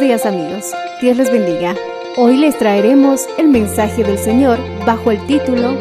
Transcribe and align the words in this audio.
Días 0.00 0.26
amigos, 0.26 0.72
Dios 1.00 1.16
les 1.16 1.32
bendiga. 1.32 1.74
Hoy 2.16 2.36
les 2.36 2.56
traeremos 2.56 3.26
el 3.36 3.48
mensaje 3.48 4.04
del 4.04 4.16
Señor 4.16 4.56
bajo 4.86 5.10
el 5.10 5.26
título 5.26 5.76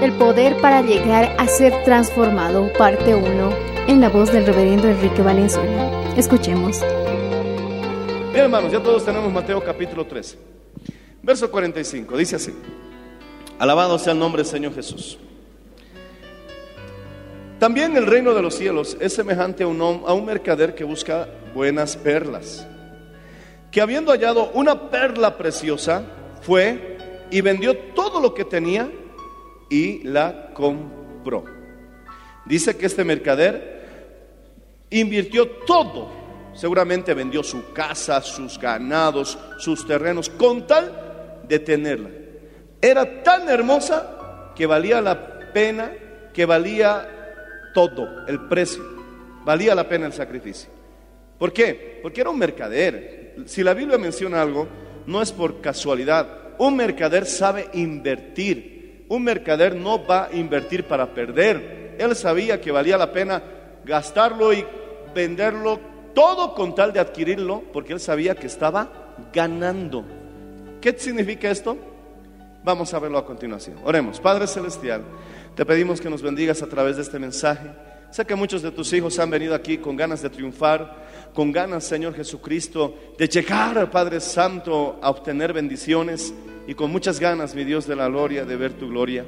El 0.00 0.12
poder 0.12 0.60
para 0.60 0.82
llegar 0.82 1.34
a 1.36 1.48
ser 1.48 1.82
transformado, 1.82 2.72
parte 2.78 3.12
1, 3.12 3.50
en 3.88 4.00
la 4.00 4.08
voz 4.08 4.30
del 4.32 4.46
reverendo 4.46 4.86
Enrique 4.86 5.20
Valenzuela. 5.20 5.90
Escuchemos. 6.16 6.80
Bien, 8.32 8.44
hermanos, 8.44 8.70
ya 8.70 8.80
todos 8.80 9.04
tenemos 9.04 9.32
Mateo 9.32 9.60
capítulo 9.64 10.06
13. 10.06 10.38
Verso 11.20 11.50
45, 11.50 12.16
dice 12.16 12.36
así. 12.36 12.54
Alabado 13.58 13.98
sea 13.98 14.12
el 14.12 14.20
nombre 14.20 14.44
del 14.44 14.50
Señor 14.50 14.74
Jesús. 14.76 15.18
También 17.58 17.96
el 17.96 18.06
reino 18.06 18.32
de 18.32 18.42
los 18.42 18.54
cielos 18.54 18.96
es 19.00 19.12
semejante 19.12 19.64
a 19.64 19.66
un, 19.66 19.80
a 19.80 20.12
un 20.12 20.24
mercader 20.24 20.76
que 20.76 20.84
busca 20.84 21.28
buenas 21.52 21.96
perlas. 21.96 22.68
Que 23.74 23.80
habiendo 23.80 24.12
hallado 24.12 24.52
una 24.52 24.88
perla 24.88 25.36
preciosa, 25.36 26.04
fue 26.42 26.96
y 27.28 27.40
vendió 27.40 27.76
todo 27.92 28.20
lo 28.20 28.32
que 28.32 28.44
tenía 28.44 28.88
y 29.68 30.04
la 30.04 30.50
compró. 30.54 31.44
Dice 32.46 32.76
que 32.76 32.86
este 32.86 33.02
mercader 33.02 34.86
invirtió 34.90 35.48
todo. 35.66 36.08
Seguramente 36.54 37.14
vendió 37.14 37.42
su 37.42 37.72
casa, 37.72 38.22
sus 38.22 38.60
ganados, 38.60 39.36
sus 39.58 39.84
terrenos, 39.84 40.30
con 40.30 40.68
tal 40.68 41.42
de 41.48 41.58
tenerla. 41.58 42.10
Era 42.80 43.24
tan 43.24 43.48
hermosa 43.48 44.52
que 44.54 44.66
valía 44.66 45.00
la 45.00 45.50
pena, 45.52 45.90
que 46.32 46.46
valía 46.46 47.72
todo, 47.74 48.24
el 48.28 48.46
precio. 48.46 48.84
Valía 49.44 49.74
la 49.74 49.88
pena 49.88 50.06
el 50.06 50.12
sacrificio. 50.12 50.70
¿Por 51.40 51.52
qué? 51.52 51.98
Porque 52.00 52.20
era 52.20 52.30
un 52.30 52.38
mercader. 52.38 53.23
Si 53.46 53.62
la 53.62 53.74
Biblia 53.74 53.98
menciona 53.98 54.42
algo, 54.42 54.68
no 55.06 55.22
es 55.22 55.32
por 55.32 55.60
casualidad. 55.60 56.54
Un 56.58 56.76
mercader 56.76 57.26
sabe 57.26 57.68
invertir. 57.74 59.04
Un 59.08 59.24
mercader 59.24 59.74
no 59.74 60.04
va 60.04 60.26
a 60.26 60.34
invertir 60.34 60.84
para 60.84 61.12
perder. 61.12 61.96
Él 61.98 62.16
sabía 62.16 62.60
que 62.60 62.72
valía 62.72 62.96
la 62.96 63.12
pena 63.12 63.42
gastarlo 63.84 64.52
y 64.52 64.64
venderlo 65.14 65.78
todo 66.14 66.54
con 66.54 66.74
tal 66.74 66.92
de 66.92 67.00
adquirirlo, 67.00 67.62
porque 67.72 67.92
él 67.92 68.00
sabía 68.00 68.34
que 68.34 68.46
estaba 68.46 69.14
ganando. 69.32 70.04
¿Qué 70.80 70.94
significa 70.96 71.50
esto? 71.50 71.76
Vamos 72.62 72.94
a 72.94 72.98
verlo 72.98 73.18
a 73.18 73.26
continuación. 73.26 73.78
Oremos. 73.84 74.20
Padre 74.20 74.46
Celestial, 74.46 75.02
te 75.54 75.66
pedimos 75.66 76.00
que 76.00 76.08
nos 76.08 76.22
bendigas 76.22 76.62
a 76.62 76.66
través 76.66 76.96
de 76.96 77.02
este 77.02 77.18
mensaje. 77.18 77.68
Sé 78.10 78.24
que 78.24 78.36
muchos 78.36 78.62
de 78.62 78.70
tus 78.70 78.92
hijos 78.92 79.18
han 79.18 79.28
venido 79.28 79.54
aquí 79.54 79.78
con 79.78 79.96
ganas 79.96 80.22
de 80.22 80.30
triunfar, 80.30 81.03
con 81.34 81.52
ganas, 81.52 81.84
Señor 81.84 82.14
Jesucristo, 82.14 82.94
de 83.18 83.28
llegar, 83.28 83.90
Padre 83.90 84.20
Santo, 84.20 84.98
a 85.02 85.10
obtener 85.10 85.52
bendiciones 85.52 86.32
y 86.66 86.74
con 86.74 86.90
muchas 86.90 87.20
ganas, 87.20 87.54
mi 87.54 87.64
Dios 87.64 87.86
de 87.86 87.96
la 87.96 88.08
gloria, 88.08 88.44
de 88.44 88.56
ver 88.56 88.72
tu 88.74 88.88
gloria. 88.88 89.24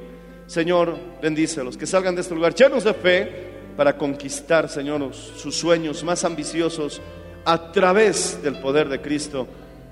Señor, 0.47 0.97
bendícelos, 1.21 1.77
que 1.77 1.85
salgan 1.85 2.15
de 2.15 2.21
este 2.21 2.33
lugar 2.33 2.55
llenos 2.55 2.85
de 2.85 2.93
fe 2.93 3.47
para 3.75 3.97
conquistar, 3.97 4.69
Señor, 4.69 5.13
sus 5.13 5.55
sueños 5.55 6.03
más 6.03 6.23
ambiciosos 6.23 7.01
a 7.45 7.71
través 7.71 8.41
del 8.41 8.59
poder 8.59 8.87
de 8.89 9.01
Cristo. 9.01 9.45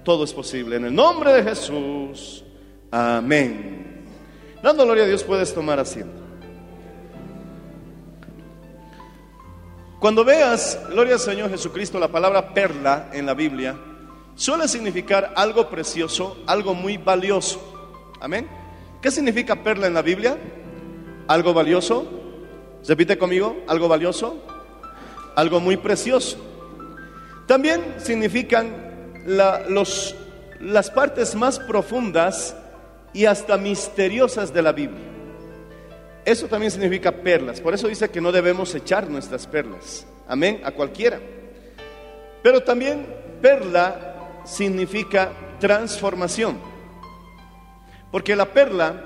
Todo 0.04 0.24
es 0.24 0.34
posible. 0.34 0.78
En 0.78 0.86
el 0.86 0.96
nombre 0.96 1.34
de 1.34 1.44
Jesús. 1.44 2.44
Amén. 2.90 4.06
Dando 4.64 4.86
gloria 4.86 5.04
a 5.04 5.08
Dios 5.08 5.24
puedes 5.24 5.54
tomar 5.54 5.80
asiento. 5.80 6.25
Cuando 10.06 10.24
veas, 10.24 10.80
gloria 10.92 11.16
al 11.16 11.20
Señor 11.20 11.50
Jesucristo, 11.50 11.98
la 12.00 12.10
palabra 12.10 12.54
perla 12.54 13.10
en 13.12 13.26
la 13.26 13.34
Biblia, 13.34 13.76
suele 14.36 14.68
significar 14.68 15.34
algo 15.36 15.68
precioso, 15.68 16.44
algo 16.46 16.76
muy 16.76 16.98
valioso. 16.98 18.14
Amén. 18.22 18.48
¿Qué 19.02 19.10
significa 19.10 19.64
perla 19.64 19.88
en 19.88 19.96
la 19.96 20.04
Biblia? 20.04 20.38
Algo 21.28 21.56
valioso. 21.56 22.06
Repite 22.88 23.18
conmigo, 23.18 23.58
algo 23.68 23.88
valioso, 23.88 24.38
algo 25.36 25.60
muy 25.60 25.76
precioso. 25.76 26.38
También 27.48 27.96
significan 27.98 29.24
la- 29.26 29.64
los- 29.68 30.16
las 30.60 30.92
partes 30.92 31.34
más 31.34 31.58
profundas 31.58 32.56
y 33.12 33.26
hasta 33.26 33.58
misteriosas 33.58 34.54
de 34.54 34.62
la 34.62 34.72
Biblia. 34.72 35.15
Eso 36.26 36.48
también 36.48 36.72
significa 36.72 37.12
perlas. 37.12 37.62
Por 37.62 37.76
eso 37.76 37.88
dice 37.88 38.10
que 38.10 38.20
no 38.20 38.32
debemos 38.32 38.74
echar 38.74 39.08
nuestras 39.10 39.46
perlas. 39.46 40.08
Amén, 40.28 40.60
a 40.64 40.72
cualquiera. 40.72 41.20
Pero 42.42 42.62
también 42.62 43.06
perla 43.42 44.42
significa 44.44 45.32
transformación. 45.60 46.58
Porque 48.12 48.36
la 48.36 48.46
perla, 48.46 49.04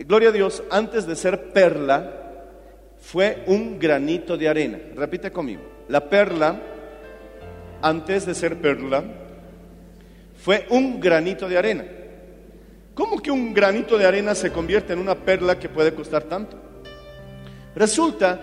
gloria 0.00 0.28
a 0.28 0.32
Dios, 0.32 0.62
antes 0.70 1.06
de 1.06 1.16
ser 1.16 1.52
perla, 1.52 2.12
fue 3.00 3.42
un 3.46 3.78
granito 3.78 4.36
de 4.36 4.48
arena. 4.48 4.78
Repite 4.94 5.30
conmigo. 5.30 5.62
La 5.88 6.10
perla, 6.10 6.60
antes 7.80 8.26
de 8.26 8.34
ser 8.34 8.60
perla, 8.60 9.02
fue 10.36 10.66
un 10.68 11.00
granito 11.00 11.48
de 11.48 11.56
arena. 11.58 11.84
¿Cómo 12.98 13.22
que 13.22 13.30
un 13.30 13.54
granito 13.54 13.96
de 13.96 14.04
arena 14.06 14.34
se 14.34 14.50
convierte 14.50 14.92
en 14.92 14.98
una 14.98 15.14
perla 15.14 15.56
que 15.56 15.68
puede 15.68 15.94
costar 15.94 16.24
tanto? 16.24 16.56
Resulta 17.76 18.40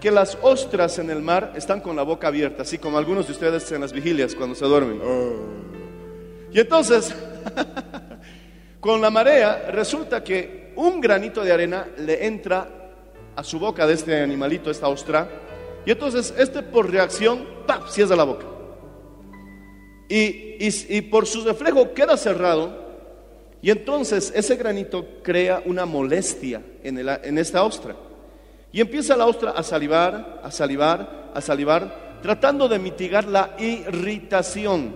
que 0.00 0.10
las 0.10 0.38
ostras 0.40 0.98
en 0.98 1.10
el 1.10 1.20
mar 1.20 1.52
están 1.54 1.82
con 1.82 1.94
la 1.94 2.04
boca 2.04 2.28
abierta, 2.28 2.62
así 2.62 2.78
como 2.78 2.96
algunos 2.96 3.26
de 3.26 3.32
ustedes 3.34 3.70
en 3.70 3.82
las 3.82 3.92
vigilias 3.92 4.34
cuando 4.34 4.54
se 4.54 4.64
duermen. 4.64 4.98
Y 6.50 6.58
entonces, 6.58 7.14
con 8.80 9.02
la 9.02 9.10
marea, 9.10 9.66
resulta 9.72 10.24
que 10.24 10.72
un 10.76 11.02
granito 11.02 11.44
de 11.44 11.52
arena 11.52 11.86
le 11.98 12.24
entra 12.26 12.66
a 13.36 13.44
su 13.44 13.58
boca 13.58 13.86
de 13.86 13.92
este 13.92 14.22
animalito, 14.22 14.70
esta 14.70 14.88
ostra, 14.88 15.28
y 15.84 15.90
entonces 15.90 16.32
este 16.38 16.62
por 16.62 16.90
reacción, 16.90 17.46
¡pap!, 17.66 17.88
cierra 17.90 18.16
la 18.16 18.24
boca. 18.24 18.46
Y, 20.08 20.56
y- 20.66 20.86
y 20.96 21.02
por 21.02 21.26
su 21.26 21.44
reflejo 21.44 21.92
queda 21.92 22.16
cerrado, 22.16 22.87
y 23.60 23.70
entonces 23.70 24.32
ese 24.34 24.56
granito 24.56 25.04
crea 25.22 25.62
una 25.64 25.84
molestia 25.84 26.62
en, 26.82 26.98
en 26.98 27.38
esta 27.38 27.62
ostra. 27.64 27.96
Y 28.70 28.80
empieza 28.80 29.16
la 29.16 29.26
ostra 29.26 29.50
a 29.50 29.62
salivar, 29.62 30.40
a 30.42 30.50
salivar, 30.50 31.30
a 31.34 31.40
salivar, 31.40 32.18
tratando 32.22 32.68
de 32.68 32.78
mitigar 32.78 33.24
la 33.26 33.56
irritación. 33.58 34.92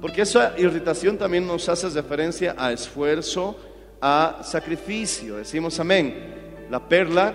Porque 0.00 0.22
esa 0.22 0.54
irritación 0.58 1.16
también 1.16 1.46
nos 1.46 1.68
hace 1.68 1.88
referencia 1.88 2.54
a 2.56 2.72
esfuerzo, 2.72 3.56
a 4.00 4.40
sacrificio. 4.42 5.36
Decimos 5.36 5.80
amén. 5.80 6.66
La 6.70 6.86
perla 6.86 7.32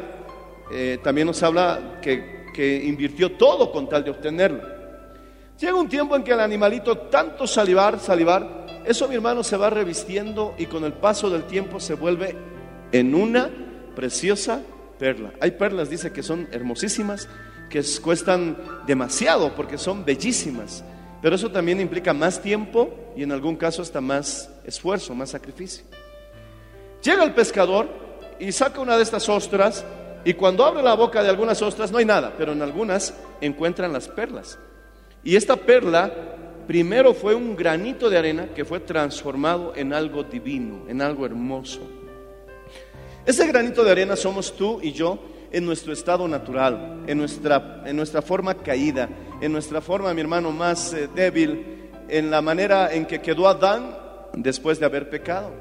eh, 0.71 0.99
también 1.03 1.27
nos 1.27 1.41
habla 1.43 1.99
que, 2.01 2.45
que 2.53 2.83
invirtió 2.85 3.33
todo 3.33 3.71
con 3.71 3.89
tal 3.89 4.03
de 4.03 4.11
obtenerla. 4.11 4.77
Llega 5.59 5.75
un 5.75 5.89
tiempo 5.89 6.15
en 6.15 6.23
que 6.23 6.31
el 6.31 6.39
animalito 6.39 6.97
tanto 6.97 7.45
salivar, 7.45 7.99
salivar, 7.99 8.60
eso 8.85 9.07
mi 9.07 9.15
hermano 9.15 9.43
se 9.43 9.57
va 9.57 9.69
revistiendo 9.69 10.55
y 10.57 10.65
con 10.65 10.83
el 10.83 10.93
paso 10.93 11.29
del 11.29 11.43
tiempo 11.43 11.79
se 11.79 11.93
vuelve 11.93 12.35
en 12.91 13.15
una 13.15 13.49
preciosa 13.95 14.61
perla. 14.99 15.31
Hay 15.39 15.51
perlas, 15.51 15.89
dice, 15.89 16.11
que 16.11 16.23
son 16.23 16.47
hermosísimas, 16.51 17.27
que 17.69 17.79
es- 17.79 17.99
cuestan 17.99 18.57
demasiado 18.87 19.55
porque 19.55 19.77
son 19.77 20.03
bellísimas, 20.05 20.83
pero 21.21 21.35
eso 21.35 21.51
también 21.51 21.79
implica 21.79 22.13
más 22.13 22.41
tiempo 22.41 22.89
y 23.15 23.23
en 23.23 23.31
algún 23.31 23.55
caso 23.55 23.81
hasta 23.81 24.01
más 24.01 24.49
esfuerzo, 24.65 25.13
más 25.15 25.29
sacrificio. 25.29 25.83
Llega 27.03 27.23
el 27.23 27.33
pescador 27.33 27.87
y 28.39 28.51
saca 28.51 28.79
una 28.81 28.97
de 28.97 29.03
estas 29.03 29.27
ostras 29.29 29.85
y 30.23 30.33
cuando 30.33 30.65
abre 30.65 30.83
la 30.83 30.93
boca 30.93 31.23
de 31.23 31.29
algunas 31.29 31.61
ostras 31.61 31.91
no 31.91 31.97
hay 31.97 32.05
nada, 32.05 32.33
pero 32.37 32.51
en 32.53 32.61
algunas 32.61 33.13
encuentran 33.39 33.91
las 33.93 34.07
perlas. 34.07 34.59
Y 35.23 35.35
esta 35.35 35.55
perla 35.55 36.11
primero 36.67 37.13
fue 37.13 37.35
un 37.35 37.55
granito 37.55 38.09
de 38.09 38.17
arena 38.17 38.49
que 38.53 38.65
fue 38.65 38.79
transformado 38.79 39.73
en 39.75 39.93
algo 39.93 40.23
divino, 40.23 40.83
en 40.87 41.01
algo 41.01 41.25
hermoso. 41.25 41.81
Ese 43.25 43.47
granito 43.47 43.83
de 43.83 43.91
arena 43.91 44.15
somos 44.15 44.55
tú 44.55 44.79
y 44.81 44.91
yo 44.91 45.19
en 45.51 45.65
nuestro 45.65 45.93
estado 45.93 46.27
natural, 46.27 47.03
en 47.07 47.17
nuestra, 47.17 47.83
en 47.85 47.95
nuestra 47.95 48.21
forma 48.21 48.55
caída, 48.55 49.09
en 49.41 49.51
nuestra 49.51 49.81
forma, 49.81 50.13
mi 50.13 50.21
hermano, 50.21 50.51
más 50.51 50.93
eh, 50.93 51.09
débil, 51.13 51.89
en 52.07 52.31
la 52.31 52.41
manera 52.41 52.93
en 52.93 53.05
que 53.05 53.21
quedó 53.21 53.47
Adán 53.47 53.95
después 54.33 54.79
de 54.79 54.85
haber 54.85 55.09
pecado. 55.09 55.51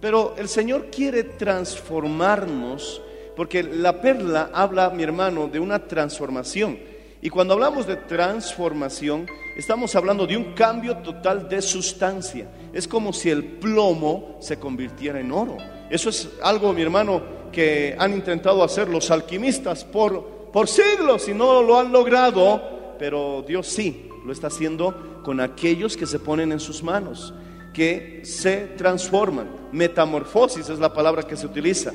Pero 0.00 0.34
el 0.38 0.48
Señor 0.48 0.86
quiere 0.90 1.24
transformarnos, 1.24 3.02
porque 3.36 3.62
la 3.62 4.00
perla 4.00 4.50
habla, 4.52 4.90
mi 4.90 5.02
hermano, 5.02 5.48
de 5.48 5.60
una 5.60 5.80
transformación. 5.86 6.78
Y 7.20 7.30
cuando 7.30 7.54
hablamos 7.54 7.86
de 7.86 7.96
transformación, 7.96 9.26
estamos 9.56 9.96
hablando 9.96 10.24
de 10.26 10.36
un 10.36 10.54
cambio 10.54 10.98
total 10.98 11.48
de 11.48 11.60
sustancia. 11.60 12.48
Es 12.72 12.86
como 12.86 13.12
si 13.12 13.28
el 13.28 13.44
plomo 13.44 14.36
se 14.40 14.58
convirtiera 14.58 15.18
en 15.18 15.32
oro. 15.32 15.56
Eso 15.90 16.10
es 16.10 16.28
algo, 16.42 16.72
mi 16.72 16.82
hermano, 16.82 17.20
que 17.50 17.96
han 17.98 18.12
intentado 18.12 18.62
hacer 18.62 18.88
los 18.88 19.10
alquimistas 19.10 19.84
por, 19.84 20.50
por 20.52 20.68
siglos 20.68 21.28
y 21.28 21.34
no 21.34 21.60
lo 21.62 21.78
han 21.78 21.90
logrado, 21.90 22.94
pero 23.00 23.44
Dios 23.46 23.66
sí 23.66 24.08
lo 24.24 24.32
está 24.32 24.46
haciendo 24.46 25.20
con 25.24 25.40
aquellos 25.40 25.96
que 25.96 26.06
se 26.06 26.20
ponen 26.20 26.52
en 26.52 26.60
sus 26.60 26.84
manos, 26.84 27.34
que 27.74 28.20
se 28.24 28.58
transforman. 28.76 29.48
Metamorfosis 29.72 30.68
es 30.68 30.78
la 30.78 30.92
palabra 30.92 31.24
que 31.24 31.36
se 31.36 31.46
utiliza. 31.46 31.92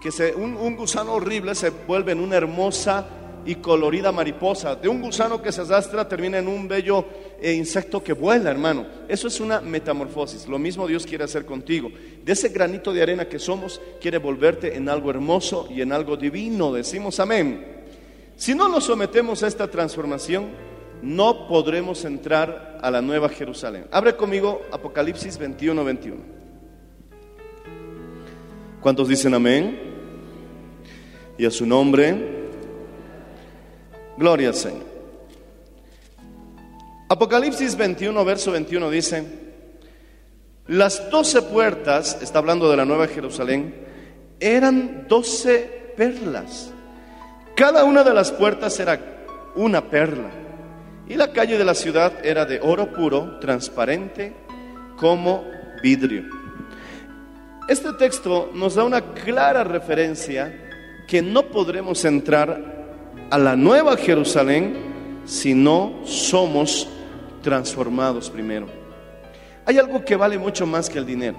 Que 0.00 0.10
se, 0.10 0.34
un, 0.34 0.56
un 0.56 0.76
gusano 0.76 1.12
horrible 1.12 1.54
se 1.54 1.70
vuelve 1.70 2.12
en 2.12 2.20
una 2.20 2.36
hermosa 2.36 3.06
y 3.44 3.56
colorida 3.56 4.12
mariposa. 4.12 4.74
De 4.76 4.88
un 4.88 5.02
gusano 5.02 5.40
que 5.42 5.52
se 5.52 5.62
arrastra 5.62 6.08
termina 6.08 6.38
en 6.38 6.48
un 6.48 6.66
bello 6.66 7.04
eh, 7.40 7.52
insecto 7.52 8.02
que 8.02 8.12
vuela, 8.12 8.50
hermano. 8.50 8.86
Eso 9.08 9.28
es 9.28 9.40
una 9.40 9.60
metamorfosis. 9.60 10.48
Lo 10.48 10.58
mismo 10.58 10.86
Dios 10.86 11.06
quiere 11.06 11.24
hacer 11.24 11.44
contigo. 11.44 11.90
De 12.24 12.32
ese 12.32 12.48
granito 12.48 12.92
de 12.92 13.02
arena 13.02 13.28
que 13.28 13.38
somos, 13.38 13.80
quiere 14.00 14.18
volverte 14.18 14.76
en 14.76 14.88
algo 14.88 15.10
hermoso 15.10 15.68
y 15.70 15.82
en 15.82 15.92
algo 15.92 16.16
divino. 16.16 16.72
Decimos 16.72 17.20
amén. 17.20 17.84
Si 18.36 18.54
no 18.54 18.68
nos 18.68 18.84
sometemos 18.84 19.42
a 19.42 19.46
esta 19.46 19.70
transformación, 19.70 20.48
no 21.02 21.46
podremos 21.48 22.04
entrar 22.04 22.78
a 22.82 22.90
la 22.90 23.02
nueva 23.02 23.28
Jerusalén. 23.28 23.86
Abre 23.90 24.16
conmigo 24.16 24.62
Apocalipsis 24.72 25.38
21, 25.38 25.84
21. 25.84 26.16
¿Cuántos 28.80 29.08
dicen 29.08 29.34
amén? 29.34 29.78
Y 31.38 31.46
a 31.46 31.50
su 31.50 31.64
nombre. 31.66 32.43
Gloria 34.16 34.48
al 34.48 34.54
Señor. 34.54 34.94
Apocalipsis 37.08 37.76
21, 37.76 38.24
verso 38.24 38.52
21 38.52 38.90
dice, 38.90 39.24
las 40.66 41.10
doce 41.10 41.42
puertas, 41.42 42.18
está 42.22 42.38
hablando 42.38 42.70
de 42.70 42.76
la 42.76 42.84
Nueva 42.84 43.06
Jerusalén, 43.06 43.74
eran 44.40 45.06
doce 45.08 45.92
perlas. 45.96 46.72
Cada 47.54 47.84
una 47.84 48.02
de 48.02 48.14
las 48.14 48.32
puertas 48.32 48.78
era 48.80 48.98
una 49.54 49.90
perla. 49.90 50.30
Y 51.06 51.14
la 51.16 51.32
calle 51.32 51.58
de 51.58 51.64
la 51.64 51.74
ciudad 51.74 52.24
era 52.24 52.46
de 52.46 52.60
oro 52.60 52.90
puro, 52.92 53.38
transparente, 53.38 54.32
como 54.96 55.44
vidrio. 55.82 56.24
Este 57.68 57.92
texto 57.92 58.50
nos 58.54 58.74
da 58.74 58.84
una 58.84 59.12
clara 59.12 59.64
referencia 59.64 61.04
que 61.06 61.20
no 61.20 61.42
podremos 61.44 62.04
entrar 62.04 62.83
a 63.30 63.38
la 63.38 63.56
nueva 63.56 63.96
Jerusalén 63.96 65.22
si 65.24 65.54
no 65.54 66.00
somos 66.04 66.88
transformados 67.42 68.30
primero. 68.30 68.66
Hay 69.66 69.78
algo 69.78 70.04
que 70.04 70.16
vale 70.16 70.38
mucho 70.38 70.66
más 70.66 70.90
que 70.90 70.98
el 70.98 71.06
dinero. 71.06 71.38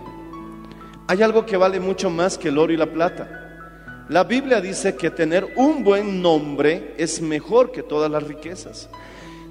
Hay 1.08 1.22
algo 1.22 1.46
que 1.46 1.58
vale 1.58 1.80
mucho 1.80 2.10
más 2.10 2.38
que 2.38 2.50
el 2.50 2.58
oro 2.58 2.74
y 2.74 2.78
la 2.78 2.92
plata. 2.92 4.06
La 4.10 4.24
Biblia 4.24 4.62
dice 4.62 4.96
que 4.96 5.12
tener 5.12 5.54
un 5.56 5.84
buen 5.84 6.22
nombre 6.22 6.94
es 6.98 7.22
mejor 7.22 7.72
que 7.72 7.84
todas 7.84 8.10
las 8.10 8.24
riquezas. 8.24 8.90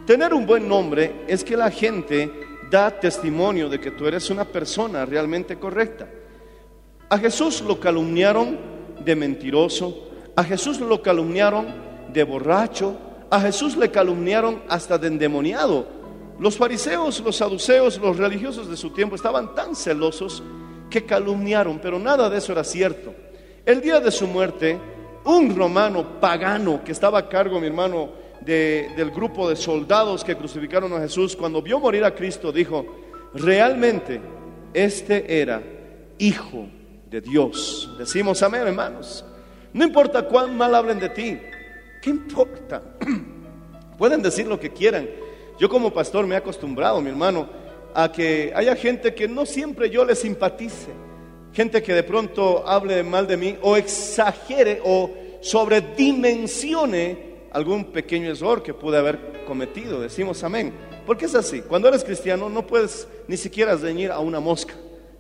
Tener 0.07 0.35
un 0.35 0.47
buen 0.47 0.69
nombre 0.69 1.25
es 1.29 1.45
que 1.45 1.57
la 1.57 1.71
gente 1.71 2.31
da 2.71 2.91
testimonio 2.91 3.69
de 3.69 3.81
que 3.81 3.91
tú 3.91 4.07
eres 4.07 4.31
una 4.31 4.45
persona 4.45 5.07
realmente 5.07 5.59
correcta. 5.59 6.09
A 7.09 7.19
Jesús 7.19 7.61
lo 7.61 7.79
calumniaron 7.79 8.59
de 9.05 9.15
mentiroso, 9.15 10.11
a 10.37 10.43
Jesús 10.43 10.81
lo 10.81 11.03
calumniaron 11.03 11.94
de 12.13 12.25
borracho, 12.25 12.97
a 13.31 13.41
Jesús 13.41 13.77
le 13.77 13.91
calumniaron 13.91 14.63
hasta 14.69 14.99
de 14.99 15.09
endemoniado. 15.09 15.87
Los 16.39 16.57
fariseos, 16.57 17.21
los 17.21 17.37
saduceos, 17.37 17.99
los 17.99 18.17
religiosos 18.17 18.69
de 18.69 18.77
su 18.77 18.91
tiempo 18.91 19.15
estaban 19.17 19.55
tan 19.55 19.75
celosos 19.75 20.43
que 20.91 21.05
calumniaron, 21.05 21.79
pero 21.81 21.99
nada 21.99 22.29
de 22.31 22.39
eso 22.39 22.53
era 22.53 22.65
cierto. 22.65 23.13
El 23.65 23.81
día 23.81 24.01
de 24.01 24.11
su 24.11 24.27
muerte, 24.27 24.79
un 25.25 25.57
romano 25.57 26.21
pagano 26.21 26.83
que 26.85 26.93
estaba 26.93 27.19
a 27.21 27.29
cargo, 27.29 27.61
mi 27.61 27.67
hermano, 27.69 28.11
de- 28.41 28.91
del 28.97 29.11
grupo 29.11 29.49
de 29.49 29.57
soldados 29.57 30.23
que 30.23 30.37
crucificaron 30.37 30.93
a 30.93 31.01
Jesús, 31.01 31.35
cuando 31.35 31.63
vio 31.63 31.81
morir 31.81 32.05
a 32.05 32.15
Cristo, 32.15 32.53
dijo, 32.53 32.85
realmente 33.33 34.21
este 34.75 35.41
era 35.41 35.63
hijo 36.19 36.67
de 37.11 37.21
Dios. 37.21 37.91
Decimos 37.99 38.43
amén, 38.43 38.63
hermanos. 38.67 39.25
No 39.73 39.85
importa 39.85 40.23
cuán 40.23 40.57
mal 40.57 40.75
hablen 40.75 40.99
de 41.01 41.09
ti, 41.09 41.39
¿qué 42.05 42.11
importa? 42.11 42.83
Pueden 43.99 44.21
decir 44.21 44.47
lo 44.47 44.61
que 44.61 44.71
quieran. 44.71 45.09
Yo 45.59 45.71
como 45.71 45.91
pastor 45.91 46.27
me 46.27 46.35
he 46.35 46.39
acostumbrado, 46.39 47.01
mi 47.01 47.09
hermano, 47.09 47.49
a 47.95 48.13
que 48.13 48.53
haya 48.55 48.77
gente 48.77 49.15
que 49.15 49.27
no 49.27 49.47
siempre 49.47 49.89
yo 49.89 50.05
le 50.05 50.15
simpatice. 50.15 50.91
Gente 51.55 51.83
que 51.83 51.95
de 51.95 52.03
pronto 52.03 52.69
hable 52.69 53.03
mal 53.03 53.27
de 53.27 53.39
mí 53.39 53.57
o 53.63 53.77
exagere 53.77 54.83
o 54.85 55.11
sobredimensione 55.41 57.37
algún 57.53 57.87
pequeño 57.87 58.31
error 58.31 58.63
que 58.63 58.75
pude 58.75 58.99
haber 58.99 59.45
cometido. 59.47 60.01
Decimos 60.01 60.45
amén. 60.45 60.75
Porque 61.07 61.25
es 61.25 61.35
así. 61.35 61.63
Cuando 61.63 61.89
eres 61.89 62.05
cristiano 62.05 62.51
no 62.51 62.67
puedes 62.67 63.09
ni 63.29 63.39
siquiera 63.39 63.77
reñir 63.77 64.11
a 64.11 64.19
una 64.19 64.41
mosca. 64.41 64.75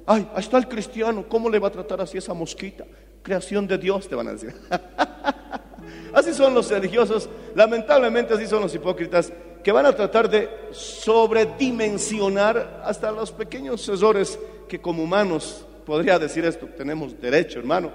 Ay, 0.04 0.28
ahí 0.34 0.40
está 0.40 0.58
el 0.58 0.68
cristiano. 0.68 1.24
¿Cómo 1.26 1.48
le 1.48 1.58
va 1.58 1.68
a 1.68 1.72
tratar 1.72 2.02
así 2.02 2.18
esa 2.18 2.34
mosquita? 2.34 2.84
Creación 3.22 3.66
de 3.66 3.78
Dios, 3.78 4.06
te 4.06 4.14
van 4.14 4.28
a 4.28 4.32
decir. 4.32 4.54
Así 6.14 6.32
son 6.32 6.54
los 6.54 6.70
religiosos, 6.70 7.28
lamentablemente 7.54 8.34
así 8.34 8.46
son 8.46 8.62
los 8.62 8.74
hipócritas, 8.74 9.32
que 9.64 9.72
van 9.72 9.86
a 9.86 9.96
tratar 9.96 10.30
de 10.30 10.48
sobredimensionar 10.70 12.82
hasta 12.84 13.10
los 13.10 13.32
pequeños 13.32 13.88
errores 13.88 14.38
que 14.68 14.80
como 14.80 15.02
humanos, 15.02 15.66
podría 15.84 16.18
decir 16.18 16.44
esto, 16.44 16.68
tenemos 16.76 17.20
derecho, 17.20 17.58
hermano. 17.58 17.90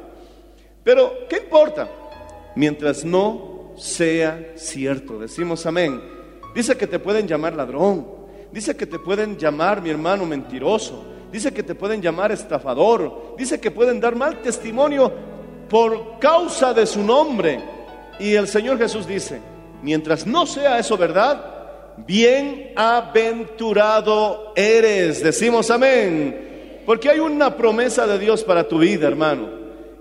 Pero, 0.83 1.13
¿qué 1.29 1.37
importa? 1.37 1.87
Mientras 2.55 3.05
no 3.05 3.73
sea 3.77 4.53
cierto, 4.55 5.19
decimos 5.19 5.65
amén. 5.65 6.01
Dice 6.53 6.75
que 6.75 6.87
te 6.87 6.99
pueden 6.99 7.27
llamar 7.27 7.53
ladrón, 7.53 8.05
dice 8.51 8.75
que 8.75 8.85
te 8.85 8.99
pueden 8.99 9.37
llamar, 9.37 9.81
mi 9.81 9.91
hermano, 9.91 10.25
mentiroso, 10.25 11.05
dice 11.31 11.53
que 11.53 11.63
te 11.63 11.75
pueden 11.75 12.01
llamar 12.01 12.31
estafador, 12.31 13.35
dice 13.37 13.61
que 13.61 13.71
pueden 13.71 14.01
dar 14.01 14.15
mal 14.15 14.41
testimonio 14.41 15.13
por 15.69 16.19
causa 16.19 16.73
de 16.73 16.85
su 16.85 17.01
nombre. 17.01 17.78
Y 18.19 18.35
el 18.35 18.47
Señor 18.47 18.77
Jesús 18.77 19.07
dice, 19.07 19.39
mientras 19.81 20.27
no 20.27 20.45
sea 20.45 20.77
eso 20.77 20.95
verdad, 20.97 21.59
bienaventurado 22.05 24.53
eres. 24.55 25.23
Decimos 25.23 25.71
amén. 25.71 26.81
Porque 26.85 27.09
hay 27.09 27.19
una 27.19 27.55
promesa 27.55 28.05
de 28.07 28.19
Dios 28.19 28.43
para 28.43 28.67
tu 28.67 28.79
vida, 28.79 29.07
hermano. 29.07 29.57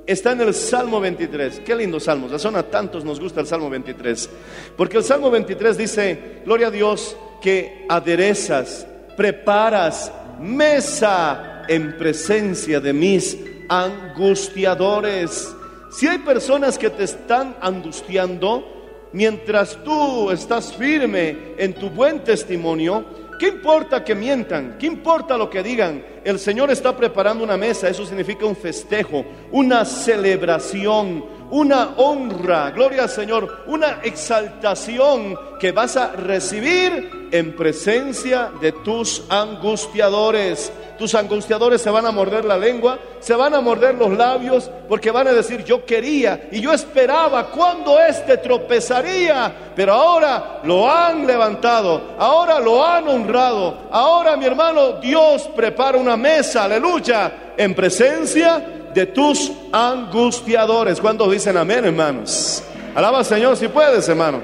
Está 0.06 0.32
en 0.32 0.40
el 0.40 0.54
Salmo 0.54 0.98
23. 1.00 1.60
Qué 1.60 1.76
lindo 1.76 2.00
salmo. 2.00 2.26
Razón 2.28 2.56
a 2.56 2.62
tantos 2.62 3.04
nos 3.04 3.20
gusta 3.20 3.42
el 3.42 3.46
Salmo 3.46 3.68
23. 3.68 4.30
Porque 4.74 4.96
el 4.96 5.04
Salmo 5.04 5.30
23 5.30 5.76
dice, 5.76 6.40
gloria 6.46 6.68
a 6.68 6.70
Dios, 6.70 7.14
que 7.42 7.84
aderezas, 7.88 8.86
preparas 9.16 10.10
mesa 10.40 11.64
en 11.68 11.98
presencia 11.98 12.80
de 12.80 12.94
mis 12.94 13.36
angustiadores. 13.68 15.54
Si 15.90 16.06
hay 16.06 16.18
personas 16.18 16.76
que 16.76 16.90
te 16.90 17.04
están 17.04 17.56
angustiando, 17.60 19.08
mientras 19.12 19.82
tú 19.82 20.30
estás 20.30 20.74
firme 20.74 21.54
en 21.56 21.72
tu 21.72 21.88
buen 21.88 22.22
testimonio, 22.22 23.06
¿qué 23.38 23.48
importa 23.48 24.04
que 24.04 24.14
mientan? 24.14 24.76
¿Qué 24.78 24.86
importa 24.86 25.38
lo 25.38 25.48
que 25.48 25.62
digan? 25.62 26.04
El 26.24 26.38
Señor 26.38 26.70
está 26.70 26.94
preparando 26.94 27.42
una 27.42 27.56
mesa, 27.56 27.88
eso 27.88 28.04
significa 28.04 28.44
un 28.44 28.54
festejo, 28.54 29.24
una 29.50 29.86
celebración, 29.86 31.24
una 31.50 31.94
honra, 31.96 32.70
gloria 32.70 33.04
al 33.04 33.08
Señor, 33.08 33.64
una 33.66 34.00
exaltación 34.02 35.36
que 35.58 35.72
vas 35.72 35.96
a 35.96 36.12
recibir 36.12 37.28
en 37.30 37.54
presencia 37.56 38.50
de 38.60 38.72
tus 38.72 39.24
angustiadores. 39.28 40.72
Tus 40.98 41.14
angustiadores 41.14 41.80
se 41.80 41.90
van 41.90 42.06
a 42.06 42.10
morder 42.10 42.44
la 42.44 42.58
lengua, 42.58 42.98
se 43.20 43.34
van 43.34 43.54
a 43.54 43.60
morder 43.60 43.94
los 43.94 44.10
labios, 44.10 44.68
porque 44.88 45.12
van 45.12 45.28
a 45.28 45.32
decir, 45.32 45.62
yo 45.62 45.84
quería 45.84 46.48
y 46.50 46.60
yo 46.60 46.72
esperaba 46.72 47.46
cuando 47.46 48.00
éste 48.00 48.36
tropezaría, 48.38 49.72
pero 49.76 49.94
ahora 49.94 50.60
lo 50.64 50.90
han 50.90 51.24
levantado, 51.24 52.16
ahora 52.18 52.58
lo 52.58 52.84
han 52.84 53.06
honrado, 53.06 53.78
ahora 53.92 54.36
mi 54.36 54.46
hermano, 54.46 54.94
Dios 54.94 55.48
prepara 55.54 55.98
una 55.98 56.16
mesa, 56.16 56.64
aleluya, 56.64 57.54
en 57.56 57.74
presencia 57.74 58.77
de 58.94 59.06
tus 59.06 59.52
angustiadores. 59.72 61.00
¿Cuántos 61.00 61.30
dicen 61.30 61.56
amén, 61.56 61.84
hermanos? 61.84 62.62
Alaba 62.94 63.18
al 63.18 63.24
Señor 63.24 63.56
si 63.56 63.68
puedes, 63.68 64.08
hermano. 64.08 64.40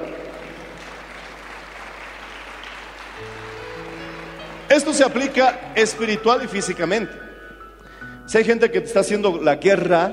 Esto 4.69 4.93
se 4.93 5.03
aplica 5.03 5.73
espiritual 5.75 6.43
y 6.43 6.47
físicamente. 6.47 7.13
Si 8.25 8.37
hay 8.37 8.43
gente 8.43 8.71
que 8.71 8.79
está 8.79 9.01
haciendo 9.01 9.39
la 9.41 9.55
guerra, 9.55 10.11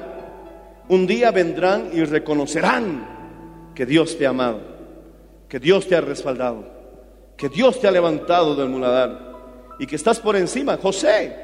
un 0.89 1.07
día 1.07 1.31
vendrán 1.31 1.91
y 1.93 2.05
reconocerán 2.05 3.73
que 3.75 3.87
Dios 3.87 4.19
te 4.19 4.27
ha 4.27 4.31
amado, 4.31 4.61
que 5.49 5.59
Dios 5.59 5.89
te 5.89 5.97
ha 5.97 6.01
respaldado, 6.01 6.65
que 7.37 7.49
Dios 7.49 7.81
te 7.81 7.89
ha 7.89 7.91
levantado 7.91 8.55
del 8.55 8.69
muladar 8.69 9.33
y 9.79 9.87
que 9.87 9.97
estás 9.97 10.21
por 10.21 10.37
encima. 10.37 10.77
José, 10.77 11.35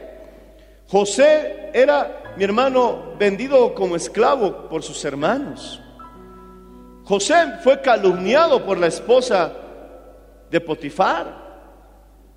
José 0.87 1.71
era, 1.73 2.18
mi 2.39 2.45
hermano, 2.45 3.17
vendido 3.19 3.75
como 3.75 3.97
esclavo 3.97 4.69
por 4.69 4.85
sus 4.85 5.05
hermanos. 5.05 5.83
José 7.03 7.35
fue 7.65 7.81
calumniado 7.81 8.65
por 8.65 8.79
la 8.79 8.87
esposa 8.87 9.53
de 10.49 10.61
Potifar. 10.61 11.49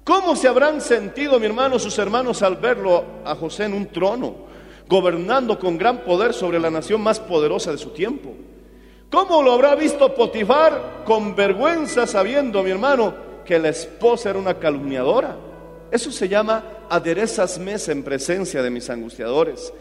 ¿Cómo 0.03 0.35
se 0.35 0.47
habrán 0.47 0.81
sentido, 0.81 1.39
mi 1.39 1.45
hermano, 1.45 1.77
sus 1.77 1.99
hermanos 1.99 2.41
al 2.41 2.55
verlo 2.55 3.03
a 3.23 3.35
José 3.35 3.65
en 3.65 3.75
un 3.75 3.85
trono, 3.89 4.33
gobernando 4.87 5.59
con 5.59 5.77
gran 5.77 5.99
poder 5.99 6.33
sobre 6.33 6.59
la 6.59 6.71
nación 6.71 6.99
más 7.01 7.19
poderosa 7.19 7.71
de 7.71 7.77
su 7.77 7.91
tiempo? 7.91 8.33
¿Cómo 9.11 9.43
lo 9.43 9.51
habrá 9.51 9.75
visto 9.75 10.15
Potifar 10.15 11.03
con 11.05 11.35
vergüenza 11.35 12.07
sabiendo, 12.07 12.63
mi 12.63 12.71
hermano, 12.71 13.13
que 13.45 13.59
la 13.59 13.69
esposa 13.69 14.31
era 14.31 14.39
una 14.39 14.55
calumniadora? 14.55 15.50
Eso 15.91 16.11
se 16.11 16.29
llama 16.29 16.63
aderezas 16.89 17.59
mesa 17.59 17.91
en 17.91 18.03
presencia 18.03 18.63
de 18.63 18.69
mis 18.69 18.89
angustiadores. 18.89 19.73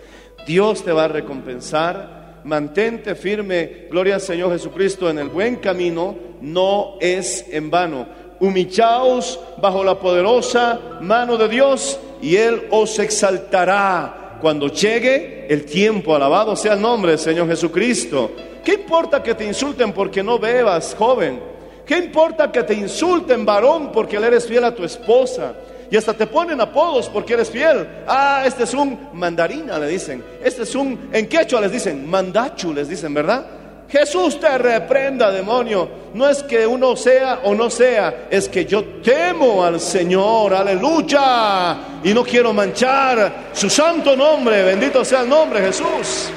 Dios 0.47 0.83
te 0.83 0.93
va 0.93 1.05
a 1.05 1.09
recompensar. 1.09 2.41
Mantente 2.43 3.15
firme, 3.15 3.87
gloria 3.91 4.17
al 4.17 4.21
Señor 4.21 4.51
Jesucristo, 4.53 5.09
en 5.09 5.19
el 5.19 5.29
buen 5.29 5.57
camino, 5.57 6.17
no 6.41 6.97
es 7.01 7.47
en 7.51 7.71
vano. 7.71 8.07
Humillaos 8.41 9.39
bajo 9.61 9.85
la 9.85 9.99
poderosa 9.99 10.99
mano 11.03 11.37
de 11.37 11.49
Dios 11.49 12.01
y 12.23 12.37
Él 12.37 12.67
os 12.71 12.99
exaltará 12.99 14.39
cuando 14.41 14.69
llegue 14.69 15.47
el 15.49 15.65
tiempo. 15.67 16.17
Alabado 16.17 16.57
sea 16.57 16.73
el 16.73 16.81
nombre 16.81 17.13
del 17.13 17.21
Señor 17.21 17.47
Jesucristo. 17.47 18.33
¿Qué 18.65 18.75
importa 18.75 19.23
que 19.23 19.35
te 19.35 19.45
insulten 19.45 19.93
porque 19.93 20.23
no 20.23 20.39
bebas, 20.39 20.97
joven? 20.99 21.41
¿Qué 21.85 21.99
importa 21.99 22.51
que 22.51 22.63
te 22.63 22.75
insulten, 22.75 23.45
varón, 23.45 23.91
porque 23.93 24.19
le 24.19 24.29
eres 24.29 24.47
fiel 24.47 24.65
a 24.65 24.75
tu 24.75 24.85
esposa? 24.85 25.55
Y 25.91 25.97
hasta 25.97 26.15
te 26.15 26.27
ponen 26.27 26.61
apodos 26.61 27.09
porque 27.09 27.35
eres 27.35 27.51
fiel. 27.51 28.05
Ah, 28.07 28.45
este 28.47 28.63
es 28.63 28.75
un 28.75 29.09
mandarina, 29.13 29.79
le 29.79 29.89
dicen. 29.89 30.23
Este 30.43 30.63
es 30.63 30.75
un, 30.75 31.11
en 31.13 31.29
quechua 31.29 31.61
les 31.61 31.73
dicen, 31.73 32.09
mandachu, 32.09 32.73
les 32.73 32.89
dicen, 32.89 33.13
¿verdad? 33.13 33.45
Jesús 33.89 34.39
te 34.39 34.57
reprenda, 34.57 35.33
demonio. 35.33 35.89
No 36.15 36.29
es 36.29 36.45
que 36.45 36.65
uno 36.65 36.95
sea 36.95 37.41
o 37.43 37.57
no 37.57 37.69
sea, 37.69 38.29
es 38.31 38.49
que 38.49 38.65
yo 38.65 38.85
temo 39.03 39.65
al 39.65 39.81
Señor, 39.81 40.55
aleluya. 40.55 41.77
Y 42.05 42.15
no 42.15 42.23
quiero 42.23 42.53
manchar 42.53 43.51
su 43.53 43.69
santo 43.69 44.15
nombre, 44.15 44.63
bendito 44.63 45.05
sea 45.05 45.23
el 45.23 45.29
nombre 45.29 45.61
Jesús. 45.61 46.31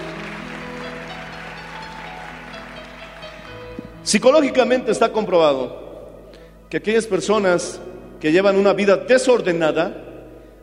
Psicológicamente 4.02 4.92
está 4.92 5.12
comprobado 5.12 5.84
que 6.70 6.78
aquellas 6.78 7.06
personas 7.06 7.80
que 8.24 8.32
llevan 8.32 8.56
una 8.56 8.72
vida 8.72 8.96
desordenada 8.96 9.98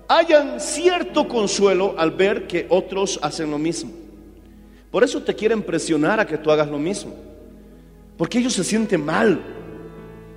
hayan 0.08 0.58
cierto 0.62 1.28
consuelo 1.28 1.94
al 1.98 2.10
ver 2.10 2.46
que 2.46 2.64
otros 2.70 3.18
hacen 3.20 3.50
lo 3.50 3.58
mismo. 3.58 3.92
Por 4.90 5.04
eso 5.04 5.22
te 5.22 5.34
quieren 5.34 5.60
presionar 5.62 6.18
a 6.20 6.26
que 6.26 6.38
tú 6.38 6.50
hagas 6.50 6.68
lo 6.68 6.78
mismo. 6.78 7.14
Porque 8.16 8.38
ellos 8.38 8.54
se 8.54 8.64
sienten 8.64 9.04
mal. 9.04 9.38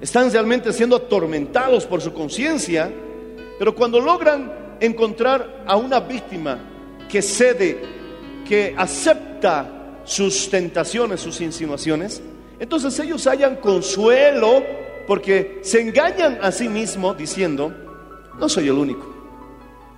Están 0.01 0.30
realmente 0.34 0.74
siendo 0.74 0.98
atormentados 0.98 1.86
por 1.86 2.01
su 2.01 2.12
conciencia. 2.12 2.92
Pero 3.58 3.74
cuando 3.74 4.01
logran 4.01 4.75
encontrar 4.82 5.63
a 5.65 5.77
una 5.77 6.01
víctima 6.01 6.60
que 7.08 7.22
cede, 7.22 7.80
que 8.46 8.75
acepta 8.77 10.01
sus 10.03 10.50
tentaciones, 10.50 11.22
sus 11.22 11.39
insinuaciones, 11.39 12.22
entonces 12.60 13.00
ellos 13.00 13.25
hallan 13.27 13.56
consuelo 13.56 14.83
porque 15.08 15.60
se 15.62 15.82
engañan 15.82 16.40
a 16.42 16.52
sí 16.52 16.70
mismos 16.70 17.18
diciendo, 17.18 17.74
no 18.40 18.50
soy 18.50 18.68
el 18.68 18.74
único, 18.74 19.14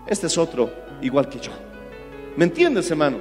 este 0.08 0.28
es 0.28 0.38
otro 0.38 0.72
igual 1.02 1.30
que 1.30 1.40
yo. 1.40 1.52
¿Me 2.36 2.46
entiendes, 2.46 2.90
hermano? 2.92 3.18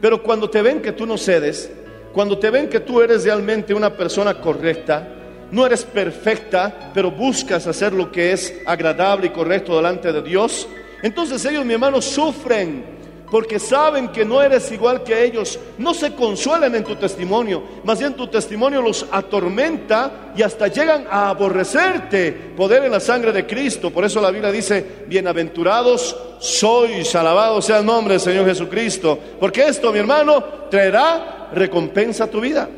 Pero 0.00 0.22
cuando 0.22 0.48
te 0.48 0.62
ven 0.62 0.80
que 0.80 0.92
tú 0.92 1.06
no 1.06 1.18
cedes, 1.18 1.70
cuando 2.12 2.38
te 2.38 2.50
ven 2.50 2.68
que 2.68 2.80
tú 2.80 3.00
eres 3.00 3.24
realmente 3.24 3.74
una 3.74 3.96
persona 3.96 4.40
correcta, 4.40 5.08
no 5.50 5.66
eres 5.66 5.84
perfecta, 5.84 6.90
pero 6.94 7.10
buscas 7.10 7.66
hacer 7.66 7.92
lo 7.92 8.12
que 8.12 8.32
es 8.32 8.60
agradable 8.66 9.26
y 9.26 9.30
correcto 9.30 9.76
delante 9.76 10.12
de 10.12 10.22
Dios, 10.22 10.68
entonces 11.02 11.44
ellos, 11.44 11.64
mi 11.64 11.74
hermano, 11.74 12.02
sufren 12.02 12.97
porque 13.30 13.58
saben 13.58 14.08
que 14.08 14.24
no 14.24 14.42
eres 14.42 14.70
igual 14.72 15.02
que 15.02 15.24
ellos, 15.24 15.58
no 15.78 15.94
se 15.94 16.14
consuelan 16.14 16.74
en 16.74 16.84
tu 16.84 16.96
testimonio, 16.96 17.62
más 17.84 17.98
bien 17.98 18.14
tu 18.14 18.26
testimonio 18.26 18.80
los 18.80 19.06
atormenta 19.10 20.32
y 20.36 20.42
hasta 20.42 20.68
llegan 20.68 21.06
a 21.10 21.30
aborrecerte. 21.30 22.32
Poder 22.56 22.84
en 22.84 22.92
la 22.92 23.00
sangre 23.00 23.32
de 23.32 23.46
Cristo, 23.46 23.90
por 23.90 24.04
eso 24.04 24.20
la 24.20 24.30
Biblia 24.30 24.50
dice, 24.50 25.04
bienaventurados 25.06 26.16
sois, 26.38 27.14
alabado 27.14 27.60
sea 27.60 27.78
el 27.78 27.86
nombre 27.86 28.14
del 28.14 28.20
Señor 28.20 28.46
Jesucristo, 28.46 29.18
porque 29.40 29.66
esto, 29.66 29.92
mi 29.92 29.98
hermano, 29.98 30.42
traerá 30.70 31.50
recompensa 31.52 32.24
a 32.24 32.30
tu 32.30 32.40
vida. 32.40 32.68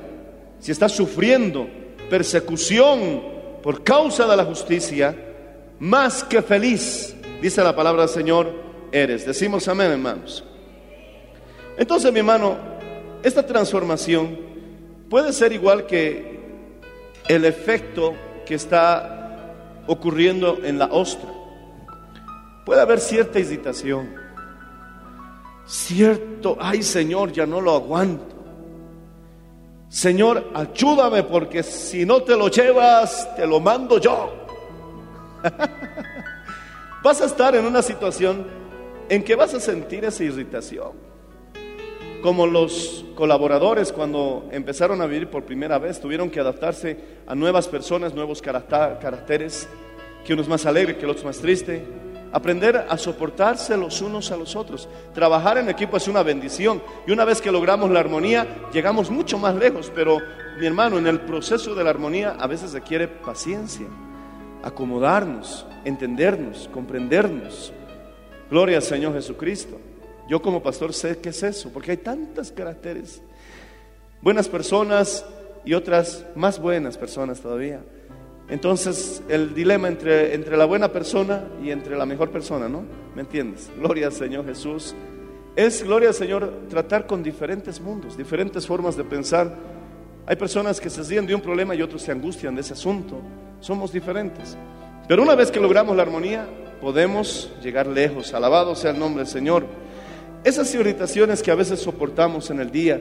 Si 0.58 0.72
estás 0.72 0.92
sufriendo 0.92 1.66
persecución 2.08 3.22
por 3.62 3.82
causa 3.82 4.26
de 4.26 4.36
la 4.36 4.44
justicia, 4.44 5.14
más 5.78 6.24
que 6.24 6.42
feliz, 6.42 7.14
dice 7.40 7.62
la 7.62 7.74
palabra 7.74 8.02
del 8.02 8.10
Señor, 8.10 8.69
eres. 8.92 9.26
Decimos 9.26 9.66
amén, 9.68 9.92
hermanos. 9.92 10.44
Entonces, 11.76 12.12
mi 12.12 12.18
hermano, 12.18 12.56
esta 13.22 13.44
transformación 13.44 14.38
puede 15.08 15.32
ser 15.32 15.52
igual 15.52 15.86
que 15.86 16.40
el 17.28 17.44
efecto 17.44 18.14
que 18.46 18.54
está 18.54 19.54
ocurriendo 19.86 20.58
en 20.62 20.78
la 20.78 20.86
ostra. 20.86 21.28
Puede 22.64 22.80
haber 22.80 23.00
cierta 23.00 23.38
hesitación, 23.38 24.14
cierto, 25.66 26.56
ay 26.60 26.82
Señor, 26.82 27.32
ya 27.32 27.46
no 27.46 27.60
lo 27.60 27.74
aguanto. 27.74 28.36
Señor, 29.88 30.50
ayúdame 30.54 31.24
porque 31.24 31.62
si 31.64 32.06
no 32.06 32.22
te 32.22 32.36
lo 32.36 32.48
llevas, 32.48 33.28
te 33.34 33.46
lo 33.46 33.58
mando 33.58 33.98
yo. 33.98 34.32
Vas 37.02 37.20
a 37.20 37.24
estar 37.24 37.56
en 37.56 37.66
una 37.66 37.82
situación 37.82 38.59
en 39.10 39.24
que 39.24 39.34
vas 39.34 39.52
a 39.54 39.60
sentir 39.60 40.04
esa 40.04 40.22
irritación. 40.22 40.92
Como 42.22 42.46
los 42.46 43.04
colaboradores 43.16 43.92
cuando 43.92 44.48
empezaron 44.52 45.02
a 45.02 45.06
vivir 45.06 45.28
por 45.28 45.44
primera 45.44 45.78
vez, 45.78 46.00
tuvieron 46.00 46.30
que 46.30 46.38
adaptarse 46.38 46.96
a 47.26 47.34
nuevas 47.34 47.66
personas, 47.66 48.14
nuevos 48.14 48.40
caracteres, 48.40 49.68
que 50.24 50.32
uno 50.32 50.42
es 50.42 50.48
más 50.48 50.64
alegre, 50.64 50.96
que 50.96 51.04
el 51.04 51.10
otro 51.10 51.20
es 51.20 51.26
más 51.26 51.38
triste. 51.38 51.84
Aprender 52.32 52.86
a 52.88 52.96
soportarse 52.96 53.76
los 53.76 54.00
unos 54.00 54.30
a 54.30 54.36
los 54.36 54.54
otros. 54.54 54.88
Trabajar 55.12 55.58
en 55.58 55.68
equipo 55.68 55.96
es 55.96 56.06
una 56.06 56.22
bendición. 56.22 56.80
Y 57.04 57.10
una 57.10 57.24
vez 57.24 57.40
que 57.40 57.50
logramos 57.50 57.90
la 57.90 57.98
armonía, 57.98 58.46
llegamos 58.72 59.10
mucho 59.10 59.38
más 59.38 59.56
lejos. 59.56 59.90
Pero, 59.92 60.18
mi 60.60 60.66
hermano, 60.66 60.98
en 60.98 61.08
el 61.08 61.22
proceso 61.22 61.74
de 61.74 61.82
la 61.82 61.90
armonía 61.90 62.36
a 62.38 62.46
veces 62.46 62.72
requiere 62.72 63.08
paciencia, 63.08 63.86
acomodarnos, 64.62 65.66
entendernos, 65.84 66.70
comprendernos. 66.72 67.72
Gloria 68.50 68.78
al 68.78 68.82
Señor 68.82 69.14
Jesucristo. 69.14 69.78
Yo 70.28 70.42
como 70.42 70.62
pastor 70.62 70.92
sé 70.92 71.18
qué 71.18 71.28
es 71.28 71.42
eso, 71.42 71.70
porque 71.72 71.92
hay 71.92 71.96
tantos 71.98 72.50
caracteres. 72.50 73.22
Buenas 74.22 74.48
personas 74.48 75.24
y 75.64 75.74
otras 75.74 76.26
más 76.34 76.60
buenas 76.60 76.98
personas 76.98 77.40
todavía. 77.40 77.80
Entonces, 78.48 79.22
el 79.28 79.54
dilema 79.54 79.86
entre, 79.86 80.34
entre 80.34 80.56
la 80.56 80.64
buena 80.64 80.90
persona 80.90 81.44
y 81.62 81.70
entre 81.70 81.96
la 81.96 82.04
mejor 82.04 82.30
persona, 82.30 82.68
¿no? 82.68 82.82
¿Me 83.14 83.22
entiendes? 83.22 83.70
Gloria 83.78 84.06
al 84.06 84.12
Señor 84.12 84.44
Jesús. 84.44 84.94
Es, 85.54 85.84
gloria 85.84 86.08
al 86.08 86.14
Señor, 86.14 86.52
tratar 86.68 87.06
con 87.06 87.22
diferentes 87.22 87.80
mundos, 87.80 88.16
diferentes 88.16 88.66
formas 88.66 88.96
de 88.96 89.04
pensar. 89.04 89.56
Hay 90.26 90.34
personas 90.34 90.80
que 90.80 90.90
se 90.90 91.04
siguen 91.04 91.26
de 91.26 91.34
un 91.34 91.40
problema 91.40 91.74
y 91.76 91.82
otros 91.82 92.02
se 92.02 92.10
angustian 92.10 92.56
de 92.56 92.62
ese 92.62 92.72
asunto. 92.72 93.20
Somos 93.60 93.92
diferentes. 93.92 94.56
Pero 95.06 95.22
una 95.22 95.36
vez 95.36 95.50
que 95.50 95.60
logramos 95.60 95.96
la 95.96 96.02
armonía, 96.02 96.48
podemos 96.80 97.50
llegar 97.62 97.86
lejos. 97.86 98.34
Alabado 98.34 98.74
sea 98.74 98.90
el 98.90 98.98
nombre 98.98 99.24
del 99.24 99.32
Señor. 99.32 99.66
Esas 100.42 100.74
irritaciones 100.74 101.42
que 101.42 101.50
a 101.50 101.54
veces 101.54 101.80
soportamos 101.80 102.50
en 102.50 102.60
el 102.60 102.70
día, 102.70 103.00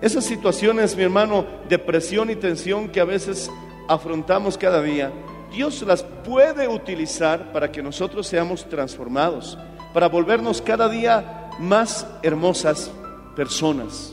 esas 0.00 0.24
situaciones, 0.24 0.96
mi 0.96 1.02
hermano, 1.02 1.44
de 1.68 1.78
presión 1.78 2.30
y 2.30 2.36
tensión 2.36 2.88
que 2.88 3.00
a 3.00 3.04
veces 3.04 3.50
afrontamos 3.88 4.56
cada 4.56 4.80
día, 4.82 5.12
Dios 5.52 5.82
las 5.82 6.02
puede 6.02 6.68
utilizar 6.68 7.52
para 7.52 7.70
que 7.70 7.82
nosotros 7.82 8.26
seamos 8.26 8.68
transformados, 8.68 9.58
para 9.92 10.08
volvernos 10.08 10.62
cada 10.62 10.88
día 10.88 11.50
más 11.58 12.06
hermosas 12.22 12.90
personas. 13.34 14.12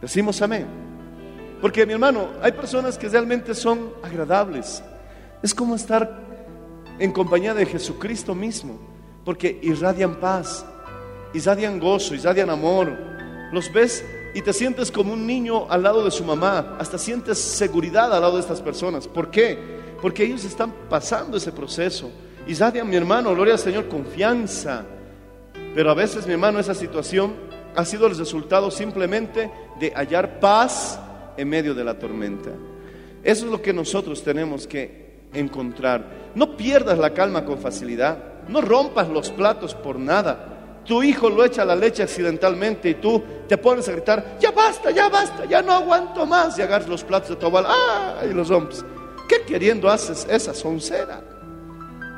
Decimos 0.00 0.40
amén. 0.40 0.66
Porque 1.60 1.86
mi 1.86 1.94
hermano, 1.94 2.28
hay 2.42 2.52
personas 2.52 2.98
que 2.98 3.08
realmente 3.08 3.54
son 3.54 3.92
agradables. 4.02 4.82
Es 5.42 5.54
como 5.54 5.74
estar 5.74 6.25
en 6.98 7.12
compañía 7.12 7.54
de 7.54 7.66
Jesucristo 7.66 8.34
mismo, 8.34 8.78
porque 9.24 9.58
irradian 9.62 10.16
paz, 10.16 10.64
irradian 11.34 11.78
gozo, 11.78 12.14
irradian 12.14 12.50
amor. 12.50 12.96
Los 13.52 13.72
ves 13.72 14.04
y 14.34 14.42
te 14.42 14.52
sientes 14.52 14.90
como 14.90 15.12
un 15.12 15.26
niño 15.26 15.70
al 15.70 15.82
lado 15.82 16.04
de 16.04 16.10
su 16.10 16.24
mamá, 16.24 16.76
hasta 16.78 16.98
sientes 16.98 17.38
seguridad 17.38 18.12
al 18.12 18.20
lado 18.20 18.34
de 18.34 18.40
estas 18.40 18.60
personas. 18.60 19.08
¿Por 19.08 19.30
qué? 19.30 19.58
Porque 20.02 20.24
ellos 20.24 20.44
están 20.44 20.72
pasando 20.88 21.36
ese 21.36 21.52
proceso. 21.52 22.10
Irradian, 22.46 22.88
mi 22.88 22.96
hermano, 22.96 23.34
gloria 23.34 23.54
al 23.54 23.58
Señor, 23.58 23.88
confianza. 23.88 24.84
Pero 25.74 25.90
a 25.90 25.94
veces, 25.94 26.26
mi 26.26 26.32
hermano, 26.32 26.58
esa 26.58 26.74
situación 26.74 27.34
ha 27.74 27.84
sido 27.84 28.06
el 28.06 28.16
resultado 28.16 28.70
simplemente 28.70 29.50
de 29.78 29.90
hallar 29.90 30.40
paz 30.40 30.98
en 31.36 31.48
medio 31.48 31.74
de 31.74 31.84
la 31.84 31.98
tormenta. 31.98 32.50
Eso 33.22 33.46
es 33.46 33.50
lo 33.50 33.60
que 33.60 33.72
nosotros 33.72 34.22
tenemos 34.22 34.66
que 34.66 35.05
encontrar. 35.38 36.32
No 36.34 36.56
pierdas 36.56 36.98
la 36.98 37.14
calma 37.14 37.44
con 37.44 37.58
facilidad. 37.58 38.18
No 38.48 38.60
rompas 38.60 39.08
los 39.08 39.30
platos 39.30 39.74
por 39.74 39.98
nada. 39.98 40.82
Tu 40.84 41.02
hijo 41.02 41.28
lo 41.28 41.44
echa 41.44 41.64
la 41.64 41.74
leche 41.74 42.02
accidentalmente 42.02 42.90
y 42.90 42.94
tú 42.94 43.22
te 43.48 43.58
pones 43.58 43.88
a 43.88 43.92
gritar, 43.92 44.36
ya 44.38 44.52
basta, 44.52 44.92
ya 44.92 45.08
basta, 45.08 45.44
ya 45.44 45.60
no 45.60 45.72
aguanto 45.72 46.24
más. 46.26 46.56
Y 46.58 46.62
agarras 46.62 46.88
los 46.88 47.02
platos 47.02 47.30
de 47.30 47.36
tu 47.36 47.46
abuela, 47.46 47.68
¡ah! 47.70 48.22
y 48.24 48.32
los 48.32 48.48
rompes. 48.48 48.84
¿Qué 49.28 49.42
queriendo 49.42 49.88
haces 49.88 50.26
esa 50.30 50.54
soncera? 50.54 51.20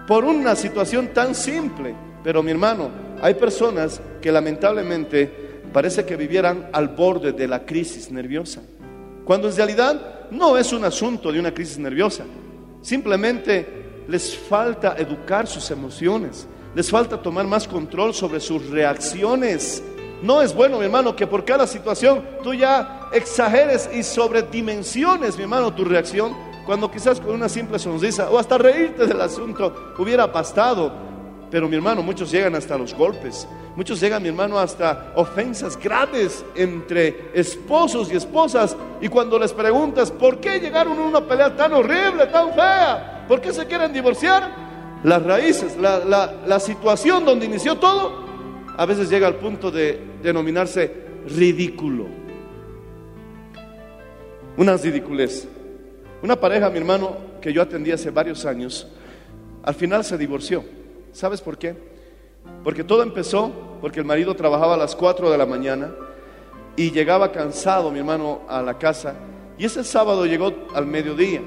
Por 0.06 0.25
una 0.25 0.54
situación 0.54 1.08
tan 1.14 1.34
simple. 1.34 1.94
Pero 2.22 2.42
mi 2.42 2.50
hermano, 2.50 2.90
hay 3.22 3.34
personas 3.34 4.00
que 4.20 4.30
lamentablemente 4.30 5.62
parece 5.72 6.04
que 6.04 6.16
vivieran 6.16 6.68
al 6.72 6.88
borde 6.88 7.32
de 7.32 7.48
la 7.48 7.64
crisis 7.64 8.10
nerviosa. 8.10 8.60
Cuando 9.25 9.48
en 9.48 9.56
realidad 9.56 10.28
no 10.30 10.58
es 10.58 10.72
un 10.72 10.84
asunto 10.84 11.32
de 11.32 11.40
una 11.40 11.54
crisis 11.54 11.78
nerviosa. 11.78 12.25
Simplemente 12.82 14.04
les 14.08 14.37
falta 14.37 14.94
educar 14.97 15.47
sus 15.47 15.70
emociones. 15.70 16.49
Les 16.75 16.90
falta 16.90 17.20
tomar 17.20 17.47
más 17.47 17.66
control 17.66 18.14
sobre 18.14 18.40
sus 18.40 18.68
reacciones. 18.70 19.82
No 20.23 20.42
es 20.42 20.54
bueno, 20.54 20.78
mi 20.78 20.85
hermano, 20.85 21.14
que 21.14 21.26
por 21.26 21.44
cada 21.44 21.66
situación 21.66 22.25
tú 22.42 22.54
ya 22.54 23.08
exageres 23.12 23.88
y 23.92 24.02
sobredimensiones, 24.02 25.36
mi 25.36 25.43
hermano, 25.43 25.73
tu 25.73 25.84
reacción, 25.84 26.36
cuando 26.67 26.91
quizás 26.91 27.21
con 27.21 27.34
una 27.34 27.49
simple 27.49 27.78
sonrisa 27.78 28.28
o 28.30 28.38
hasta 28.38 28.58
reírte 28.58 29.06
del 29.06 29.21
asunto 29.21 29.95
hubiera 29.99 30.26
bastado. 30.26 31.07
Pero 31.50 31.69
mi 31.69 31.76
hermano, 31.76 32.02
muchos 32.02 32.30
llegan 32.30 32.54
hasta 32.54 32.76
los 32.76 32.95
golpes, 32.95 33.49
muchos 33.75 34.00
llegan, 34.00 34.23
mi 34.23 34.28
hermano, 34.28 34.58
hasta 34.58 35.13
ofensas 35.17 35.78
graves 35.78 36.45
entre 36.54 37.30
esposos 37.32 38.13
y 38.13 38.17
esposas. 38.17 38.76
Y 39.00 39.08
cuando 39.08 39.39
les 39.39 39.52
preguntas, 39.52 40.11
¿por 40.11 40.41
qué 40.41 40.61
llegaron 40.61 40.99
a 40.99 41.02
una 41.02 41.21
pelea 41.26 41.56
tan 41.56 41.73
horrible, 41.73 42.26
tan 42.26 42.52
fea? 42.52 43.25
¿Por 43.26 43.41
qué 43.41 43.52
se 43.52 43.67
quieren 43.67 43.93
divorciar? 43.93 44.69
las 45.04 45.23
raíces, 45.23 45.76
la, 45.76 46.00
la, 46.47 46.61
situación 46.61 47.25
donde 47.25 47.47
inició 47.47 47.76
todo, 47.76 48.25
a 48.76 48.87
veces 48.87 49.08
llega 49.08 49.26
al 49.26 49.37
punto 49.37 49.71
de 49.71 50.00
denominarse 50.23 50.93
ridículo. 51.26 52.06
Una 54.56 54.76
ridiculez. 54.76 55.47
Una 56.23 56.34
pareja, 56.34 56.69
mi 56.69 56.78
hermano, 56.78 57.17
que 57.41 57.52
yo 57.52 57.63
atendí 57.63 57.93
hace 57.93 58.11
varios 58.11 58.45
años, 58.45 58.89
al 59.63 59.75
final 59.75 60.04
se 60.04 60.19
divorció. 60.19 60.65
¿Sabes 61.19 61.41
por 61.41 61.59
qué? 61.59 61.75
Porque 62.63 62.85
todo 62.85 63.02
empezó 63.02 63.50
porque 63.81 63.99
el 63.99 64.07
marido 64.07 64.37
trabajaba 64.37 64.75
a 64.75 64.76
las 64.76 64.95
4 64.95 65.33
de 65.33 65.37
la 65.37 65.47
mañana 65.47 65.93
y 66.76 66.93
llegaba 66.93 67.33
cansado, 67.33 67.91
mi 67.91 67.99
hermano, 67.99 68.43
a 68.49 68.63
la 68.63 68.78
casa. 68.78 69.17
Y 69.59 69.65
ese 69.65 69.83
sábado 69.83 70.26
llegó 70.26 70.54
al 70.73 70.87
mediodía. 70.87 71.43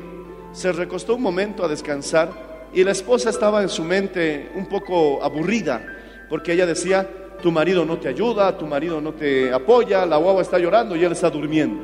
Se 0.51 0.73
recostó 0.73 1.15
un 1.15 1.21
momento 1.21 1.63
a 1.63 1.69
descansar 1.69 2.67
y 2.73 2.83
la 2.83 2.91
esposa 2.91 3.29
estaba 3.29 3.61
en 3.61 3.69
su 3.69 3.85
mente 3.85 4.51
un 4.55 4.67
poco 4.67 5.23
aburrida, 5.23 5.81
porque 6.29 6.51
ella 6.51 6.65
decía, 6.65 7.09
tu 7.41 7.49
marido 7.49 7.85
no 7.85 7.97
te 7.97 8.09
ayuda, 8.09 8.57
tu 8.57 8.67
marido 8.67 8.99
no 8.99 9.13
te 9.13 9.53
apoya, 9.53 10.05
la 10.05 10.17
guagua 10.17 10.41
está 10.41 10.59
llorando 10.59 10.97
y 10.97 11.05
él 11.05 11.13
está 11.13 11.29
durmiendo. 11.29 11.81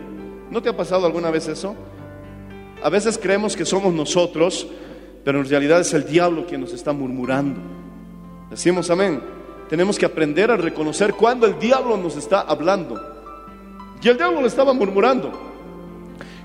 ¿No 0.52 0.62
te 0.62 0.68
ha 0.68 0.76
pasado 0.76 1.06
alguna 1.06 1.32
vez 1.32 1.48
eso? 1.48 1.74
A 2.84 2.90
veces 2.90 3.18
creemos 3.18 3.56
que 3.56 3.64
somos 3.64 3.94
nosotros, 3.94 4.68
pero 5.28 5.42
en 5.42 5.50
realidad 5.50 5.82
es 5.82 5.94
el 5.94 6.06
diablo 6.06 6.46
quien 6.46 6.62
nos 6.62 6.72
está 6.72 6.94
murmurando. 6.94 7.60
Decimos 8.50 8.90
amén. 8.90 9.22
Tenemos 9.68 10.00
que 10.00 10.06
aprender 10.06 10.50
a 10.50 10.56
reconocer 10.56 11.16
cuando 11.16 11.46
el 11.46 11.60
diablo 11.60 11.98
nos 11.98 12.16
está 12.16 12.40
hablando. 12.40 12.98
Y 14.02 14.08
el 14.08 14.16
diablo 14.16 14.40
le 14.40 14.48
estaba 14.48 14.72
murmurando. 14.72 15.34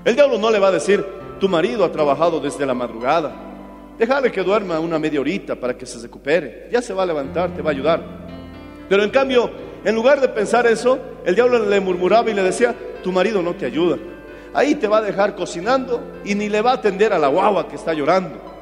El 0.03 0.15
diablo 0.15 0.37
no 0.37 0.51
le 0.51 0.59
va 0.59 0.67
a 0.67 0.71
decir, 0.71 1.01
tu 1.39 1.47
marido 1.47 1.85
ha 1.85 1.93
trabajado 1.93 2.41
desde 2.41 2.65
la 2.65 2.73
madrugada, 2.73 3.33
Déjale 3.97 4.29
que 4.33 4.43
duerma 4.43 4.81
una 4.81 4.99
media 4.99 5.21
horita 5.21 5.55
para 5.55 5.77
que 5.77 5.85
se 5.85 6.01
recupere. 6.01 6.67
Ya 6.69 6.81
se 6.81 6.93
va 6.93 7.03
a 7.03 7.05
levantar, 7.05 7.55
te 7.55 7.61
va 7.61 7.69
a 7.69 7.73
ayudar. 7.73 8.03
Pero 8.89 9.01
en 9.01 9.11
cambio, 9.11 9.49
en 9.85 9.95
lugar 9.95 10.19
de 10.19 10.27
pensar 10.27 10.67
eso, 10.67 10.99
el 11.23 11.35
diablo 11.35 11.69
le 11.69 11.79
murmuraba 11.79 12.29
y 12.29 12.33
le 12.33 12.43
decía, 12.43 12.75
tu 13.01 13.13
marido 13.13 13.41
no 13.41 13.53
te 13.53 13.65
ayuda. 13.65 13.95
Ahí 14.53 14.75
te 14.75 14.89
va 14.89 14.97
a 14.97 15.01
dejar 15.01 15.37
cocinando 15.37 16.03
y 16.25 16.35
ni 16.35 16.49
le 16.49 16.61
va 16.61 16.71
a 16.71 16.75
atender 16.75 17.13
a 17.13 17.17
la 17.17 17.29
guagua 17.29 17.69
que 17.69 17.77
está 17.77 17.93
llorando. 17.93 18.52